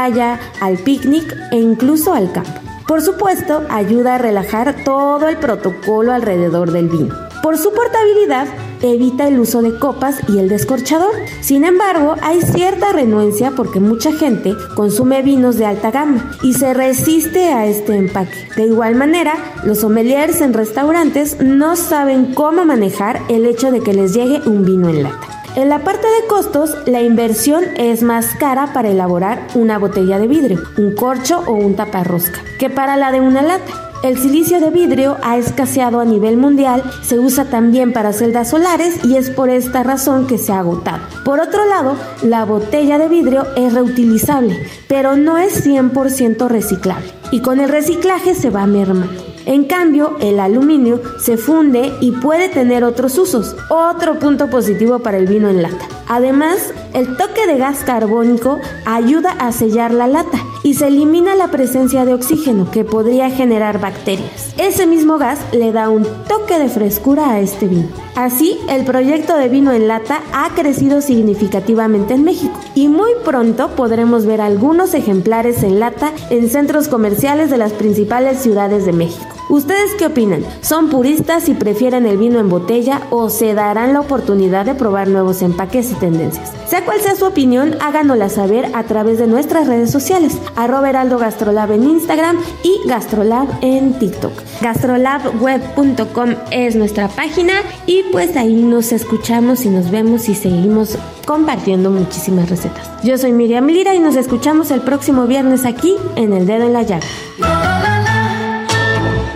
al 0.60 0.78
picnic 0.78 1.36
e 1.50 1.56
incluso 1.56 2.14
al 2.14 2.32
campo. 2.32 2.60
Por 2.86 3.02
supuesto, 3.02 3.62
ayuda 3.70 4.16
a 4.16 4.18
relajar 4.18 4.84
todo 4.84 5.28
el 5.28 5.36
protocolo 5.36 6.12
alrededor 6.12 6.72
del 6.72 6.88
vino. 6.88 7.14
Por 7.42 7.56
su 7.56 7.72
portabilidad, 7.72 8.48
evita 8.82 9.28
el 9.28 9.38
uso 9.38 9.62
de 9.62 9.78
copas 9.78 10.18
y 10.28 10.38
el 10.38 10.48
descorchador. 10.48 11.12
Sin 11.40 11.64
embargo, 11.64 12.16
hay 12.22 12.40
cierta 12.42 12.92
renuencia 12.92 13.52
porque 13.52 13.80
mucha 13.80 14.12
gente 14.12 14.54
consume 14.74 15.22
vinos 15.22 15.56
de 15.56 15.66
alta 15.66 15.90
gama 15.90 16.32
y 16.42 16.54
se 16.54 16.74
resiste 16.74 17.52
a 17.52 17.66
este 17.66 17.96
empaque. 17.96 18.48
De 18.56 18.64
igual 18.64 18.94
manera, 18.94 19.34
los 19.64 19.80
sommeliers 19.80 20.40
en 20.40 20.52
restaurantes 20.52 21.40
no 21.40 21.76
saben 21.76 22.34
cómo 22.34 22.64
manejar 22.64 23.20
el 23.28 23.46
hecho 23.46 23.70
de 23.70 23.80
que 23.80 23.94
les 23.94 24.14
llegue 24.14 24.40
un 24.46 24.64
vino 24.64 24.88
en 24.88 25.04
lata. 25.04 25.39
En 25.56 25.68
la 25.68 25.80
parte 25.80 26.06
de 26.06 26.28
costos, 26.28 26.76
la 26.86 27.02
inversión 27.02 27.64
es 27.76 28.02
más 28.02 28.26
cara 28.38 28.72
para 28.72 28.88
elaborar 28.88 29.48
una 29.54 29.78
botella 29.78 30.18
de 30.20 30.28
vidrio, 30.28 30.60
un 30.78 30.94
corcho 30.94 31.42
o 31.46 31.54
un 31.54 31.74
taparrosca, 31.74 32.40
que 32.58 32.70
para 32.70 32.96
la 32.96 33.10
de 33.10 33.20
una 33.20 33.42
lata. 33.42 33.90
El 34.04 34.16
silicio 34.16 34.60
de 34.60 34.70
vidrio 34.70 35.16
ha 35.22 35.36
escaseado 35.36 36.00
a 36.00 36.04
nivel 36.04 36.36
mundial, 36.36 36.82
se 37.02 37.18
usa 37.18 37.46
también 37.46 37.92
para 37.92 38.12
celdas 38.12 38.50
solares 38.50 39.04
y 39.04 39.16
es 39.16 39.28
por 39.28 39.50
esta 39.50 39.82
razón 39.82 40.26
que 40.26 40.38
se 40.38 40.52
ha 40.52 40.60
agotado. 40.60 41.02
Por 41.24 41.40
otro 41.40 41.66
lado, 41.66 41.96
la 42.22 42.44
botella 42.44 42.98
de 42.98 43.08
vidrio 43.08 43.44
es 43.56 43.74
reutilizable, 43.74 44.56
pero 44.88 45.16
no 45.16 45.36
es 45.36 45.66
100% 45.66 46.48
reciclable 46.48 47.12
y 47.32 47.42
con 47.42 47.60
el 47.60 47.68
reciclaje 47.68 48.34
se 48.34 48.50
va 48.50 48.66
mermando. 48.66 49.29
En 49.46 49.64
cambio, 49.64 50.16
el 50.20 50.38
aluminio 50.40 51.00
se 51.18 51.36
funde 51.36 51.92
y 52.00 52.12
puede 52.12 52.48
tener 52.48 52.84
otros 52.84 53.18
usos, 53.18 53.56
otro 53.68 54.18
punto 54.18 54.48
positivo 54.50 54.98
para 54.98 55.18
el 55.18 55.26
vino 55.26 55.48
en 55.48 55.62
lata. 55.62 55.86
Además, 56.08 56.74
el 56.92 57.16
toque 57.16 57.46
de 57.46 57.56
gas 57.56 57.84
carbónico 57.84 58.58
ayuda 58.84 59.30
a 59.30 59.52
sellar 59.52 59.94
la 59.94 60.08
lata 60.08 60.38
y 60.64 60.74
se 60.74 60.88
elimina 60.88 61.36
la 61.36 61.52
presencia 61.52 62.04
de 62.04 62.14
oxígeno 62.14 62.70
que 62.70 62.84
podría 62.84 63.30
generar 63.30 63.80
bacterias. 63.80 64.52
Ese 64.58 64.86
mismo 64.86 65.18
gas 65.18 65.38
le 65.52 65.72
da 65.72 65.88
un 65.88 66.04
toque 66.28 66.58
de 66.58 66.68
frescura 66.68 67.30
a 67.30 67.40
este 67.40 67.66
vino. 67.66 67.88
Así, 68.16 68.58
el 68.68 68.84
proyecto 68.84 69.36
de 69.36 69.48
vino 69.48 69.72
en 69.72 69.88
lata 69.88 70.20
ha 70.32 70.50
crecido 70.54 71.00
significativamente 71.00 72.14
en 72.14 72.24
México 72.24 72.58
y 72.74 72.88
muy 72.88 73.12
pronto 73.24 73.70
podremos 73.76 74.26
ver 74.26 74.40
algunos 74.40 74.94
ejemplares 74.94 75.62
en 75.62 75.80
lata 75.80 76.12
en 76.28 76.50
centros 76.50 76.88
comerciales 76.88 77.50
de 77.50 77.56
las 77.56 77.72
principales 77.72 78.38
ciudades 78.38 78.84
de 78.84 78.92
México. 78.92 79.39
¿Ustedes 79.50 79.90
qué 79.98 80.06
opinan? 80.06 80.44
¿Son 80.60 80.90
puristas 80.90 81.48
y 81.48 81.54
prefieren 81.54 82.06
el 82.06 82.18
vino 82.18 82.38
en 82.38 82.48
botella 82.48 83.02
o 83.10 83.28
se 83.30 83.52
darán 83.52 83.92
la 83.92 84.00
oportunidad 84.00 84.64
de 84.64 84.76
probar 84.76 85.08
nuevos 85.08 85.42
empaques 85.42 85.90
y 85.90 85.94
tendencias? 85.94 86.52
Sea 86.68 86.84
cual 86.84 87.00
sea 87.00 87.16
su 87.16 87.24
opinión, 87.26 87.74
háganosla 87.80 88.28
saber 88.28 88.70
a 88.74 88.84
través 88.84 89.18
de 89.18 89.26
nuestras 89.26 89.66
redes 89.66 89.90
sociales, 89.90 90.38
arroba 90.54 90.88
heraldo 90.88 91.18
gastrolab 91.18 91.72
en 91.72 91.82
Instagram 91.82 92.36
y 92.62 92.88
gastrolab 92.88 93.48
en 93.60 93.98
TikTok. 93.98 94.32
Gastrolabweb.com 94.60 96.36
es 96.52 96.76
nuestra 96.76 97.08
página 97.08 97.54
y 97.86 98.04
pues 98.12 98.36
ahí 98.36 98.54
nos 98.54 98.92
escuchamos 98.92 99.64
y 99.64 99.68
nos 99.68 99.90
vemos 99.90 100.28
y 100.28 100.36
seguimos 100.36 100.96
compartiendo 101.26 101.90
muchísimas 101.90 102.48
recetas. 102.48 102.88
Yo 103.02 103.18
soy 103.18 103.32
Miriam 103.32 103.66
Lira 103.66 103.96
y 103.96 103.98
nos 103.98 104.14
escuchamos 104.14 104.70
el 104.70 104.82
próximo 104.82 105.26
viernes 105.26 105.64
aquí 105.64 105.96
en 106.14 106.34
El 106.34 106.46
Dedo 106.46 106.66
en 106.66 106.72
la 106.72 106.82
Llaga. 106.84 108.19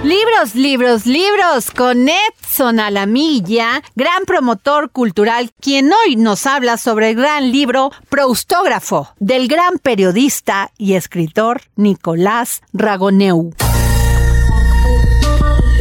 Libros, 0.04 0.54
libros, 0.54 1.06
libros 1.06 1.70
con 1.70 2.06
Edson 2.10 2.78
Alamilla, 2.78 3.82
gran 3.96 4.26
promotor 4.26 4.90
cultural, 4.90 5.50
quien 5.62 5.90
hoy 5.92 6.16
nos 6.16 6.44
habla 6.44 6.76
sobre 6.76 7.08
el 7.08 7.16
gran 7.16 7.50
libro 7.50 7.90
Proustógrafo 8.10 9.08
del 9.18 9.48
gran 9.48 9.78
periodista 9.78 10.70
y 10.76 10.92
escritor 10.92 11.62
Nicolás 11.76 12.60
Ragoneu. 12.74 13.54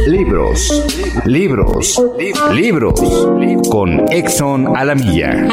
Libros, 0.06 0.84
libros, 1.26 2.02
libros 2.50 3.00
con 3.70 4.10
Exxon 4.10 4.74
Alamilla. 4.74 5.48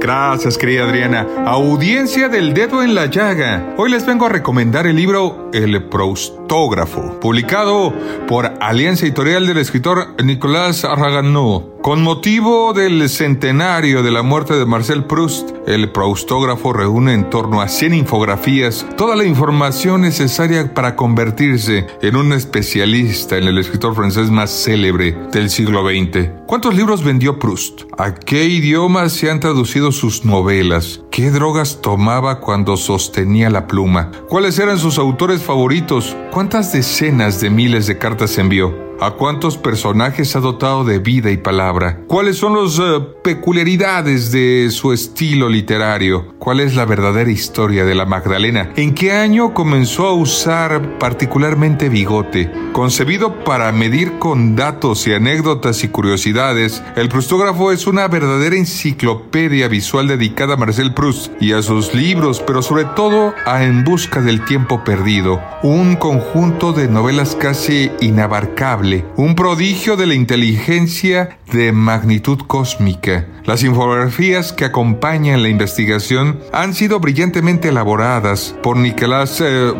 Gracias, 0.00 0.56
querida 0.56 0.84
Adriana. 0.84 1.26
Audiencia 1.44 2.30
del 2.30 2.54
dedo 2.54 2.82
en 2.82 2.94
la 2.94 3.06
llaga. 3.06 3.74
Hoy 3.76 3.90
les 3.90 4.06
vengo 4.06 4.24
a 4.24 4.28
recomendar 4.30 4.86
el 4.86 4.96
libro 4.96 5.50
El 5.52 5.84
Proustógrafo, 5.84 7.20
publicado 7.20 7.92
por 8.26 8.50
Alianza 8.60 9.04
Editorial 9.04 9.46
del 9.46 9.58
escritor 9.58 10.16
Nicolás 10.24 10.84
Raganó. 10.84 11.69
Con 11.82 12.02
motivo 12.02 12.74
del 12.74 13.08
centenario 13.08 14.02
de 14.02 14.10
la 14.10 14.22
muerte 14.22 14.52
de 14.54 14.66
Marcel 14.66 15.04
Proust, 15.04 15.48
el 15.66 15.90
proustógrafo 15.90 16.74
reúne 16.74 17.14
en 17.14 17.30
torno 17.30 17.62
a 17.62 17.68
100 17.68 17.94
infografías 17.94 18.86
toda 18.98 19.16
la 19.16 19.24
información 19.24 20.02
necesaria 20.02 20.74
para 20.74 20.94
convertirse 20.94 21.86
en 22.02 22.16
un 22.16 22.34
especialista 22.34 23.38
en 23.38 23.44
el 23.44 23.56
escritor 23.56 23.94
francés 23.94 24.30
más 24.30 24.50
célebre 24.50 25.16
del 25.32 25.48
siglo 25.48 25.82
XX. 25.88 26.28
¿Cuántos 26.46 26.74
libros 26.74 27.02
vendió 27.02 27.38
Proust? 27.38 27.84
¿A 27.96 28.14
qué 28.14 28.44
idiomas 28.44 29.12
se 29.12 29.30
han 29.30 29.40
traducido 29.40 29.90
sus 29.90 30.26
novelas? 30.26 31.00
¿Qué 31.10 31.30
drogas 31.30 31.80
tomaba 31.80 32.40
cuando 32.40 32.76
sostenía 32.76 33.48
la 33.48 33.66
pluma? 33.66 34.10
¿Cuáles 34.28 34.58
eran 34.58 34.78
sus 34.78 34.98
autores 34.98 35.42
favoritos? 35.42 36.14
¿Cuántas 36.30 36.74
decenas 36.74 37.40
de 37.40 37.48
miles 37.48 37.86
de 37.86 37.96
cartas 37.96 38.36
envió? 38.36 38.89
¿A 39.02 39.12
cuántos 39.12 39.56
personajes 39.56 40.36
ha 40.36 40.40
dotado 40.40 40.84
de 40.84 40.98
vida 40.98 41.30
y 41.30 41.38
palabra? 41.38 42.00
¿Cuáles 42.06 42.36
son 42.36 42.62
las 42.62 42.78
eh, 42.78 43.00
peculiaridades 43.24 44.30
de 44.30 44.68
su 44.70 44.92
estilo 44.92 45.48
literario? 45.48 46.34
¿Cuál 46.38 46.60
es 46.60 46.76
la 46.76 46.84
verdadera 46.84 47.30
historia 47.30 47.86
de 47.86 47.94
la 47.94 48.04
Magdalena? 48.04 48.72
¿En 48.76 48.94
qué 48.94 49.12
año 49.12 49.54
comenzó 49.54 50.06
a 50.06 50.12
usar 50.12 50.98
particularmente 50.98 51.88
bigote? 51.88 52.52
Concebido 52.74 53.42
para 53.42 53.72
medir 53.72 54.18
con 54.18 54.54
datos 54.54 55.06
y 55.06 55.14
anécdotas 55.14 55.82
y 55.82 55.88
curiosidades, 55.88 56.82
el 56.94 57.08
Prustógrafo 57.08 57.72
es 57.72 57.86
una 57.86 58.06
verdadera 58.06 58.56
enciclopedia 58.56 59.68
visual 59.68 60.08
dedicada 60.08 60.54
a 60.54 60.58
Marcel 60.58 60.92
Proust 60.92 61.32
y 61.40 61.54
a 61.54 61.62
sus 61.62 61.94
libros, 61.94 62.42
pero 62.46 62.60
sobre 62.60 62.84
todo 62.84 63.32
a 63.46 63.64
En 63.64 63.82
Busca 63.82 64.20
del 64.20 64.44
Tiempo 64.44 64.84
Perdido, 64.84 65.40
un 65.62 65.96
conjunto 65.96 66.74
de 66.74 66.86
novelas 66.86 67.34
casi 67.34 67.90
inabarcables 68.02 68.89
un 69.16 69.34
prodigio 69.34 69.96
de 69.96 70.06
la 70.06 70.14
inteligencia 70.14 71.38
de 71.52 71.72
magnitud 71.72 72.38
cósmica. 72.46 73.26
Las 73.44 73.62
infografías 73.62 74.52
que 74.52 74.64
acompañan 74.64 75.42
la 75.42 75.48
investigación 75.48 76.40
han 76.52 76.74
sido 76.74 77.00
brillantemente 77.00 77.68
elaboradas 77.68 78.54
por 78.62 78.76
Nicolas 78.76 79.40
eh, 79.40 79.72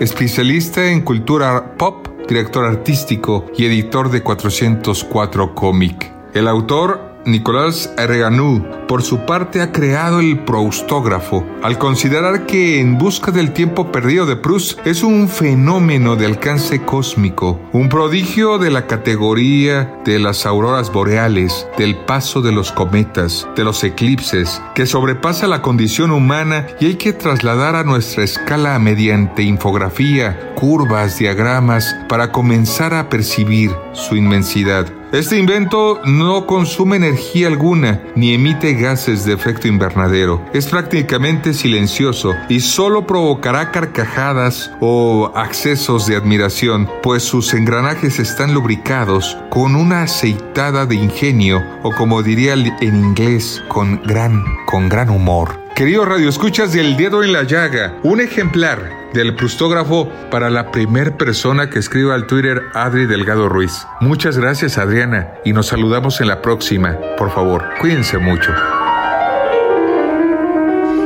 especialista 0.00 0.90
en 0.90 1.00
cultura 1.00 1.76
pop, 1.76 2.08
director 2.28 2.66
artístico 2.66 3.46
y 3.56 3.66
editor 3.66 4.10
de 4.10 4.22
404 4.22 5.54
Comic. 5.54 6.12
El 6.34 6.48
autor 6.48 7.11
Nicolás 7.24 7.92
Reganou, 7.96 8.62
por 8.88 9.02
su 9.02 9.20
parte, 9.20 9.62
ha 9.62 9.72
creado 9.72 10.20
el 10.20 10.40
proustógrafo, 10.40 11.46
al 11.62 11.78
considerar 11.78 12.46
que 12.46 12.80
En 12.80 12.98
busca 12.98 13.30
del 13.30 13.52
tiempo 13.52 13.92
perdido 13.92 14.26
de 14.26 14.36
Proust 14.36 14.84
es 14.86 15.02
un 15.02 15.28
fenómeno 15.28 16.16
de 16.16 16.26
alcance 16.26 16.82
cósmico, 16.82 17.60
un 17.72 17.88
prodigio 17.88 18.58
de 18.58 18.70
la 18.70 18.86
categoría 18.86 20.00
de 20.04 20.18
las 20.18 20.46
auroras 20.46 20.92
boreales, 20.92 21.66
del 21.78 21.96
paso 21.96 22.42
de 22.42 22.52
los 22.52 22.72
cometas, 22.72 23.46
de 23.56 23.64
los 23.64 23.84
eclipses, 23.84 24.60
que 24.74 24.86
sobrepasa 24.86 25.46
la 25.46 25.62
condición 25.62 26.10
humana 26.10 26.66
y 26.80 26.86
hay 26.86 26.94
que 26.96 27.12
trasladar 27.12 27.76
a 27.76 27.84
nuestra 27.84 28.24
escala 28.24 28.78
mediante 28.78 29.42
infografía, 29.42 30.52
curvas, 30.54 31.18
diagramas, 31.18 31.94
para 32.08 32.32
comenzar 32.32 32.94
a 32.94 33.08
percibir 33.08 33.70
su 33.92 34.16
inmensidad. 34.16 35.01
Este 35.12 35.36
invento 35.36 36.00
no 36.06 36.46
consume 36.46 36.96
energía 36.96 37.46
alguna 37.46 38.00
ni 38.14 38.32
emite 38.32 38.72
gases 38.72 39.26
de 39.26 39.34
efecto 39.34 39.68
invernadero. 39.68 40.42
Es 40.54 40.68
prácticamente 40.68 41.52
silencioso 41.52 42.32
y 42.48 42.60
solo 42.60 43.06
provocará 43.06 43.70
carcajadas 43.72 44.70
o 44.80 45.30
accesos 45.34 46.06
de 46.06 46.16
admiración, 46.16 46.88
pues 47.02 47.24
sus 47.24 47.52
engranajes 47.52 48.18
están 48.20 48.54
lubricados 48.54 49.36
con 49.50 49.76
una 49.76 50.04
aceitada 50.04 50.86
de 50.86 50.94
ingenio 50.94 51.62
o 51.82 51.90
como 51.90 52.22
diría 52.22 52.54
en 52.54 52.96
inglés, 52.96 53.62
con 53.68 54.00
gran, 54.04 54.42
con 54.64 54.88
gran 54.88 55.10
humor. 55.10 55.60
Querido 55.74 56.04
Radio 56.04 56.28
Escuchas 56.28 56.72
del 56.72 56.96
Dedo 56.98 57.24
en 57.24 57.32
la 57.32 57.44
Llaga, 57.44 57.94
un 58.02 58.20
ejemplar 58.20 59.10
del 59.14 59.34
prustógrafo 59.34 60.12
para 60.30 60.50
la 60.50 60.70
primer 60.70 61.16
persona 61.16 61.70
que 61.70 61.78
escriba 61.78 62.14
al 62.14 62.26
Twitter 62.26 62.62
Adri 62.74 63.06
Delgado 63.06 63.48
Ruiz. 63.48 63.86
Muchas 64.00 64.36
gracias 64.36 64.76
Adriana 64.76 65.32
y 65.44 65.54
nos 65.54 65.68
saludamos 65.68 66.20
en 66.20 66.28
la 66.28 66.42
próxima. 66.42 66.98
Por 67.16 67.32
favor, 67.32 67.64
cuídense 67.80 68.18
mucho. 68.18 68.52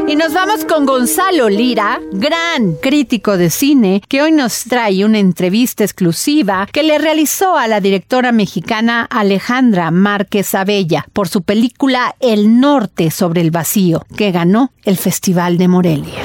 Y 0.08 0.14
nos 0.14 0.32
vamos 0.34 0.64
con 0.64 0.86
Gonzalo 0.86 1.48
Lira, 1.48 2.00
gran 2.12 2.74
crítico 2.74 3.36
de 3.36 3.50
cine, 3.50 4.00
que 4.08 4.22
hoy 4.22 4.30
nos 4.30 4.62
trae 4.62 5.04
una 5.04 5.18
entrevista 5.18 5.82
exclusiva 5.82 6.68
que 6.72 6.84
le 6.84 6.98
realizó 6.98 7.56
a 7.56 7.66
la 7.66 7.80
directora 7.80 8.30
mexicana 8.30 9.08
Alejandra 9.10 9.90
Márquez 9.90 10.54
Abella 10.54 11.08
por 11.12 11.26
su 11.26 11.42
película 11.42 12.14
El 12.20 12.60
Norte 12.60 13.10
sobre 13.10 13.40
el 13.40 13.50
Vacío, 13.50 14.06
que 14.16 14.30
ganó 14.30 14.70
el 14.84 14.96
Festival 14.96 15.58
de 15.58 15.66
Morelia. 15.66 16.22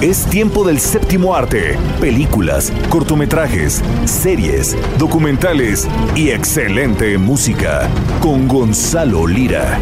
Es 0.00 0.24
tiempo 0.26 0.64
del 0.64 0.78
séptimo 0.78 1.34
arte. 1.34 1.76
Películas, 2.00 2.72
cortometrajes, 2.88 3.82
series, 4.04 4.76
documentales 4.96 5.88
y 6.14 6.30
excelente 6.30 7.18
música. 7.18 7.90
Con 8.20 8.46
Gonzalo 8.46 9.26
Lira. 9.26 9.78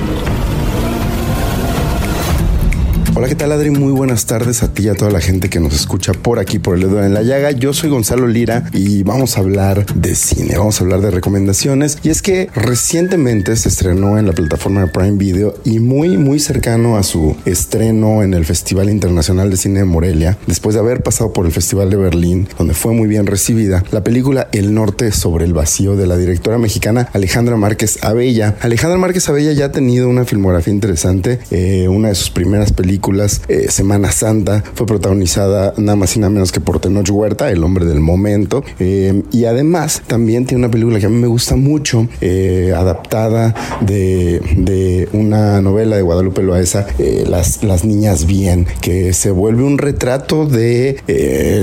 Hola, 3.19 3.27
¿qué 3.27 3.35
tal 3.35 3.51
Adri? 3.51 3.71
Muy 3.71 3.91
buenas 3.91 4.27
tardes 4.27 4.63
a 4.63 4.73
ti 4.73 4.85
y 4.85 4.89
a 4.91 4.95
toda 4.95 5.11
la 5.11 5.21
gente 5.21 5.51
que 5.51 5.59
nos 5.59 5.75
escucha 5.75 6.13
por 6.13 6.39
aquí, 6.39 6.61
por 6.61 6.77
el 6.77 6.83
dedo 6.83 7.03
en 7.03 7.15
la 7.15 7.23
llaga. 7.23 7.51
Yo 7.51 7.73
soy 7.73 7.91
Gonzalo 7.91 8.29
Lira 8.29 8.71
y 8.73 9.03
vamos 9.03 9.37
a 9.37 9.41
hablar 9.41 9.87
de 9.93 10.15
cine, 10.15 10.57
vamos 10.57 10.81
a 10.81 10.85
hablar 10.85 11.01
de 11.01 11.11
recomendaciones. 11.11 11.99
Y 12.05 12.11
es 12.11 12.23
que 12.23 12.49
recientemente 12.55 13.57
se 13.57 13.71
estrenó 13.71 14.19
en 14.19 14.27
la 14.27 14.35
plataforma 14.35 14.83
de 14.83 14.93
Prime 14.93 15.17
Video 15.19 15.55
y 15.65 15.81
muy, 15.81 16.17
muy 16.17 16.39
cercano 16.39 16.97
a 16.97 17.03
su 17.03 17.37
estreno 17.45 18.23
en 18.23 18.35
el 18.35 18.45
Festival 18.45 18.89
Internacional 18.89 19.51
de 19.51 19.57
Cine 19.57 19.81
de 19.81 19.87
Morelia, 19.87 20.39
después 20.47 20.77
de 20.77 20.81
haber 20.81 21.03
pasado 21.03 21.33
por 21.33 21.45
el 21.45 21.51
Festival 21.51 21.91
de 21.91 21.97
Berlín, 21.97 22.47
donde 22.57 22.75
fue 22.75 22.93
muy 22.93 23.09
bien 23.09 23.27
recibida, 23.27 23.83
la 23.91 24.05
película 24.05 24.47
El 24.53 24.75
Norte 24.75 25.11
sobre 25.11 25.45
el 25.45 25.55
Vacío 25.55 25.97
de 25.97 26.07
la 26.07 26.17
directora 26.17 26.57
mexicana 26.57 27.09
Alejandra 27.13 27.57
Márquez 27.57 27.99
Abella. 28.01 28.55
Alejandra 28.61 28.97
Márquez 28.97 29.29
Abella 29.29 29.51
ya 29.55 29.65
ha 29.65 29.73
tenido 29.73 30.09
una 30.09 30.25
filmografía 30.25 30.73
interesante, 30.73 31.41
eh, 31.51 31.89
una 31.89 32.11
de 32.11 32.15
sus 32.15 32.31
primeras 32.31 32.73
películas 32.73 33.08
eh, 33.49 33.69
Semana 33.71 34.13
Santa, 34.13 34.63
fue 34.75 34.87
protagonizada 34.87 35.73
nada 35.79 35.97
más 35.97 36.15
y 36.15 36.21
nada 36.21 36.31
menos 36.31 36.53
que 36.53 36.61
por 36.61 36.79
Tenoch 36.79 37.09
Huerta, 37.11 37.51
el 37.51 37.65
hombre 37.65 37.87
del 37.87 38.01
momento. 38.01 38.63
Eh, 38.79 39.23
y 39.33 39.47
además 39.47 40.03
también 40.07 40.45
tiene 40.45 40.65
una 40.65 40.71
película 40.71 41.01
que 41.01 41.07
a 41.07 41.09
mí 41.09 41.17
me 41.17 41.27
gusta 41.27 41.57
mucho, 41.57 42.07
eh, 42.21 42.75
adaptada 42.77 43.55
de, 43.81 45.09
una 45.13 45.63
novela 45.63 45.97
de 45.97 46.03
Guadalupe 46.03 46.43
Loaesa, 46.43 46.87
las, 47.27 47.65
las 47.65 47.85
Niñas 47.85 48.27
Bien, 48.27 48.67
que 48.83 49.15
se 49.15 49.31
vuelve 49.31 49.63
un 49.63 49.79
retrato 49.79 50.45
de 50.45 51.01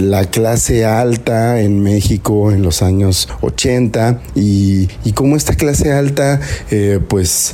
la 0.01 0.25
clase 0.25 0.85
alta 0.85 1.61
en 1.61 1.81
México 1.81 2.51
en 2.51 2.63
los 2.63 2.81
años 2.81 3.29
80 3.41 4.21
y, 4.33 4.89
y 5.03 5.11
cómo 5.13 5.35
esta 5.35 5.55
clase 5.55 5.91
alta, 5.91 6.39
pues 7.07 7.53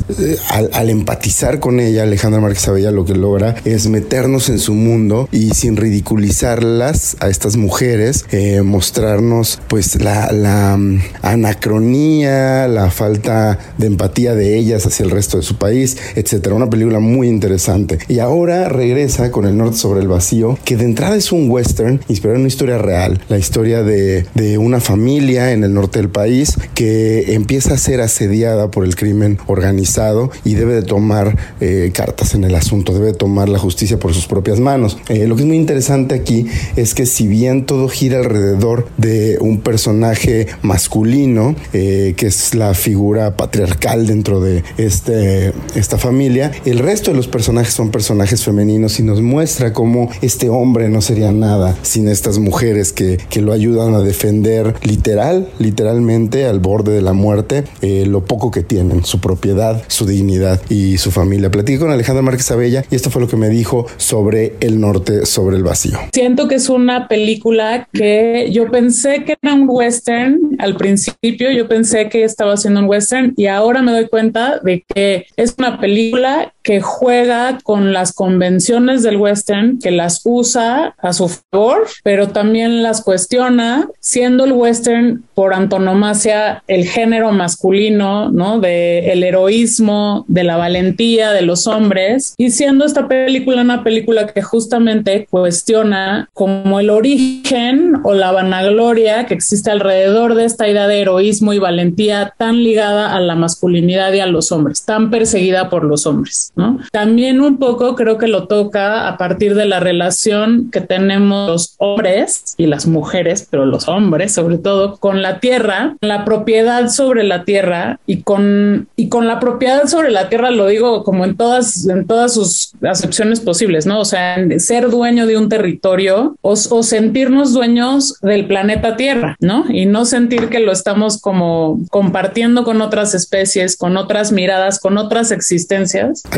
al, 0.50 0.70
al 0.74 0.90
empatizar 0.90 1.60
con 1.60 1.80
ella, 1.80 2.04
Alejandra 2.04 2.40
Márquez 2.40 2.68
Abella 2.68 2.92
lo 2.92 3.06
que 3.06 3.16
logra 3.16 3.56
es 3.66 3.81
meternos 3.88 4.50
en 4.50 4.60
su 4.60 4.74
mundo 4.74 5.28
y 5.32 5.52
sin 5.52 5.78
ridiculizarlas 5.78 7.18
a 7.20 7.30
estas 7.30 7.58
mujeres, 7.58 8.26
eh, 8.32 8.62
mostrarnos 8.62 9.60
pues 9.68 10.02
la, 10.02 10.32
la 10.32 10.78
mm, 10.78 11.02
anacronía, 11.22 12.68
la 12.68 12.92
falta 12.92 13.60
de 13.78 13.88
empatía 13.88 14.36
de 14.36 14.58
ellas 14.58 14.86
hacia 14.86 15.04
el 15.04 15.12
resto 15.12 15.38
de 15.38 15.44
su 15.44 15.56
país, 15.56 15.98
etcétera. 16.16 16.56
Una 16.56 16.70
película 16.70 17.00
muy 17.00 17.28
interesante. 17.28 18.00
Y 18.08 18.20
ahora 18.20 18.70
regresa 18.70 19.32
con 19.32 19.46
El 19.46 19.58
Norte 19.58 19.78
sobre 19.78 20.02
el 20.02 20.08
Vacío, 20.08 20.58
que 20.66 20.78
de 20.78 20.86
entrada 20.86 21.16
es 21.16 21.32
un 21.32 21.50
western 21.50 22.02
inspirado 22.08 22.36
en 22.36 22.42
una 22.42 22.48
historia 22.48 22.78
real, 22.78 23.22
la 23.30 23.38
historia 23.38 23.84
de, 23.84 24.26
de 24.36 24.58
una 24.58 24.80
familia 24.80 25.52
en 25.52 25.64
el 25.64 25.74
norte 25.74 26.00
del 26.00 26.10
país 26.10 26.58
que 26.74 27.34
empieza 27.34 27.74
a 27.74 27.78
ser 27.78 28.02
asediada 28.02 28.72
por 28.72 28.86
el 28.86 28.96
crimen 28.96 29.40
organizado 29.48 30.32
y 30.44 30.56
debe 30.56 30.74
de 30.74 30.84
tomar 30.84 31.38
eh, 31.60 31.92
cartas 31.94 32.34
en 32.34 32.44
el 32.44 32.56
asunto, 32.56 32.94
debe 32.94 33.08
de 33.08 33.14
tomar 33.14 33.50
la 33.50 33.60
justicia 33.60 33.71
justicia 33.72 33.98
por 33.98 34.14
sus 34.14 34.28
propias 34.28 34.60
manos. 34.60 34.98
Eh, 35.08 35.28
lo 35.28 35.36
que 35.36 35.44
es 35.44 35.48
muy 35.48 35.56
interesante 35.56 36.14
aquí 36.14 36.46
es 36.76 36.94
que 36.94 37.06
si 37.06 37.26
bien 37.26 37.66
todo 37.66 37.88
gira 37.88 38.20
alrededor 38.20 38.88
de 38.98 39.38
un 39.40 39.62
personaje 39.62 40.48
masculino, 40.62 41.56
eh, 41.72 42.14
que 42.18 42.28
es 42.28 42.54
la 42.54 42.74
figura 42.74 43.38
patriarcal 43.38 44.08
dentro 44.08 44.42
de 44.42 44.64
este, 44.78 45.54
esta 45.74 45.98
familia, 45.98 46.52
el 46.66 46.80
resto 46.80 47.12
de 47.12 47.18
los 47.18 47.30
personajes 47.30 47.74
son 47.74 47.92
personajes 47.92 48.44
femeninos 48.44 49.00
y 49.00 49.04
nos 49.04 49.22
muestra 49.22 49.72
cómo 49.72 50.10
este 50.22 50.50
hombre 50.50 50.90
no 50.90 51.02
sería 51.02 51.32
nada 51.32 51.78
sin 51.82 52.10
estas 52.10 52.38
mujeres 52.40 52.92
que, 52.92 53.20
que 53.30 53.42
lo 53.42 53.54
ayudan 53.54 53.96
a 53.96 54.02
defender 54.02 54.76
literal, 54.84 55.50
literalmente 55.60 56.46
al 56.46 56.60
borde 56.60 56.92
de 56.92 57.02
la 57.02 57.14
muerte, 57.14 57.64
eh, 57.82 58.06
lo 58.06 58.26
poco 58.26 58.52
que 58.52 58.64
tienen, 58.64 59.06
su 59.06 59.22
propiedad, 59.22 59.82
su 59.88 60.06
dignidad 60.06 60.62
y 60.68 60.98
su 60.98 61.12
familia. 61.12 61.50
Platicé 61.50 61.80
con 61.80 61.92
Alejandra 61.92 62.22
Márquez 62.22 62.52
Abella 62.52 62.84
y 62.92 62.96
esto 62.96 63.10
fue 63.10 63.22
lo 63.22 63.28
que 63.30 63.38
me 63.38 63.48
dijo 63.48 63.61
sobre 63.98 64.56
El 64.60 64.80
Norte 64.80 65.26
sobre 65.26 65.58
el 65.58 65.64
Vacío. 65.64 66.00
Siento 66.14 66.48
que 66.48 66.56
es 66.56 66.70
una 66.70 67.08
película 67.08 67.88
que 67.94 68.50
yo 68.52 68.70
pensé 68.72 69.24
que 69.24 69.38
era 69.42 69.54
un 69.54 69.66
western 69.68 70.58
al 70.60 70.76
principio, 70.76 71.52
yo 71.52 71.68
pensé 71.68 72.10
que 72.10 72.24
estaba 72.24 72.54
haciendo 72.54 72.82
un 72.82 72.88
western 72.88 73.34
y 73.38 73.48
ahora 73.48 73.82
me 73.82 73.92
doy 73.92 74.08
cuenta 74.08 74.60
de 74.60 74.84
que 74.88 75.26
es 75.36 75.56
una 75.58 75.80
película 75.80 76.54
que 76.64 76.82
juega 76.82 77.58
con 77.64 77.92
las 77.94 78.14
convenciones 78.14 79.02
del 79.02 79.18
western, 79.18 79.80
que 79.80 79.92
las 79.92 80.22
usa 80.24 80.96
a 81.00 81.14
su 81.14 81.28
favor, 81.28 81.88
pero 82.04 82.30
también 82.30 82.84
las 82.84 83.04
cuestiona, 83.04 83.90
siendo 84.00 84.46
el 84.46 84.54
western 84.54 85.24
por 85.34 85.54
antonomasia 85.54 86.64
el 86.68 86.86
género 86.86 87.32
masculino, 87.32 88.32
¿no? 88.32 88.60
De 88.60 89.12
el 89.12 89.24
heroísmo, 89.24 90.26
de 90.28 90.44
la 90.44 90.58
valentía 90.58 91.32
de 91.32 91.42
los 91.42 91.66
hombres, 91.68 92.36
y 92.38 92.52
siendo 92.52 92.86
esta 92.86 93.08
película 93.08 93.51
una 93.60 93.84
película 93.84 94.28
que 94.28 94.42
justamente 94.42 95.28
cuestiona 95.30 96.30
como 96.34 96.80
el 96.80 96.90
origen 96.90 98.00
o 98.04 98.14
la 98.14 98.32
vanagloria 98.32 99.26
que 99.26 99.34
existe 99.34 99.72
alrededor 99.72 100.36
de 100.36 100.46
esta 100.46 100.68
idea 100.68 100.88
de 100.88 101.02
heroísmo 101.02 101.54
y 101.54 101.60
valentía 101.60 102.34
tan 102.38 102.64
ligada 102.64 103.16
a 103.16 103.20
la 103.20 103.36
masculinidad 103.36 104.14
y 104.14 104.20
a 104.20 104.28
los 104.28 104.52
hombres, 104.52 104.86
tan 104.86 105.10
perseguida 105.10 105.70
por 105.70 105.84
los 105.84 106.06
hombres. 106.06 106.54
También 106.92 107.42
un 107.42 107.58
poco 107.58 107.96
creo 107.96 108.18
que 108.18 108.28
lo 108.28 108.48
toca 108.48 109.08
a 109.08 109.18
partir 109.18 109.56
de 109.56 109.66
la 109.66 109.80
relación 109.80 110.70
que 110.72 110.82
tenemos 110.82 111.50
los 111.50 111.76
hombres 111.78 112.56
y 112.58 112.68
las 112.68 112.88
mujeres, 112.88 113.48
pero 113.50 113.66
los 113.66 113.88
hombres 113.88 114.34
sobre 114.34 114.58
todo, 114.58 114.98
con 114.98 115.22
la 115.22 115.40
tierra, 115.40 115.96
la 116.02 116.26
propiedad 116.26 116.90
sobre 116.90 117.24
la 117.24 117.44
tierra 117.44 118.00
y 118.06 118.24
con, 118.24 118.88
y 118.96 119.10
con 119.10 119.28
la 119.28 119.40
propiedad 119.40 119.88
sobre 119.88 120.12
la 120.12 120.30
tierra 120.30 120.52
lo 120.52 120.68
digo 120.68 121.04
como 121.04 121.26
en 121.26 121.36
todas, 121.36 121.88
en 121.88 122.06
todas 122.08 122.34
sus 122.34 122.74
acepciones 122.82 123.41
posibles, 123.42 123.86
¿no? 123.86 124.00
O 124.00 124.06
sea, 124.06 124.38
ser 124.58 124.90
dueño 124.90 125.26
de 125.26 125.38
un 125.38 125.50
territorio 125.50 126.36
o, 126.42 126.56
sentirnos 126.56 127.54
dueños 127.54 128.16
del 128.22 128.48
planeta 128.48 128.98
Tierra, 128.98 129.36
¿no? 129.40 129.66
Y 129.70 129.86
no 129.86 130.06
sentir 130.06 130.50
que 130.50 130.60
lo 130.60 130.72
estamos 130.72 131.20
como 131.20 131.80
compartiendo 131.90 132.64
con 132.64 132.82
otras 132.82 133.14
especies, 133.14 133.78
con 133.78 133.98
otras 133.98 134.32
miradas, 134.32 134.80
con 134.80 134.98
otras 134.98 135.32
existencias 135.32 135.72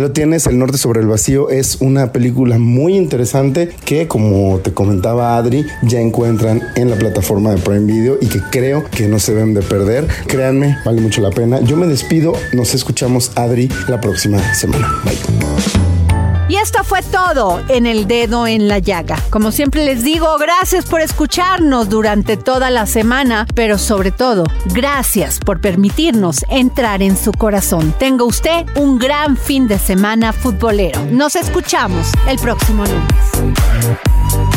lo 0.04 0.12
tienes, 0.12 0.47
El 0.47 0.60
Norte 0.60 0.78
sobre 0.78 1.01
el 1.01 1.08
Vacío 1.08 1.49
es 1.49 1.78
una 1.80 2.12
película 2.12 2.58
muy 2.60 2.95
interesante 2.95 3.70
que, 3.86 4.08
como 4.08 4.60
te 4.60 4.74
comentaba 4.74 5.38
Adri, 5.38 5.66
ya 5.82 5.99
encuentran 5.99 6.62
en 6.76 6.89
la 6.89 6.97
plataforma 6.97 7.51
de 7.51 7.58
Prime 7.58 7.91
Video 7.91 8.18
y 8.20 8.28
que 8.28 8.41
creo 8.51 8.84
que 8.89 9.08
no 9.08 9.20
se 9.20 9.34
deben 9.34 9.54
de 9.54 9.62
perder. 9.62 10.08
Créanme, 10.28 10.78
vale 10.86 11.01
mucho 11.01 11.22
la 11.22 11.32
pena. 11.32 11.62
Yo 11.62 11.78
me 11.78 11.88
despido, 11.88 12.34
nos 12.54 12.76
escuchamos 12.76 13.32
Adri 13.36 13.70
la 13.88 14.01
próxima 14.01 14.39
semana. 14.54 14.88
Bye. 15.06 15.93
Y 16.50 16.56
esto 16.56 16.84
fue 16.84 17.02
todo 17.02 17.62
en 17.70 17.86
el 17.86 18.08
dedo 18.08 18.48
en 18.48 18.68
la 18.68 18.80
llaga. 18.80 19.18
Como 19.30 19.52
siempre 19.52 19.86
les 19.86 20.04
digo, 20.04 20.38
gracias 20.38 20.86
por 20.86 21.02
escucharnos 21.02 21.89
durante 21.89 22.38
toda 22.38 22.70
la 22.70 22.86
semana, 22.86 23.48
pero 23.56 23.78
sobre 23.78 24.12
todo, 24.12 24.44
gracias 24.66 25.39
por 25.39 25.62
permitirnos 25.62 26.46
entrar 26.50 27.02
en 27.02 27.18
su 27.18 27.32
corazón. 27.32 27.94
Tenga 27.98 28.26
usted 28.26 28.66
un 28.76 29.00
gran 29.00 29.38
fin 29.38 29.68
de 29.68 29.80
semana 29.80 30.34
futbolero. 30.34 31.04
Nos 31.12 31.36
escuchamos 31.36 32.08
el 32.28 32.38
próximo 32.39 32.84
lunes. 32.86 34.53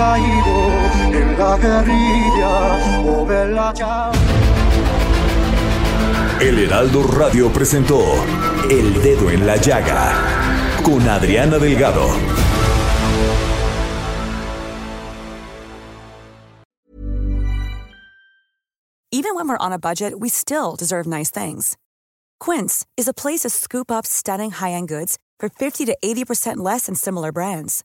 En 0.00 1.38
la 1.38 1.58
guerrilla 1.58 2.52
o 3.06 3.26
bella 3.26 3.72
chao. 3.74 4.12
El 6.40 6.58
Heraldo 6.58 7.02
Radio 7.02 7.52
presentó 7.52 8.00
El 8.70 9.02
Dedo 9.02 9.30
en 9.30 9.46
la 9.46 9.56
Llaga 9.56 10.80
con 10.82 11.06
Adriana 11.06 11.58
Delgado. 11.58 12.08
Even 19.12 19.34
when 19.34 19.48
we're 19.48 19.58
on 19.58 19.72
a 19.72 19.78
budget, 19.78 20.18
we 20.18 20.30
still 20.30 20.76
deserve 20.76 21.06
nice 21.06 21.30
things. 21.30 21.76
Quince 22.38 22.86
is 22.96 23.06
a 23.06 23.12
place 23.12 23.40
to 23.40 23.50
scoop 23.50 23.90
up 23.90 24.06
stunning 24.06 24.50
high-end 24.50 24.88
goods 24.88 25.18
for 25.38 25.50
50 25.50 25.84
to 25.86 25.96
80% 26.02 26.56
less 26.58 26.86
than 26.86 26.94
similar 26.94 27.32
brands. 27.32 27.84